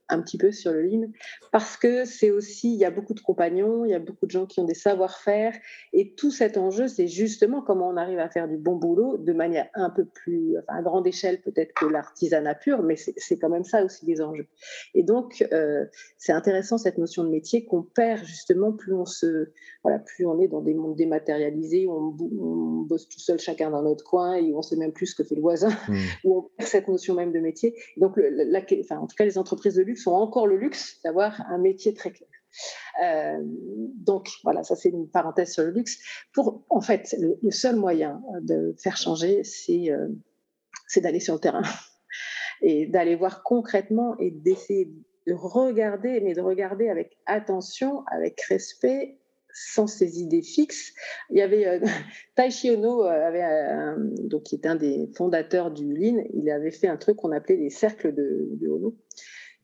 un 0.09 0.21
petit 0.21 0.37
peu 0.37 0.51
sur 0.51 0.71
le 0.71 0.81
lean, 0.81 1.11
parce 1.51 1.77
que 1.77 2.05
c'est 2.05 2.31
aussi, 2.31 2.73
il 2.73 2.79
y 2.79 2.85
a 2.85 2.91
beaucoup 2.91 3.13
de 3.13 3.19
compagnons, 3.19 3.85
il 3.85 3.91
y 3.91 3.95
a 3.95 3.99
beaucoup 3.99 4.25
de 4.25 4.31
gens 4.31 4.45
qui 4.45 4.59
ont 4.59 4.65
des 4.65 4.73
savoir-faire, 4.73 5.53
et 5.93 6.13
tout 6.15 6.31
cet 6.31 6.57
enjeu, 6.57 6.87
c'est 6.87 7.07
justement 7.07 7.61
comment 7.61 7.89
on 7.89 7.97
arrive 7.97 8.19
à 8.19 8.29
faire 8.29 8.47
du 8.47 8.57
bon 8.57 8.75
boulot 8.75 9.17
de 9.17 9.33
manière 9.33 9.67
un 9.73 9.89
peu 9.89 10.05
plus, 10.05 10.57
enfin, 10.57 10.79
à 10.79 10.81
grande 10.81 11.07
échelle 11.07 11.41
peut-être 11.41 11.73
que 11.73 11.85
l'artisanat 11.85 12.55
pur, 12.55 12.83
mais 12.83 12.95
c'est 12.95 13.37
quand 13.37 13.49
même 13.49 13.63
ça 13.63 13.83
aussi 13.83 14.05
les 14.05 14.21
enjeux. 14.21 14.47
Et 14.93 15.03
donc, 15.03 15.45
euh, 15.51 15.85
c'est 16.17 16.31
intéressant 16.31 16.77
cette 16.77 16.97
notion 16.97 17.23
de 17.23 17.29
métier 17.29 17.65
qu'on 17.65 17.83
perd 17.83 18.23
justement 18.25 18.71
plus 18.71 18.93
on 18.93 19.05
se, 19.05 19.49
voilà, 19.83 19.99
plus 19.99 20.25
on 20.25 20.39
est 20.39 20.47
dans 20.47 20.61
des 20.61 20.73
mondes 20.73 20.95
dématérialisés, 20.95 21.85
où 21.87 21.91
on, 21.91 22.67
bosse 22.87 23.09
tout 23.09 23.19
seul 23.19 23.37
chacun 23.39 23.69
dans 23.69 23.81
notre 23.81 24.05
coin 24.05 24.35
et 24.35 24.53
où 24.53 24.57
on 24.57 24.61
sait 24.61 24.77
même 24.77 24.93
plus 24.93 25.07
ce 25.07 25.15
que 25.15 25.23
fait 25.23 25.35
le 25.35 25.41
voisin, 25.41 25.69
mmh. 25.69 25.95
où 26.23 26.37
on 26.37 26.41
perd 26.57 26.69
cette 26.69 26.87
notion 26.87 27.15
même 27.15 27.33
de 27.33 27.39
métier. 27.39 27.75
Donc, 27.97 28.13
la, 28.17 28.61
enfin, 28.79 28.99
en 28.99 29.07
tout 29.07 29.15
cas, 29.15 29.25
les 29.25 29.37
entreprises 29.37 29.75
de 29.75 29.83
luxe 29.83 29.96
ont 30.05 30.15
encore 30.15 30.47
le 30.47 30.57
luxe 30.57 30.99
d'avoir 31.03 31.41
un 31.49 31.57
métier 31.57 31.93
très 31.93 32.11
clair. 32.11 32.29
Euh, 33.03 33.39
donc 33.43 34.29
voilà, 34.43 34.63
ça 34.63 34.75
c'est 34.75 34.89
une 34.89 35.09
parenthèse 35.09 35.53
sur 35.53 35.63
le 35.63 35.71
luxe. 35.71 35.97
Pour 36.33 36.63
en 36.69 36.81
fait, 36.81 37.15
le, 37.19 37.51
seul 37.51 37.75
moyen 37.75 38.21
de 38.41 38.75
faire 38.81 38.97
changer, 38.97 39.43
c'est 39.43 39.91
euh, 39.91 40.07
d'aller 40.97 41.19
sur 41.19 41.35
le 41.35 41.39
terrain 41.39 41.61
et 42.61 42.87
d'aller 42.87 43.15
voir 43.15 43.43
concrètement 43.43 44.17
et 44.19 44.31
d'essayer 44.31 44.91
de 45.27 45.33
regarder, 45.33 46.21
mais 46.21 46.33
de 46.33 46.41
regarder 46.41 46.89
avec 46.89 47.17
attention, 47.25 48.03
avec 48.07 48.39
respect, 48.41 49.19
sans 49.53 49.87
ses 49.87 50.21
idées 50.21 50.43
fixes. 50.43 50.93
Il 51.29 51.37
y 51.37 51.41
avait 51.41 51.67
euh, 51.67 51.79
Taishi 52.35 52.71
Ono, 52.71 53.01
avait, 53.01 53.43
donc, 54.23 54.43
qui 54.43 54.55
est 54.55 54.65
un 54.65 54.75
des 54.75 55.09
fondateurs 55.15 55.71
du 55.71 55.93
Lean, 55.93 56.23
il 56.33 56.49
avait 56.49 56.71
fait 56.71 56.87
un 56.87 56.97
truc 56.97 57.17
qu'on 57.17 57.31
appelait 57.31 57.57
les 57.57 57.69
cercles 57.69 58.13
de, 58.13 58.47
de 58.51 58.67
Ono 58.67 58.95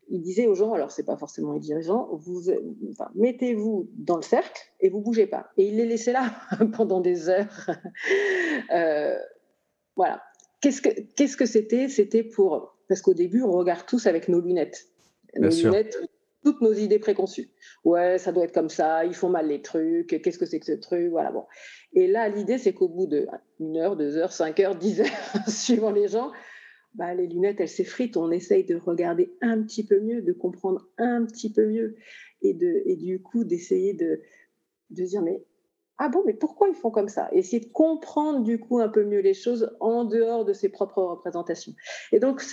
il 0.10 0.22
disait 0.22 0.48
aux 0.48 0.56
gens, 0.56 0.74
alors 0.74 0.92
c'est 0.92 1.06
pas 1.06 1.18
forcément 1.18 1.54
les 1.54 1.60
dirigeants, 1.60 2.10
vous, 2.14 2.52
mettez-vous 3.16 3.90
dans 3.96 4.16
le 4.16 4.22
cercle 4.22 4.62
et 4.80 4.90
vous 4.90 5.02
bougez 5.02 5.28
pas. 5.28 5.50
Et 5.58 5.68
il 5.68 5.78
les 5.78 5.86
laissait 5.86 6.12
là 6.12 6.36
pendant 6.74 7.02
des 7.02 7.30
heures. 7.30 7.70
Euh, 8.72 9.16
voilà. 9.96 10.22
Qu'est-ce 10.62 10.82
que 10.82 10.90
qu'est-ce 11.16 11.36
que 11.36 11.46
c'était? 11.46 11.90
C'était 11.90 12.24
pour 12.24 12.78
parce 12.88 13.02
qu'au 13.02 13.14
début 13.14 13.42
on 13.42 13.52
regarde 13.52 13.86
tous 13.86 14.08
avec 14.08 14.30
nos 14.30 14.40
lunettes, 14.40 14.88
nos 15.36 15.50
lunettes, 15.50 15.98
toutes 16.44 16.62
nos 16.62 16.74
idées 16.74 17.00
préconçues. 17.00 17.50
Ouais, 17.84 18.18
ça 18.18 18.32
doit 18.32 18.46
être 18.46 18.54
comme 18.54 18.70
ça. 18.70 19.04
Ils 19.06 19.14
font 19.14 19.30
mal 19.30 19.48
les 19.48 19.62
trucs. 19.62 20.22
Qu'est-ce 20.22 20.40
que 20.40 20.46
c'est 20.46 20.60
que 20.60 20.66
ce 20.66 20.74
truc? 20.74 21.10
Voilà 21.10 21.32
bon. 21.32 21.46
Et 21.94 22.08
là 22.08 22.30
l'idée 22.30 22.58
c'est 22.58 22.74
qu'au 22.74 22.88
bout 22.88 23.08
de 23.08 23.28
une 23.60 23.78
heure, 23.78 23.98
deux 23.98 24.18
heures, 24.18 24.32
cinq 24.32 24.60
heures, 24.60 24.76
dix 24.76 25.02
heures, 25.02 25.08
suivant 25.48 25.92
les 25.92 26.08
gens, 26.08 26.32
bah, 26.96 27.14
les 27.14 27.28
lunettes, 27.28 27.60
elles 27.60 27.70
s'effritent. 27.70 28.18
On 28.18 28.32
essaye 28.32 28.64
de 28.64 28.76
regarder 28.76 29.36
un 29.42 29.62
petit 29.64 29.86
peu 29.86 30.00
mieux, 30.00 30.22
de 30.22 30.34
comprendre 30.34 30.88
un 30.98 31.26
petit 31.26 31.52
peu 31.52 31.66
mieux 31.66 31.96
et, 32.42 32.54
de, 32.54 32.84
et 32.86 32.96
du 32.96 33.22
coup 33.22 33.44
d'essayer 33.44 33.94
de, 33.94 34.22
de 34.90 35.04
dire 35.04 35.22
mais 35.22 35.44
ah 36.00 36.10
bon, 36.10 36.24
mais 36.26 36.34
pourquoi 36.34 36.70
ils 36.70 36.76
font 36.76 36.90
comme 36.90 37.08
ça? 37.08 37.30
Essayer 37.32 37.60
de 37.60 37.72
comprendre 37.72 38.44
du 38.44 38.60
coup 38.60 38.80
un 38.80 38.90
peu 38.90 39.04
mieux 39.04 39.20
les 39.20 39.36
choses 39.36 39.72
en 39.80 40.06
dehors 40.06 40.44
de 40.44 40.52
ses 40.52 40.70
propres 40.70 41.04
représentations. 41.04 41.74
Et 42.12 42.20
donc, 42.20 42.44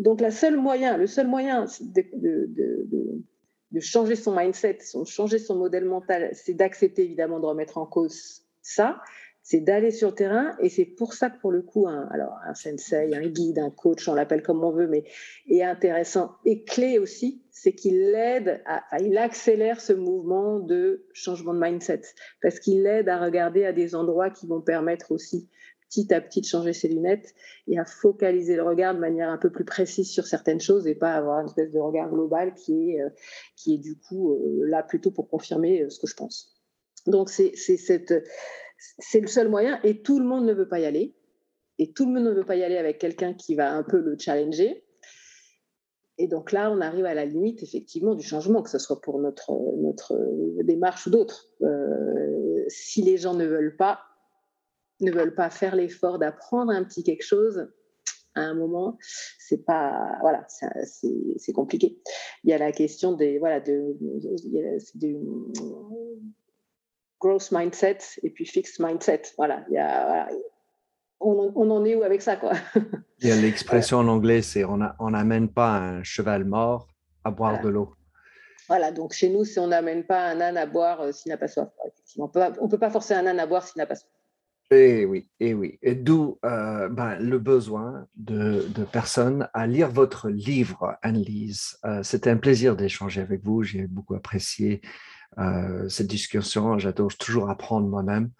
donc 0.00 0.20
la 0.20 0.32
seule 0.32 0.56
moyen, 0.56 0.96
le 0.96 1.06
seul 1.06 1.28
moyen 1.28 1.66
de, 1.80 2.04
de, 2.14 2.86
de, 3.70 3.80
changer 3.80 4.16
son 4.16 4.34
mindset, 4.34 4.78
de 4.94 5.04
changer 5.04 5.38
son 5.38 5.54
modèle 5.56 5.84
mental, 5.84 6.30
c'est 6.32 6.54
d'accepter 6.54 7.04
évidemment 7.04 7.38
de 7.38 7.46
remettre 7.46 7.78
en 7.78 7.86
cause 7.86 8.42
ça, 8.62 9.00
c'est 9.50 9.60
d'aller 9.60 9.92
sur 9.92 10.10
le 10.10 10.14
terrain 10.14 10.54
et 10.60 10.68
c'est 10.68 10.84
pour 10.84 11.14
ça 11.14 11.30
que 11.30 11.40
pour 11.40 11.50
le 11.50 11.62
coup, 11.62 11.88
un, 11.88 12.06
alors 12.10 12.36
un 12.46 12.52
sensei, 12.52 13.14
un 13.14 13.26
guide, 13.28 13.58
un 13.58 13.70
coach, 13.70 14.06
on 14.06 14.12
l'appelle 14.12 14.42
comme 14.42 14.62
on 14.62 14.72
veut, 14.72 14.86
mais 14.86 15.04
est 15.48 15.62
intéressant 15.62 16.32
et 16.44 16.64
clé 16.64 16.98
aussi, 16.98 17.42
c'est 17.50 17.72
qu'il 17.72 18.14
aide, 18.14 18.60
à, 18.66 18.82
il 19.00 19.16
accélère 19.16 19.80
ce 19.80 19.94
mouvement 19.94 20.60
de 20.60 21.06
changement 21.14 21.54
de 21.54 21.60
mindset 21.60 22.02
parce 22.42 22.60
qu'il 22.60 22.86
aide 22.86 23.08
à 23.08 23.18
regarder 23.18 23.64
à 23.64 23.72
des 23.72 23.94
endroits 23.94 24.28
qui 24.28 24.46
vont 24.46 24.60
permettre 24.60 25.12
aussi 25.12 25.48
petit 25.88 26.12
à 26.12 26.20
petit 26.20 26.42
de 26.42 26.46
changer 26.46 26.74
ses 26.74 26.88
lunettes 26.88 27.34
et 27.68 27.78
à 27.78 27.86
focaliser 27.86 28.54
le 28.54 28.64
regard 28.64 28.94
de 28.94 29.00
manière 29.00 29.30
un 29.30 29.38
peu 29.38 29.50
plus 29.50 29.64
précise 29.64 30.10
sur 30.10 30.26
certaines 30.26 30.60
choses 30.60 30.86
et 30.86 30.94
pas 30.94 31.14
avoir 31.14 31.40
une 31.40 31.46
espèce 31.46 31.72
de 31.72 31.78
regard 31.78 32.10
global 32.10 32.52
qui 32.52 32.90
est, 32.90 33.00
euh, 33.00 33.08
qui 33.56 33.76
est 33.76 33.78
du 33.78 33.98
coup 33.98 34.34
euh, 34.34 34.66
là 34.66 34.82
plutôt 34.82 35.10
pour 35.10 35.30
confirmer 35.30 35.84
euh, 35.84 35.88
ce 35.88 35.98
que 35.98 36.06
je 36.06 36.16
pense. 36.16 36.54
Donc 37.06 37.30
c'est 37.30 37.56
cette 37.56 38.12
c'est 38.78 39.20
le 39.20 39.26
seul 39.26 39.48
moyen 39.48 39.80
et 39.82 40.02
tout 40.02 40.18
le 40.18 40.24
monde 40.24 40.44
ne 40.44 40.52
veut 40.52 40.68
pas 40.68 40.80
y 40.80 40.86
aller. 40.86 41.14
Et 41.78 41.92
tout 41.92 42.06
le 42.06 42.12
monde 42.12 42.24
ne 42.24 42.32
veut 42.32 42.44
pas 42.44 42.56
y 42.56 42.64
aller 42.64 42.76
avec 42.76 42.98
quelqu'un 42.98 43.34
qui 43.34 43.54
va 43.54 43.72
un 43.72 43.84
peu 43.84 44.00
le 44.00 44.16
challenger. 44.18 44.84
Et 46.20 46.26
donc 46.26 46.50
là, 46.50 46.72
on 46.72 46.80
arrive 46.80 47.04
à 47.04 47.14
la 47.14 47.24
limite 47.24 47.62
effectivement 47.62 48.16
du 48.16 48.24
changement, 48.24 48.62
que 48.62 48.70
ce 48.70 48.78
soit 48.78 49.00
pour 49.00 49.20
notre, 49.20 49.52
notre 49.76 50.18
démarche 50.64 51.06
ou 51.06 51.10
d'autres. 51.10 51.46
Euh, 51.62 52.64
si 52.66 53.02
les 53.02 53.16
gens 53.16 53.34
ne 53.34 53.46
veulent 53.46 53.76
pas, 53.76 54.00
ne 55.00 55.12
veulent 55.12 55.36
pas 55.36 55.50
faire 55.50 55.76
l'effort 55.76 56.18
d'apprendre 56.18 56.72
un 56.72 56.82
petit 56.82 57.04
quelque 57.04 57.22
chose, 57.22 57.68
à 58.34 58.42
un 58.42 58.54
moment, 58.54 58.98
c'est 59.38 59.64
pas 59.64 60.18
voilà, 60.20 60.46
c'est 60.48 61.52
compliqué. 61.52 62.00
Il 62.44 62.50
y 62.50 62.52
a 62.52 62.58
la 62.58 62.72
question 62.72 63.12
des 63.12 63.38
voilà 63.38 63.60
de, 63.60 63.96
growth 67.20 67.50
mindset 67.52 67.98
et 68.22 68.30
puis 68.30 68.46
fixed 68.46 68.80
mindset. 68.80 69.22
Voilà, 69.36 69.64
il 69.68 69.74
y 69.74 69.78
a, 69.78 70.28
on, 71.20 71.52
on, 71.54 71.70
en 71.70 71.84
est 71.84 71.94
où 71.94 72.02
avec 72.02 72.22
ça 72.22 72.36
quoi? 72.36 72.52
Il 73.20 73.28
y 73.28 73.32
a 73.32 73.36
l'expression 73.36 73.98
en 73.98 74.08
anglais, 74.08 74.42
c'est 74.42 74.64
on 74.64 75.10
n'amène 75.10 75.48
pas 75.48 75.76
un 75.76 76.02
cheval 76.02 76.44
mort 76.44 76.88
à 77.24 77.30
boire 77.30 77.60
de 77.60 77.68
l'eau. 77.68 77.94
Voilà, 78.68 78.92
donc 78.92 79.14
chez 79.14 79.30
nous, 79.30 79.44
si 79.44 79.58
on 79.58 79.68
n'amène 79.68 80.04
pas 80.04 80.28
un 80.28 80.40
âne 80.40 80.58
à 80.58 80.66
boire 80.66 81.00
euh, 81.00 81.12
s'il 81.12 81.30
n'a 81.30 81.38
pas 81.38 81.48
soif. 81.48 81.68
On 82.18 82.26
ne 82.26 82.68
peut 82.68 82.78
pas 82.78 82.90
forcer 82.90 83.14
un 83.14 83.26
âne 83.26 83.40
à 83.40 83.46
boire 83.46 83.66
s'il 83.66 83.78
n'a 83.78 83.86
pas 83.86 83.94
soif. 83.94 84.10
Et 84.70 85.00
eh 85.00 85.04
oui, 85.06 85.30
et 85.40 85.48
eh 85.48 85.54
oui. 85.54 85.78
Et 85.80 85.94
d'où 85.94 86.38
euh, 86.44 86.90
ben, 86.90 87.16
le 87.18 87.38
besoin 87.38 88.06
de, 88.16 88.66
de, 88.68 88.84
personnes 88.84 89.48
à 89.54 89.66
lire 89.66 89.90
votre 89.90 90.28
livre, 90.28 90.98
Anne-Lise. 91.00 91.78
Euh, 91.86 92.02
C'était 92.02 92.28
un 92.28 92.36
plaisir 92.36 92.76
d'échanger 92.76 93.22
avec 93.22 93.42
vous. 93.42 93.62
J'ai 93.62 93.86
beaucoup 93.86 94.14
apprécié 94.14 94.82
euh, 95.38 95.88
cette 95.88 96.06
discussion. 96.06 96.78
J'adore 96.78 97.14
toujours 97.16 97.50
apprendre 97.50 97.86
moi-même. 97.86 98.30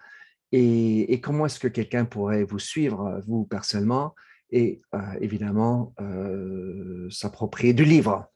Et, 0.50 1.20
comment 1.22 1.46
est-ce 1.46 1.60
que 1.60 1.68
quelqu'un 1.68 2.06
pourrait 2.06 2.42
vous 2.42 2.58
suivre, 2.58 3.22
vous 3.26 3.44
personnellement, 3.44 4.14
et 4.50 4.80
euh, 4.94 4.98
évidemment 5.20 5.92
euh, 6.00 7.06
s'approprier 7.10 7.74
du 7.74 7.84
livre? 7.84 8.26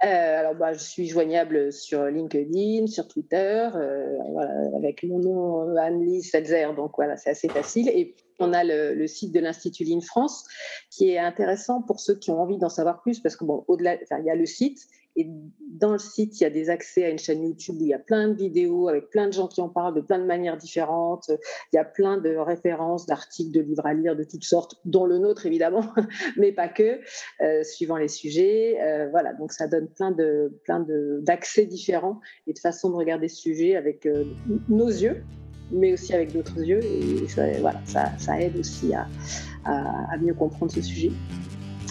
Alors, 0.00 0.54
bah, 0.54 0.72
je 0.72 0.78
suis 0.78 1.08
joignable 1.08 1.72
sur 1.72 2.04
LinkedIn, 2.04 2.86
sur 2.86 3.06
Twitter, 3.08 3.68
avec 4.76 5.02
mon 5.02 5.18
nom 5.18 5.76
Anne-Lise 5.76 6.30
Selzer, 6.30 6.72
donc 6.74 6.92
voilà, 6.96 7.16
c'est 7.16 7.30
assez 7.30 7.48
facile. 7.48 7.88
Et 7.88 8.14
on 8.38 8.52
a 8.52 8.62
le, 8.64 9.06
site 9.06 9.32
de 9.32 9.40
l'Institut 9.40 9.84
Lean 9.84 10.00
France 10.00 10.46
qui 10.90 11.10
est 11.10 11.18
intéressant 11.18 11.82
pour 11.82 12.00
ceux 12.00 12.14
qui 12.14 12.30
ont 12.30 12.40
envie 12.40 12.58
d'en 12.58 12.68
savoir 12.68 13.02
plus, 13.02 13.20
parce 13.20 13.36
que 13.36 13.44
bon, 13.44 13.64
au-delà, 13.68 13.96
il 13.96 14.24
y 14.24 14.30
a 14.30 14.36
le 14.36 14.46
site 14.46 14.86
Et 15.18 15.26
dans 15.58 15.92
le 15.92 15.98
site, 15.98 16.40
il 16.40 16.44
y 16.44 16.46
a 16.46 16.50
des 16.50 16.70
accès 16.70 17.04
à 17.04 17.10
une 17.10 17.18
chaîne 17.18 17.42
YouTube 17.42 17.74
où 17.80 17.84
il 17.84 17.88
y 17.88 17.94
a 17.94 17.98
plein 17.98 18.28
de 18.28 18.34
vidéos 18.34 18.88
avec 18.88 19.10
plein 19.10 19.26
de 19.26 19.32
gens 19.32 19.48
qui 19.48 19.60
en 19.60 19.68
parlent 19.68 19.94
de 19.94 20.00
plein 20.00 20.20
de 20.20 20.24
manières 20.24 20.56
différentes. 20.56 21.28
Il 21.72 21.76
y 21.76 21.78
a 21.78 21.84
plein 21.84 22.18
de 22.18 22.36
références, 22.36 23.04
d'articles, 23.04 23.50
de 23.50 23.60
livres 23.60 23.84
à 23.84 23.94
lire 23.94 24.14
de 24.14 24.22
toutes 24.22 24.44
sortes, 24.44 24.76
dont 24.84 25.06
le 25.06 25.18
nôtre 25.18 25.44
évidemment, 25.44 25.82
mais 26.36 26.52
pas 26.52 26.68
que, 26.68 27.00
euh, 27.40 27.64
suivant 27.64 27.96
les 27.96 28.06
sujets. 28.06 28.78
Euh, 28.80 29.08
voilà, 29.10 29.34
donc 29.34 29.52
ça 29.52 29.66
donne 29.66 29.88
plein 29.88 30.12
de 30.12 30.52
plein 30.62 30.86
d'accès 31.22 31.66
différents 31.66 32.20
et 32.46 32.52
de 32.52 32.58
façons 32.60 32.90
de 32.90 32.94
regarder 32.94 33.26
ce 33.26 33.42
sujet 33.42 33.74
avec 33.74 34.06
euh, 34.06 34.22
nos 34.68 34.86
yeux, 34.86 35.24
mais 35.72 35.94
aussi 35.94 36.14
avec 36.14 36.32
d'autres 36.32 36.62
yeux. 36.62 36.80
Et 36.84 37.26
ça, 37.26 37.42
voilà, 37.60 37.80
ça, 37.86 38.40
aide 38.40 38.56
aussi 38.56 38.94
à, 38.94 39.08
à, 39.64 40.16
mieux 40.18 40.34
comprendre 40.34 40.70
ce 40.70 40.80
sujet, 40.80 41.10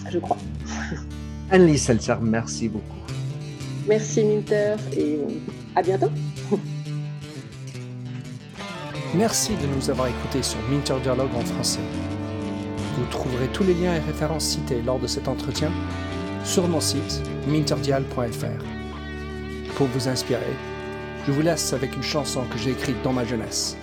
je 0.08 0.18
crois. 0.18 0.38
Anne-Lise 1.50 1.90
merci 2.22 2.68
beaucoup. 2.68 2.87
Merci 3.88 4.22
Minter 4.22 4.76
et 4.94 5.18
à 5.74 5.80
bientôt. 5.80 6.10
Merci 9.14 9.56
de 9.56 9.66
nous 9.74 9.88
avoir 9.88 10.08
écoutés 10.08 10.42
sur 10.42 10.58
Minter 10.68 10.96
Dialogue 11.02 11.34
en 11.34 11.40
français. 11.40 11.80
Vous 12.98 13.06
trouverez 13.06 13.48
tous 13.48 13.64
les 13.64 13.72
liens 13.72 13.94
et 13.94 14.00
références 14.00 14.44
cités 14.44 14.82
lors 14.82 14.98
de 14.98 15.06
cet 15.06 15.26
entretien 15.26 15.72
sur 16.44 16.68
mon 16.68 16.80
site 16.80 17.22
minterdial.fr. 17.46 18.62
Pour 19.76 19.86
vous 19.86 20.08
inspirer, 20.08 20.52
je 21.26 21.32
vous 21.32 21.40
laisse 21.40 21.72
avec 21.72 21.96
une 21.96 22.02
chanson 22.02 22.44
que 22.50 22.58
j'ai 22.58 22.72
écrite 22.72 23.00
dans 23.02 23.14
ma 23.14 23.24
jeunesse, 23.24 23.78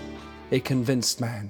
A 0.52 0.60
Convinced 0.60 1.20
Man. 1.20 1.50